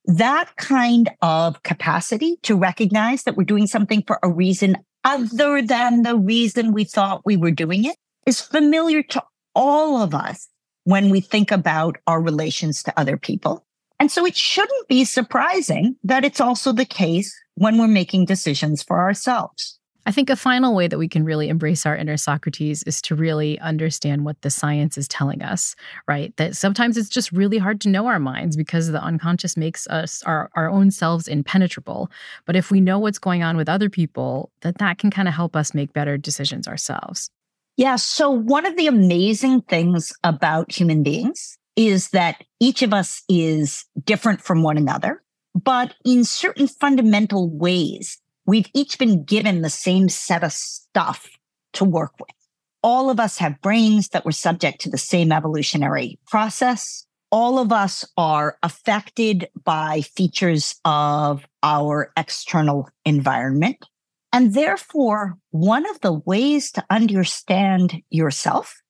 That 0.05 0.55
kind 0.57 1.09
of 1.23 1.63
capacity 1.63 2.37
to 2.43 2.57
recognize 2.57 3.23
that 3.23 3.39
we're 3.39 3.45
doing 3.45 3.67
something 3.67 4.05
for 4.07 4.19
a 4.23 4.31
reason 4.31 4.77
other 5.03 5.63
than 5.63 6.03
the 6.03 6.19
reason 6.19 6.75
we 6.75 6.85
thought 6.85 7.23
we 7.25 7.39
were 7.39 7.51
doing 7.51 7.87
it 7.87 7.97
is 8.27 8.39
familiar 8.39 9.03
to 9.03 9.23
all 9.55 10.03
of 10.03 10.15
us 10.15 10.47
when 10.85 11.09
we 11.09 11.23
think 11.23 11.51
about 11.51 11.97
our 12.07 12.21
relations 12.21 12.83
to 12.83 13.01
other 13.01 13.17
people. 13.17 13.65
And 14.01 14.11
so 14.11 14.25
it 14.25 14.37
shouldn't 14.37 14.89
be 14.89 15.05
surprising 15.05 15.97
that 16.05 16.25
it's 16.25 16.41
also 16.41 16.73
the 16.73 16.85
case 16.85 17.35
when 17.55 17.79
we're 17.79 17.89
making 17.89 18.27
decisions 18.27 18.83
for 18.83 19.01
ourselves. 19.01 19.79
I 20.09 20.11
think 20.11 20.31
a 20.31 20.37
final 20.37 20.75
way 20.75 20.89
that 20.89 20.97
we 20.97 21.07
can 21.07 21.23
really 21.23 21.51
embrace 21.51 21.85
our 21.85 21.95
inner 21.95 22.17
Socrates 22.17 22.83
is 22.85 23.03
to 23.03 23.15
really 23.15 23.59
understand 23.59 24.25
what 24.25 24.41
the 24.41 24.49
science 24.49 24.97
is 24.97 25.07
telling 25.07 25.43
us, 25.43 25.77
right? 26.07 26.35
That 26.39 26.57
sometimes 26.57 26.97
it's 26.97 27.11
just 27.11 27.31
really 27.31 27.59
hard 27.59 27.79
to 27.83 27.91
know 27.91 28.07
our 28.07 28.19
minds 28.19 28.57
because 28.57 28.91
the 28.91 29.03
unconscious 29.03 29.55
makes 29.55 29.87
us 29.89 30.23
our, 30.23 30.49
our 30.55 30.71
own 30.71 30.91
selves 30.93 31.29
impenetrable. 31.29 32.11
But 32.47 32.57
if 32.57 32.71
we 32.71 32.81
know 32.81 32.99
what's 32.99 33.19
going 33.19 33.43
on 33.43 33.59
with 33.59 33.69
other 33.69 33.91
people, 33.91 34.51
that 34.63 34.79
that 34.79 34.97
can 34.97 35.11
kind 35.11 35.29
of 35.29 35.35
help 35.35 35.55
us 35.55 35.75
make 35.75 35.93
better 35.93 36.17
decisions 36.17 36.67
ourselves. 36.67 37.29
Yeah. 37.77 37.97
So, 37.97 38.31
one 38.31 38.65
of 38.65 38.79
the 38.79 38.87
amazing 38.87 39.61
things 39.63 40.15
about 40.25 40.73
human 40.73 41.03
beings 41.03 41.59
is 41.79 42.09
that 42.09 42.43
each 42.59 42.83
of 42.83 42.93
us 42.93 43.23
is 43.29 43.85
different 44.05 44.41
from 44.41 44.65
one 44.65 44.77
another, 44.77 45.23
but 45.55 45.95
in 46.05 46.25
certain 46.25 46.67
fundamental 46.67 47.49
ways, 47.49 48.19
we've 48.47 48.67
each 48.75 48.99
been 48.99 49.23
given 49.23 49.63
the 49.63 49.71
same 49.71 50.09
set 50.09 50.43
of 50.43 50.53
stuff 50.53 51.31
to 51.75 51.85
work 51.85 52.19
with. 52.19 52.35
All 52.83 53.11
of 53.11 53.21
us 53.21 53.39
have 53.39 53.61
brains 53.61 54.09
that 54.09 54.25
were 54.25 54.33
subject 54.33 54.81
to 54.81 54.91
the 54.91 54.99
same 54.99 55.31
evolutionary 55.31 56.19
process. 56.27 57.07
All 57.31 57.61
of 57.61 57.71
us 57.71 58.05
are 58.17 58.59
affected 58.65 59.49
by 59.63 60.01
features 60.01 60.75
of 60.85 61.47
our 61.63 62.13
external 62.17 62.89
environment. 63.05 63.87
And 64.33 64.53
therefore, 64.53 65.37
one 65.51 65.89
of 65.89 66.01
the 66.01 66.15
ways 66.15 66.73
to 66.73 66.85
understand 66.91 68.03
yourself 68.11 68.83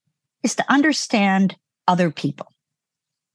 is 0.43 0.55
to 0.55 0.72
understand 0.72 1.55
other 1.86 2.11
people. 2.11 2.47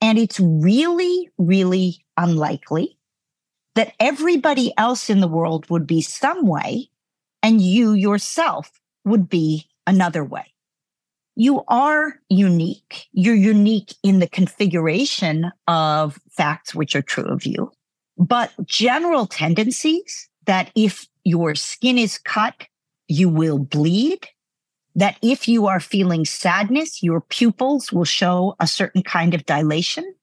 And 0.03 0.19
it's 0.19 0.37
really, 0.37 1.29
really 1.37 2.03
unlikely 2.17 2.97
that 3.75 3.93
everybody 4.01 4.73
else 4.77 5.09
in 5.09 5.21
the 5.21 5.29
world 5.29 5.69
would 5.69 5.87
be 5.87 6.01
some 6.01 6.45
way 6.45 6.89
and 7.41 7.61
you 7.61 7.93
yourself 7.93 8.81
would 9.05 9.29
be 9.29 9.69
another 9.87 10.25
way. 10.25 10.53
You 11.35 11.63
are 11.69 12.19
unique. 12.27 13.07
You're 13.13 13.33
unique 13.33 13.95
in 14.03 14.19
the 14.19 14.27
configuration 14.27 15.53
of 15.69 16.19
facts 16.29 16.75
which 16.75 16.97
are 16.97 17.01
true 17.01 17.23
of 17.23 17.45
you, 17.45 17.71
but 18.17 18.51
general 18.65 19.25
tendencies 19.25 20.27
that 20.47 20.69
if 20.75 21.07
your 21.23 21.55
skin 21.55 21.97
is 21.97 22.17
cut, 22.17 22.67
you 23.07 23.29
will 23.29 23.57
bleed. 23.57 24.27
That 24.95 25.17
if 25.21 25.47
you 25.47 25.67
are 25.67 25.79
feeling 25.79 26.25
sadness, 26.25 27.01
your 27.01 27.21
pupils 27.21 27.91
will 27.91 28.05
show 28.05 28.55
a 28.59 28.67
certain 28.67 29.01
kind 29.01 29.33
of 29.33 29.45
dilation. 29.45 30.13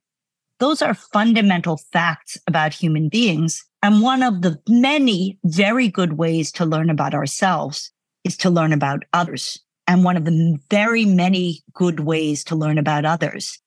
Those 0.58 0.82
are 0.82 0.94
fundamental 0.94 1.76
facts 1.76 2.38
about 2.46 2.74
human 2.74 3.08
beings. 3.08 3.64
And 3.82 4.02
one 4.02 4.22
of 4.22 4.42
the 4.42 4.60
many 4.68 5.38
very 5.44 5.88
good 5.88 6.14
ways 6.14 6.52
to 6.52 6.66
learn 6.66 6.90
about 6.90 7.14
ourselves 7.14 7.92
is 8.24 8.36
to 8.38 8.50
learn 8.50 8.72
about 8.72 9.04
others. 9.12 9.58
And 9.86 10.04
one 10.04 10.16
of 10.16 10.24
the 10.24 10.58
very 10.70 11.04
many 11.04 11.62
good 11.72 12.00
ways 12.00 12.44
to 12.44 12.54
learn 12.54 12.78
about 12.78 13.04
others 13.04 13.58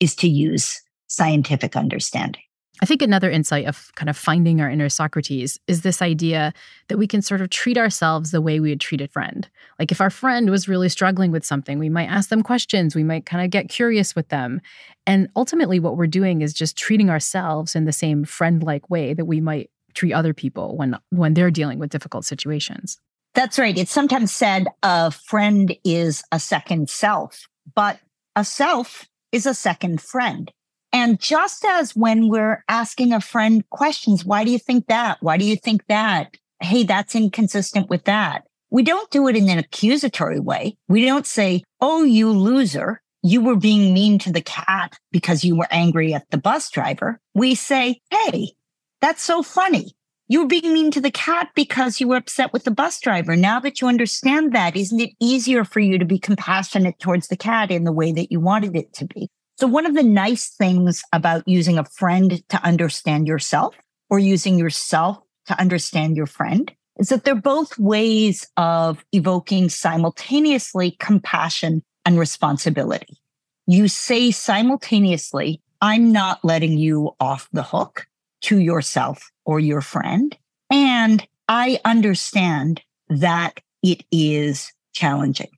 is 0.00 0.14
to 0.16 0.28
use 0.28 0.82
scientific 1.06 1.76
understanding. 1.76 2.42
I 2.82 2.86
think 2.86 3.02
another 3.02 3.30
insight 3.30 3.66
of 3.66 3.92
kind 3.94 4.08
of 4.08 4.16
finding 4.16 4.60
our 4.60 4.70
inner 4.70 4.88
Socrates 4.88 5.58
is 5.66 5.82
this 5.82 6.00
idea 6.00 6.52
that 6.88 6.96
we 6.96 7.06
can 7.06 7.20
sort 7.20 7.42
of 7.42 7.50
treat 7.50 7.76
ourselves 7.76 8.30
the 8.30 8.40
way 8.40 8.58
we 8.58 8.70
would 8.70 8.80
treat 8.80 9.02
a 9.02 9.08
friend. 9.08 9.48
Like 9.78 9.92
if 9.92 10.00
our 10.00 10.08
friend 10.08 10.48
was 10.48 10.68
really 10.68 10.88
struggling 10.88 11.30
with 11.30 11.44
something, 11.44 11.78
we 11.78 11.90
might 11.90 12.08
ask 12.08 12.30
them 12.30 12.42
questions, 12.42 12.94
we 12.94 13.04
might 13.04 13.26
kind 13.26 13.44
of 13.44 13.50
get 13.50 13.68
curious 13.68 14.16
with 14.16 14.28
them. 14.28 14.60
And 15.06 15.28
ultimately, 15.36 15.78
what 15.78 15.96
we're 15.96 16.06
doing 16.06 16.40
is 16.40 16.54
just 16.54 16.76
treating 16.76 17.10
ourselves 17.10 17.74
in 17.74 17.84
the 17.84 17.92
same 17.92 18.24
friend 18.24 18.62
like 18.62 18.88
way 18.88 19.12
that 19.12 19.26
we 19.26 19.40
might 19.40 19.70
treat 19.94 20.12
other 20.12 20.32
people 20.32 20.76
when, 20.76 20.96
when 21.10 21.34
they're 21.34 21.50
dealing 21.50 21.78
with 21.78 21.90
difficult 21.90 22.24
situations. 22.24 22.98
That's 23.34 23.58
right. 23.58 23.76
It's 23.76 23.92
sometimes 23.92 24.32
said 24.32 24.66
a 24.82 25.10
friend 25.10 25.76
is 25.84 26.22
a 26.32 26.40
second 26.40 26.90
self, 26.90 27.48
but 27.74 28.00
a 28.34 28.44
self 28.44 29.08
is 29.32 29.46
a 29.46 29.54
second 29.54 30.00
friend. 30.00 30.50
And 30.92 31.20
just 31.20 31.64
as 31.64 31.94
when 31.94 32.28
we're 32.28 32.64
asking 32.68 33.12
a 33.12 33.20
friend 33.20 33.68
questions, 33.70 34.24
why 34.24 34.44
do 34.44 34.50
you 34.50 34.58
think 34.58 34.86
that? 34.86 35.18
Why 35.20 35.36
do 35.36 35.44
you 35.44 35.56
think 35.56 35.86
that? 35.86 36.36
Hey, 36.60 36.82
that's 36.82 37.14
inconsistent 37.14 37.88
with 37.88 38.04
that. 38.04 38.44
We 38.70 38.82
don't 38.82 39.10
do 39.10 39.28
it 39.28 39.36
in 39.36 39.48
an 39.48 39.58
accusatory 39.58 40.40
way. 40.40 40.76
We 40.88 41.04
don't 41.04 41.26
say, 41.26 41.64
Oh, 41.80 42.02
you 42.02 42.30
loser. 42.30 43.00
You 43.22 43.42
were 43.42 43.56
being 43.56 43.92
mean 43.92 44.18
to 44.20 44.32
the 44.32 44.40
cat 44.40 44.98
because 45.12 45.44
you 45.44 45.56
were 45.56 45.68
angry 45.70 46.14
at 46.14 46.28
the 46.30 46.38
bus 46.38 46.70
driver. 46.70 47.20
We 47.34 47.54
say, 47.54 48.00
Hey, 48.10 48.52
that's 49.00 49.22
so 49.22 49.42
funny. 49.42 49.92
You 50.28 50.42
were 50.42 50.46
being 50.46 50.72
mean 50.72 50.92
to 50.92 51.00
the 51.00 51.10
cat 51.10 51.48
because 51.56 52.00
you 52.00 52.06
were 52.06 52.16
upset 52.16 52.52
with 52.52 52.62
the 52.62 52.70
bus 52.70 53.00
driver. 53.00 53.34
Now 53.34 53.58
that 53.58 53.80
you 53.80 53.88
understand 53.88 54.52
that, 54.54 54.76
isn't 54.76 55.00
it 55.00 55.10
easier 55.18 55.64
for 55.64 55.80
you 55.80 55.98
to 55.98 56.04
be 56.04 56.20
compassionate 56.20 57.00
towards 57.00 57.26
the 57.26 57.36
cat 57.36 57.72
in 57.72 57.82
the 57.82 57.90
way 57.90 58.12
that 58.12 58.30
you 58.30 58.38
wanted 58.38 58.76
it 58.76 58.92
to 58.94 59.06
be? 59.06 59.28
So 59.60 59.66
one 59.66 59.84
of 59.84 59.94
the 59.94 60.02
nice 60.02 60.48
things 60.48 61.02
about 61.12 61.46
using 61.46 61.76
a 61.76 61.84
friend 61.84 62.42
to 62.48 62.64
understand 62.64 63.28
yourself 63.28 63.76
or 64.08 64.18
using 64.18 64.58
yourself 64.58 65.18
to 65.48 65.60
understand 65.60 66.16
your 66.16 66.24
friend 66.24 66.72
is 66.98 67.10
that 67.10 67.24
they're 67.24 67.34
both 67.34 67.78
ways 67.78 68.48
of 68.56 69.04
evoking 69.12 69.68
simultaneously 69.68 70.96
compassion 70.98 71.82
and 72.06 72.18
responsibility. 72.18 73.18
You 73.66 73.86
say 73.88 74.30
simultaneously, 74.30 75.60
I'm 75.82 76.10
not 76.10 76.42
letting 76.42 76.78
you 76.78 77.10
off 77.20 77.46
the 77.52 77.62
hook 77.62 78.06
to 78.44 78.58
yourself 78.58 79.30
or 79.44 79.60
your 79.60 79.82
friend. 79.82 80.34
And 80.70 81.26
I 81.48 81.80
understand 81.84 82.80
that 83.10 83.60
it 83.82 84.04
is 84.10 84.72
challenging. 84.94 85.50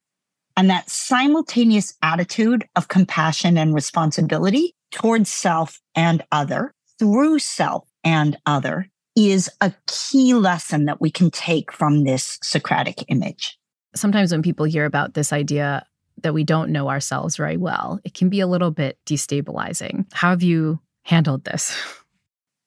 And 0.56 0.70
that 0.70 0.90
simultaneous 0.90 1.94
attitude 2.02 2.66
of 2.76 2.88
compassion 2.88 3.56
and 3.56 3.74
responsibility 3.74 4.74
towards 4.90 5.30
self 5.30 5.80
and 5.94 6.22
other 6.30 6.74
through 6.98 7.38
self 7.38 7.88
and 8.04 8.36
other 8.46 8.88
is 9.16 9.50
a 9.60 9.72
key 9.86 10.34
lesson 10.34 10.86
that 10.86 11.00
we 11.00 11.10
can 11.10 11.30
take 11.30 11.72
from 11.72 12.04
this 12.04 12.38
Socratic 12.42 13.04
image. 13.08 13.58
Sometimes 13.94 14.32
when 14.32 14.42
people 14.42 14.64
hear 14.64 14.86
about 14.86 15.14
this 15.14 15.32
idea 15.32 15.86
that 16.22 16.34
we 16.34 16.44
don't 16.44 16.70
know 16.70 16.88
ourselves 16.88 17.36
very 17.36 17.56
well, 17.56 18.00
it 18.04 18.14
can 18.14 18.28
be 18.28 18.40
a 18.40 18.46
little 18.46 18.70
bit 18.70 18.98
destabilizing. 19.06 20.06
How 20.12 20.30
have 20.30 20.42
you 20.42 20.80
handled 21.02 21.44
this? 21.44 21.76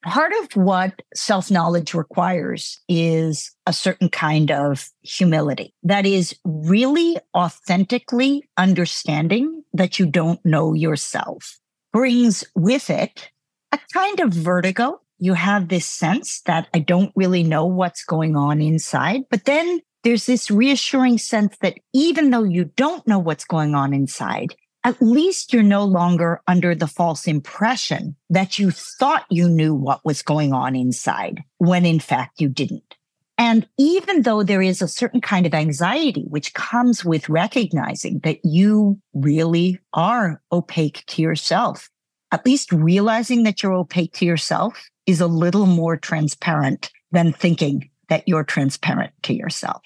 part 0.06 0.32
of 0.42 0.56
what 0.56 1.02
self 1.14 1.50
knowledge 1.52 1.94
requires 1.94 2.80
is 2.88 3.52
a 3.66 3.74
certain 3.74 4.10
kind 4.10 4.52
of 4.52 4.90
humility. 5.02 5.74
That 5.84 6.06
is 6.06 6.38
really 6.46 7.18
authentically 7.36 8.44
understanding 8.58 9.64
that 9.74 10.00
you 10.00 10.06
don't 10.06 10.44
know 10.46 10.74
yourself 10.74 11.60
brings 11.92 12.44
with 12.56 12.90
it 12.90 13.32
a 13.72 13.80
kind 13.94 14.20
of 14.20 14.34
vertigo. 14.34 15.00
You 15.18 15.34
have 15.34 15.70
this 15.70 15.86
sense 15.86 16.42
that 16.42 16.68
I 16.74 16.80
don't 16.80 17.12
really 17.16 17.44
know 17.44 17.66
what's 17.66 18.04
going 18.04 18.36
on 18.36 18.62
inside, 18.62 19.22
but 19.30 19.46
then 19.46 19.80
there's 20.04 20.26
this 20.26 20.52
reassuring 20.52 21.18
sense 21.18 21.56
that 21.62 21.78
even 21.94 22.30
though 22.30 22.44
you 22.44 22.66
don't 22.76 23.08
know 23.08 23.18
what's 23.18 23.46
going 23.46 23.76
on 23.76 23.94
inside, 23.94 24.56
at 24.86 25.02
least 25.02 25.52
you're 25.52 25.64
no 25.64 25.84
longer 25.84 26.42
under 26.48 26.76
the 26.76 26.88
false 26.88 27.26
impression 27.26 28.16
that 28.30 28.60
you 28.60 28.70
thought 28.70 29.26
you 29.32 29.50
knew 29.50 29.74
what 29.74 30.06
was 30.06 30.22
going 30.22 30.54
on 30.54 30.76
inside 30.76 31.44
when 31.58 31.88
in 31.88 32.00
fact 32.00 32.40
you 32.40 32.48
didn't. 32.48 32.96
And 33.36 33.68
even 33.80 34.22
though 34.22 34.44
there 34.44 34.62
is 34.62 34.84
a 34.84 34.88
certain 34.88 35.22
kind 35.22 35.48
of 35.48 35.56
anxiety 35.56 36.26
which 36.30 36.54
comes 36.54 37.04
with 37.04 37.28
recognizing 37.28 38.20
that 38.20 38.38
you 38.46 39.02
really 39.16 39.80
are 39.94 40.40
opaque 40.52 41.04
to 41.08 41.22
yourself, 41.22 41.90
at 42.32 42.46
least 42.46 42.72
realizing 42.72 43.42
that 43.42 43.64
you're 43.64 43.74
opaque 43.74 44.14
to 44.14 44.26
yourself 44.26 44.88
is 45.08 45.20
a 45.20 45.28
little 45.28 45.66
more 45.66 45.98
transparent 45.98 46.92
than 47.12 47.34
thinking 47.34 47.90
that 48.10 48.28
you're 48.28 48.44
transparent 48.44 49.14
to 49.24 49.34
yourself. 49.34 49.82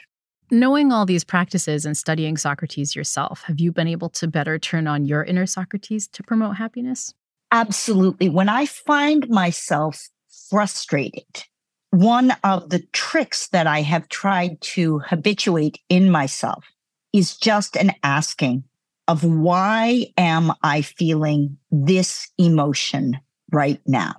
Knowing 0.51 0.91
all 0.91 1.05
these 1.05 1.23
practices 1.23 1.85
and 1.85 1.95
studying 1.95 2.35
Socrates 2.35 2.95
yourself, 2.95 3.43
have 3.43 3.59
you 3.59 3.71
been 3.71 3.87
able 3.87 4.09
to 4.09 4.27
better 4.27 4.57
turn 4.57 4.87
on 4.87 5.05
your 5.05 5.23
inner 5.23 5.45
Socrates 5.45 6.07
to 6.07 6.23
promote 6.23 6.55
happiness? 6.55 7.13
Absolutely. 7.51 8.29
When 8.29 8.49
I 8.49 8.65
find 8.65 9.29
myself 9.29 10.09
frustrated, 10.49 11.45
one 11.91 12.33
of 12.43 12.69
the 12.69 12.79
tricks 12.93 13.47
that 13.49 13.67
I 13.67 13.81
have 13.81 14.09
tried 14.09 14.59
to 14.61 14.99
habituate 14.99 15.79
in 15.87 16.09
myself 16.09 16.65
is 17.13 17.37
just 17.37 17.75
an 17.75 17.91
asking 18.03 18.63
of 19.07 19.23
why 19.23 20.05
am 20.17 20.51
I 20.63 20.81
feeling 20.81 21.57
this 21.71 22.27
emotion 22.37 23.19
right 23.51 23.81
now? 23.85 24.13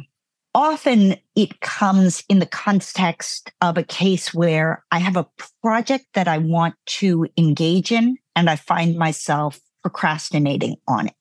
Often 0.54 1.16
it 1.36 1.60
comes 1.60 2.24
in 2.28 2.38
the 2.38 2.46
context 2.46 3.52
of 3.60 3.78
a 3.78 3.82
case 3.82 4.34
where 4.34 4.84
I 4.90 4.98
have 4.98 5.16
a 5.16 5.28
project 5.62 6.06
that 6.14 6.28
I 6.28 6.38
want 6.38 6.74
to 6.86 7.26
engage 7.36 7.92
in 7.92 8.16
and 8.34 8.50
I 8.50 8.56
find 8.56 8.96
myself 8.96 9.60
procrastinating 9.82 10.76
on 10.88 11.06
it. 11.06 11.14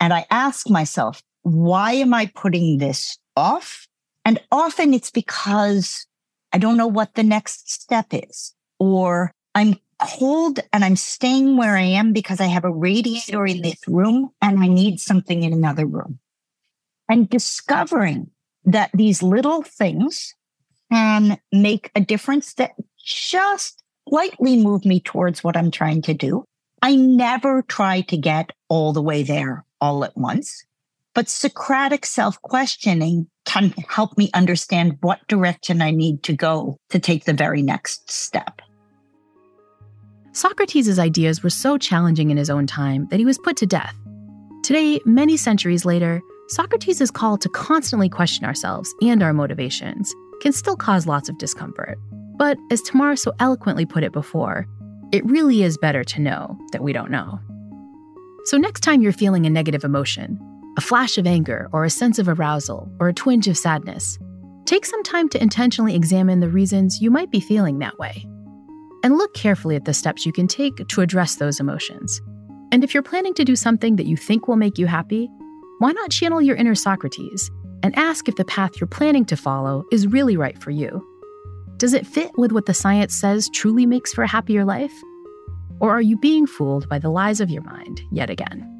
And 0.00 0.12
I 0.12 0.26
ask 0.30 0.70
myself, 0.70 1.22
why 1.42 1.92
am 1.92 2.14
I 2.14 2.26
putting 2.26 2.78
this 2.78 3.18
off? 3.36 3.86
And 4.24 4.40
often 4.52 4.94
it's 4.94 5.10
because 5.10 6.06
I 6.52 6.58
don't 6.58 6.76
know 6.76 6.86
what 6.86 7.14
the 7.14 7.22
next 7.22 7.70
step 7.70 8.06
is, 8.12 8.54
or 8.78 9.32
I'm 9.54 9.76
cold 9.98 10.60
and 10.72 10.84
I'm 10.84 10.96
staying 10.96 11.56
where 11.56 11.76
I 11.76 11.82
am 11.82 12.12
because 12.12 12.40
I 12.40 12.46
have 12.46 12.64
a 12.64 12.70
radiator 12.70 13.46
in 13.46 13.62
this 13.62 13.86
room 13.88 14.30
and 14.40 14.60
I 14.60 14.68
need 14.68 15.00
something 15.00 15.42
in 15.42 15.52
another 15.52 15.86
room. 15.86 16.20
And 17.08 17.28
discovering 17.28 18.30
that 18.68 18.90
these 18.92 19.22
little 19.22 19.62
things 19.62 20.34
can 20.92 21.38
make 21.52 21.90
a 21.94 22.00
difference 22.00 22.54
that 22.54 22.72
just 23.02 23.82
slightly 24.08 24.62
move 24.62 24.84
me 24.84 25.00
towards 25.00 25.42
what 25.42 25.56
I'm 25.56 25.70
trying 25.70 26.02
to 26.02 26.14
do. 26.14 26.44
I 26.82 26.94
never 26.94 27.62
try 27.62 28.02
to 28.02 28.16
get 28.16 28.52
all 28.68 28.92
the 28.92 29.02
way 29.02 29.22
there 29.22 29.64
all 29.80 30.04
at 30.04 30.16
once, 30.16 30.64
but 31.14 31.28
Socratic 31.28 32.04
self 32.06 32.40
questioning 32.42 33.26
can 33.44 33.74
help 33.88 34.16
me 34.18 34.30
understand 34.34 34.98
what 35.00 35.26
direction 35.28 35.80
I 35.80 35.90
need 35.90 36.22
to 36.24 36.34
go 36.34 36.78
to 36.90 36.98
take 36.98 37.24
the 37.24 37.32
very 37.32 37.62
next 37.62 38.10
step. 38.10 38.60
Socrates' 40.32 40.98
ideas 40.98 41.42
were 41.42 41.50
so 41.50 41.78
challenging 41.78 42.30
in 42.30 42.36
his 42.36 42.50
own 42.50 42.66
time 42.66 43.08
that 43.10 43.18
he 43.18 43.24
was 43.24 43.38
put 43.38 43.56
to 43.56 43.66
death. 43.66 43.94
Today, 44.62 45.00
many 45.06 45.36
centuries 45.36 45.84
later, 45.84 46.20
Socrates' 46.48 47.10
call 47.10 47.36
to 47.36 47.48
constantly 47.50 48.08
question 48.08 48.46
ourselves 48.46 48.94
and 49.02 49.22
our 49.22 49.34
motivations 49.34 50.14
can 50.40 50.52
still 50.52 50.76
cause 50.76 51.06
lots 51.06 51.28
of 51.28 51.36
discomfort. 51.36 51.98
But 52.36 52.56
as 52.70 52.80
Tamar 52.80 53.16
so 53.16 53.34
eloquently 53.38 53.84
put 53.84 54.02
it 54.02 54.12
before, 54.12 54.66
it 55.12 55.26
really 55.26 55.62
is 55.62 55.76
better 55.76 56.04
to 56.04 56.20
know 56.22 56.58
that 56.72 56.82
we 56.82 56.94
don't 56.94 57.10
know. 57.10 57.38
So, 58.44 58.56
next 58.56 58.80
time 58.80 59.02
you're 59.02 59.12
feeling 59.12 59.44
a 59.44 59.50
negative 59.50 59.84
emotion, 59.84 60.38
a 60.78 60.80
flash 60.80 61.18
of 61.18 61.26
anger, 61.26 61.68
or 61.72 61.84
a 61.84 61.90
sense 61.90 62.18
of 62.18 62.28
arousal, 62.28 62.90
or 62.98 63.08
a 63.08 63.14
twinge 63.14 63.46
of 63.48 63.58
sadness, 63.58 64.18
take 64.64 64.86
some 64.86 65.02
time 65.02 65.28
to 65.30 65.42
intentionally 65.42 65.94
examine 65.94 66.40
the 66.40 66.48
reasons 66.48 67.02
you 67.02 67.10
might 67.10 67.30
be 67.30 67.40
feeling 67.40 67.78
that 67.80 67.98
way. 67.98 68.24
And 69.02 69.18
look 69.18 69.34
carefully 69.34 69.76
at 69.76 69.84
the 69.84 69.92
steps 69.92 70.24
you 70.24 70.32
can 70.32 70.46
take 70.46 70.86
to 70.88 71.00
address 71.02 71.36
those 71.36 71.60
emotions. 71.60 72.22
And 72.72 72.84
if 72.84 72.94
you're 72.94 73.02
planning 73.02 73.34
to 73.34 73.44
do 73.44 73.56
something 73.56 73.96
that 73.96 74.06
you 74.06 74.16
think 74.16 74.48
will 74.48 74.56
make 74.56 74.78
you 74.78 74.86
happy, 74.86 75.30
why 75.78 75.92
not 75.92 76.10
channel 76.10 76.42
your 76.42 76.56
inner 76.56 76.74
Socrates 76.74 77.50
and 77.82 77.96
ask 77.96 78.28
if 78.28 78.34
the 78.34 78.44
path 78.44 78.80
you're 78.80 78.88
planning 78.88 79.24
to 79.26 79.36
follow 79.36 79.84
is 79.92 80.08
really 80.08 80.36
right 80.36 80.60
for 80.60 80.70
you? 80.70 81.06
Does 81.76 81.94
it 81.94 82.06
fit 82.06 82.32
with 82.36 82.50
what 82.50 82.66
the 82.66 82.74
science 82.74 83.14
says 83.14 83.48
truly 83.54 83.86
makes 83.86 84.12
for 84.12 84.24
a 84.24 84.28
happier 84.28 84.64
life? 84.64 84.92
Or 85.78 85.90
are 85.92 86.00
you 86.00 86.18
being 86.18 86.48
fooled 86.48 86.88
by 86.88 86.98
the 86.98 87.10
lies 87.10 87.40
of 87.40 87.50
your 87.50 87.62
mind 87.62 88.00
yet 88.10 88.28
again? 88.28 88.74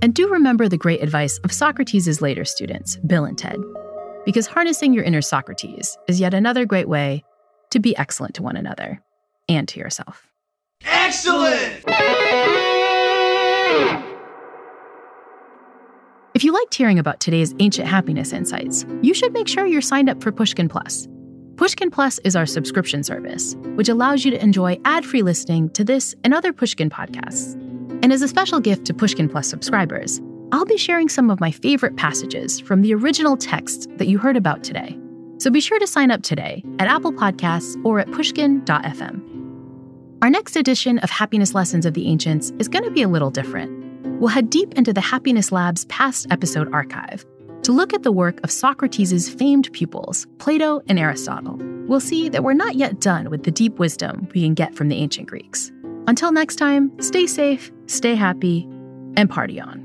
And 0.00 0.14
do 0.14 0.28
remember 0.28 0.68
the 0.68 0.78
great 0.78 1.02
advice 1.02 1.38
of 1.38 1.52
Socrates' 1.52 2.20
later 2.20 2.44
students, 2.44 2.96
Bill 2.98 3.24
and 3.24 3.36
Ted, 3.36 3.58
because 4.24 4.46
harnessing 4.46 4.92
your 4.92 5.02
inner 5.02 5.22
Socrates 5.22 5.98
is 6.06 6.20
yet 6.20 6.34
another 6.34 6.64
great 6.64 6.88
way 6.88 7.24
to 7.70 7.80
be 7.80 7.96
excellent 7.96 8.36
to 8.36 8.42
one 8.42 8.56
another 8.56 9.02
and 9.48 9.66
to 9.68 9.80
yourself. 9.80 10.28
Excellent! 10.84 11.84
If 16.34 16.44
you 16.44 16.52
liked 16.52 16.74
hearing 16.74 16.98
about 16.98 17.20
today's 17.20 17.54
ancient 17.58 17.86
happiness 17.86 18.32
insights, 18.32 18.86
you 19.02 19.12
should 19.12 19.34
make 19.34 19.48
sure 19.48 19.66
you're 19.66 19.82
signed 19.82 20.08
up 20.08 20.22
for 20.22 20.32
Pushkin 20.32 20.66
Plus. 20.66 21.06
Pushkin 21.56 21.90
Plus 21.90 22.18
is 22.20 22.34
our 22.34 22.46
subscription 22.46 23.04
service, 23.04 23.54
which 23.74 23.90
allows 23.90 24.24
you 24.24 24.30
to 24.30 24.42
enjoy 24.42 24.80
ad 24.86 25.04
free 25.04 25.20
listening 25.20 25.68
to 25.70 25.84
this 25.84 26.14
and 26.24 26.32
other 26.32 26.50
Pushkin 26.50 26.88
podcasts. 26.88 27.52
And 28.02 28.14
as 28.14 28.22
a 28.22 28.28
special 28.28 28.60
gift 28.60 28.86
to 28.86 28.94
Pushkin 28.94 29.28
Plus 29.28 29.46
subscribers, 29.46 30.22
I'll 30.52 30.64
be 30.64 30.78
sharing 30.78 31.10
some 31.10 31.28
of 31.28 31.38
my 31.38 31.50
favorite 31.50 31.96
passages 31.96 32.58
from 32.60 32.80
the 32.80 32.94
original 32.94 33.36
text 33.36 33.90
that 33.98 34.08
you 34.08 34.16
heard 34.16 34.38
about 34.38 34.64
today. 34.64 34.98
So 35.36 35.50
be 35.50 35.60
sure 35.60 35.78
to 35.78 35.86
sign 35.86 36.10
up 36.10 36.22
today 36.22 36.64
at 36.78 36.88
Apple 36.88 37.12
Podcasts 37.12 37.78
or 37.84 38.00
at 38.00 38.10
pushkin.fm. 38.10 39.28
Our 40.22 40.30
next 40.30 40.56
edition 40.56 40.98
of 41.00 41.10
Happiness 41.10 41.54
Lessons 41.54 41.84
of 41.84 41.92
the 41.92 42.08
Ancients 42.08 42.52
is 42.58 42.68
going 42.68 42.84
to 42.84 42.90
be 42.90 43.02
a 43.02 43.08
little 43.08 43.30
different. 43.30 43.82
We'll 44.22 44.28
head 44.28 44.50
deep 44.50 44.74
into 44.74 44.92
the 44.92 45.00
Happiness 45.00 45.50
Lab's 45.50 45.84
past 45.86 46.28
episode 46.30 46.72
archive 46.72 47.26
to 47.64 47.72
look 47.72 47.92
at 47.92 48.04
the 48.04 48.12
work 48.12 48.38
of 48.44 48.52
Socrates' 48.52 49.28
famed 49.28 49.72
pupils, 49.72 50.28
Plato 50.38 50.80
and 50.88 50.96
Aristotle. 50.96 51.56
We'll 51.88 51.98
see 51.98 52.28
that 52.28 52.44
we're 52.44 52.52
not 52.52 52.76
yet 52.76 53.00
done 53.00 53.30
with 53.30 53.42
the 53.42 53.50
deep 53.50 53.80
wisdom 53.80 54.28
we 54.32 54.42
can 54.42 54.54
get 54.54 54.76
from 54.76 54.90
the 54.90 54.94
ancient 54.94 55.26
Greeks. 55.26 55.72
Until 56.06 56.30
next 56.30 56.54
time, 56.54 56.92
stay 57.00 57.26
safe, 57.26 57.72
stay 57.86 58.14
happy, 58.14 58.62
and 59.16 59.28
party 59.28 59.60
on. 59.60 59.80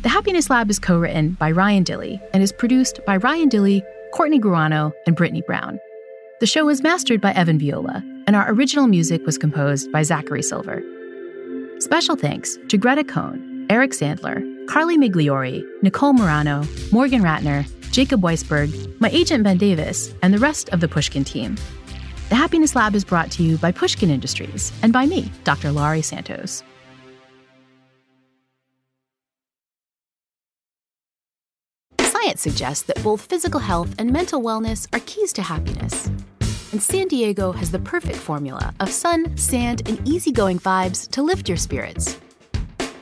The 0.00 0.08
Happiness 0.08 0.48
Lab 0.48 0.70
is 0.70 0.78
co 0.78 0.98
written 0.98 1.32
by 1.32 1.50
Ryan 1.50 1.84
Dilley 1.84 2.26
and 2.32 2.42
is 2.42 2.52
produced 2.52 3.00
by 3.04 3.18
Ryan 3.18 3.50
Dilley, 3.50 3.82
Courtney 4.14 4.40
Guerino, 4.40 4.94
and 5.06 5.14
Brittany 5.14 5.42
Brown. 5.46 5.78
The 6.42 6.46
show 6.48 6.64
was 6.64 6.82
mastered 6.82 7.20
by 7.20 7.30
Evan 7.34 7.60
Viola, 7.60 8.02
and 8.26 8.34
our 8.34 8.50
original 8.50 8.88
music 8.88 9.24
was 9.24 9.38
composed 9.38 9.92
by 9.92 10.02
Zachary 10.02 10.42
Silver. 10.42 10.82
Special 11.78 12.16
thanks 12.16 12.58
to 12.66 12.76
Greta 12.76 13.04
Cohn, 13.04 13.64
Eric 13.70 13.92
Sandler, 13.92 14.42
Carly 14.66 14.98
Migliori, 14.98 15.62
Nicole 15.82 16.14
Morano, 16.14 16.64
Morgan 16.90 17.22
Ratner, 17.22 17.64
Jacob 17.92 18.22
Weisberg, 18.22 19.00
my 19.00 19.08
agent 19.10 19.44
Ben 19.44 19.56
Davis, 19.56 20.12
and 20.20 20.34
the 20.34 20.40
rest 20.40 20.68
of 20.70 20.80
the 20.80 20.88
Pushkin 20.88 21.22
team. 21.22 21.56
The 22.28 22.34
Happiness 22.34 22.74
Lab 22.74 22.96
is 22.96 23.04
brought 23.04 23.30
to 23.30 23.44
you 23.44 23.56
by 23.58 23.70
Pushkin 23.70 24.10
Industries 24.10 24.72
and 24.82 24.92
by 24.92 25.06
me, 25.06 25.30
Dr. 25.44 25.70
Laurie 25.70 26.02
Santos. 26.02 26.64
Science 32.22 32.40
suggests 32.40 32.84
that 32.84 33.02
both 33.02 33.22
physical 33.22 33.58
health 33.58 33.96
and 33.98 34.12
mental 34.12 34.40
wellness 34.40 34.86
are 34.92 35.00
keys 35.06 35.32
to 35.32 35.42
happiness. 35.42 36.06
And 36.70 36.80
San 36.80 37.08
Diego 37.08 37.50
has 37.50 37.72
the 37.72 37.80
perfect 37.80 38.16
formula 38.16 38.72
of 38.78 38.90
sun, 38.90 39.36
sand, 39.36 39.88
and 39.88 40.00
easygoing 40.08 40.60
vibes 40.60 41.10
to 41.10 41.22
lift 41.22 41.48
your 41.48 41.58
spirits. 41.58 42.20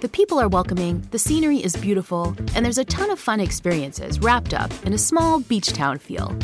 The 0.01 0.09
people 0.09 0.41
are 0.41 0.49
welcoming, 0.49 1.07
the 1.11 1.19
scenery 1.19 1.59
is 1.59 1.77
beautiful, 1.77 2.35
and 2.55 2.65
there's 2.65 2.79
a 2.79 2.85
ton 2.85 3.11
of 3.11 3.21
fun 3.21 3.41
experiences 3.41 4.21
wrapped 4.21 4.55
up 4.55 4.73
in 4.87 4.95
a 4.95 4.99
small 4.99 5.41
beach 5.41 5.75
town 5.75 5.99
feel. 5.99 6.35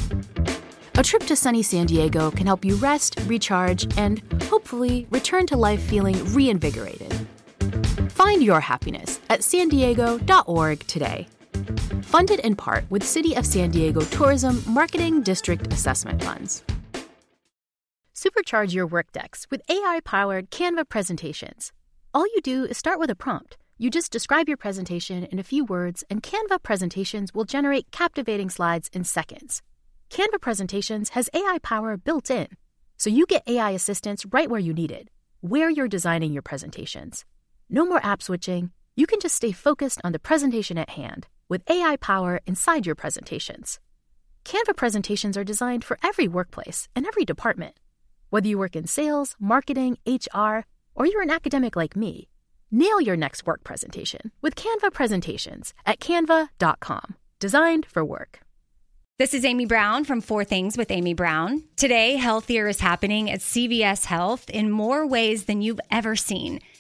A 0.97 1.03
trip 1.03 1.23
to 1.29 1.37
sunny 1.37 1.63
San 1.63 1.87
Diego 1.87 2.31
can 2.31 2.47
help 2.47 2.63
you 2.63 2.77
rest, 2.77 3.19
recharge, 3.27 3.87
and 3.97 4.21
hopefully 4.51 5.07
return 5.11 5.47
to 5.47 5.57
life 5.57 5.81
feeling 5.81 6.23
reinvigorated. 6.35 7.27
Find 8.11 8.43
your 8.43 8.61
happiness 8.61 9.19
at 9.31 9.43
san 9.43 9.71
diego.org 9.71 10.87
today. 10.87 11.27
Funded 12.17 12.41
in 12.41 12.57
part 12.57 12.91
with 12.91 13.05
City 13.05 13.37
of 13.37 13.45
San 13.45 13.71
Diego 13.71 14.01
Tourism 14.01 14.63
Marketing 14.67 15.21
District 15.21 15.71
Assessment 15.71 16.25
Funds. 16.25 16.65
Supercharge 18.15 18.73
your 18.73 18.87
work 18.87 19.13
decks 19.13 19.47
with 19.51 19.61
AI 19.69 20.01
powered 20.03 20.51
Canva 20.51 20.89
presentations. 20.89 21.73
All 22.15 22.25
you 22.25 22.41
do 22.41 22.65
is 22.65 22.79
start 22.79 22.99
with 22.99 23.11
a 23.11 23.15
prompt. 23.15 23.59
You 23.77 23.91
just 23.91 24.11
describe 24.11 24.49
your 24.49 24.57
presentation 24.57 25.25
in 25.25 25.39
a 25.39 25.43
few 25.43 25.67
words, 25.67 26.05
and 26.09 26.23
Canva 26.23 26.63
presentations 26.63 27.35
will 27.35 27.45
generate 27.45 27.91
captivating 27.91 28.49
slides 28.49 28.89
in 28.95 29.05
seconds. 29.05 29.61
Canva 30.09 30.41
presentations 30.41 31.11
has 31.11 31.29
AI 31.35 31.59
power 31.63 31.99
built 31.99 32.31
in, 32.31 32.49
so 32.97 33.11
you 33.11 33.27
get 33.27 33.43
AI 33.47 33.73
assistance 33.73 34.25
right 34.33 34.49
where 34.49 34.59
you 34.59 34.73
need 34.73 34.91
it, 34.91 35.11
where 35.43 35.69
you're 35.69 35.87
designing 35.87 36.33
your 36.33 36.41
presentations. 36.41 37.27
No 37.69 37.85
more 37.85 38.03
app 38.03 38.23
switching. 38.23 38.71
You 38.95 39.07
can 39.07 39.21
just 39.21 39.37
stay 39.37 39.53
focused 39.53 40.01
on 40.03 40.13
the 40.13 40.19
presentation 40.19 40.79
at 40.79 40.89
hand 40.89 41.27
with 41.49 41.69
AI 41.71 41.97
power 41.97 42.41
inside 42.47 42.87
your 42.87 42.95
presentations. 42.95 43.79
Canva 44.45 44.77
presentations 44.77 45.37
are 45.37 45.45
designed 45.45 45.85
for 45.85 45.99
every 46.03 46.29
workplace 46.29 46.89
and 46.95 47.07
every 47.07 47.25
department. 47.25 47.75
Whether 48.31 48.49
you 48.49 48.59
work 48.59 48.77
in 48.77 48.87
sales, 48.87 49.37
marketing, 49.41 49.99
HR, 50.07 50.67
or 50.95 51.07
you're 51.07 51.23
an 51.23 51.31
academic 51.31 51.77
like 51.77 51.97
me, 51.97 52.29
nail 52.71 53.01
your 53.01 53.17
next 53.17 53.47
work 53.47 53.65
presentation 53.65 54.33
with 54.43 54.55
Canva 54.55 54.93
presentations 54.93 55.75
at 55.85 56.01
canva.com. 56.01 57.17
Designed 57.39 57.87
for 57.87 58.05
work. 58.05 58.41
This 59.19 59.33
is 59.33 59.47
Amy 59.47 59.65
Brown 59.65 60.05
from 60.05 60.21
Four 60.21 60.45
Things 60.45 60.77
with 60.77 60.91
Amy 60.91 61.15
Brown. 61.15 61.63
Today, 61.77 62.17
healthier 62.17 62.69
is 62.69 62.81
happening 62.81 63.31
at 63.31 63.41
CVS 63.41 64.05
Health 64.05 64.51
in 64.51 64.71
more 64.71 65.07
ways 65.07 65.47
than 65.47 65.63
you've 65.63 65.81
ever 65.91 66.17
seen. 66.17 66.61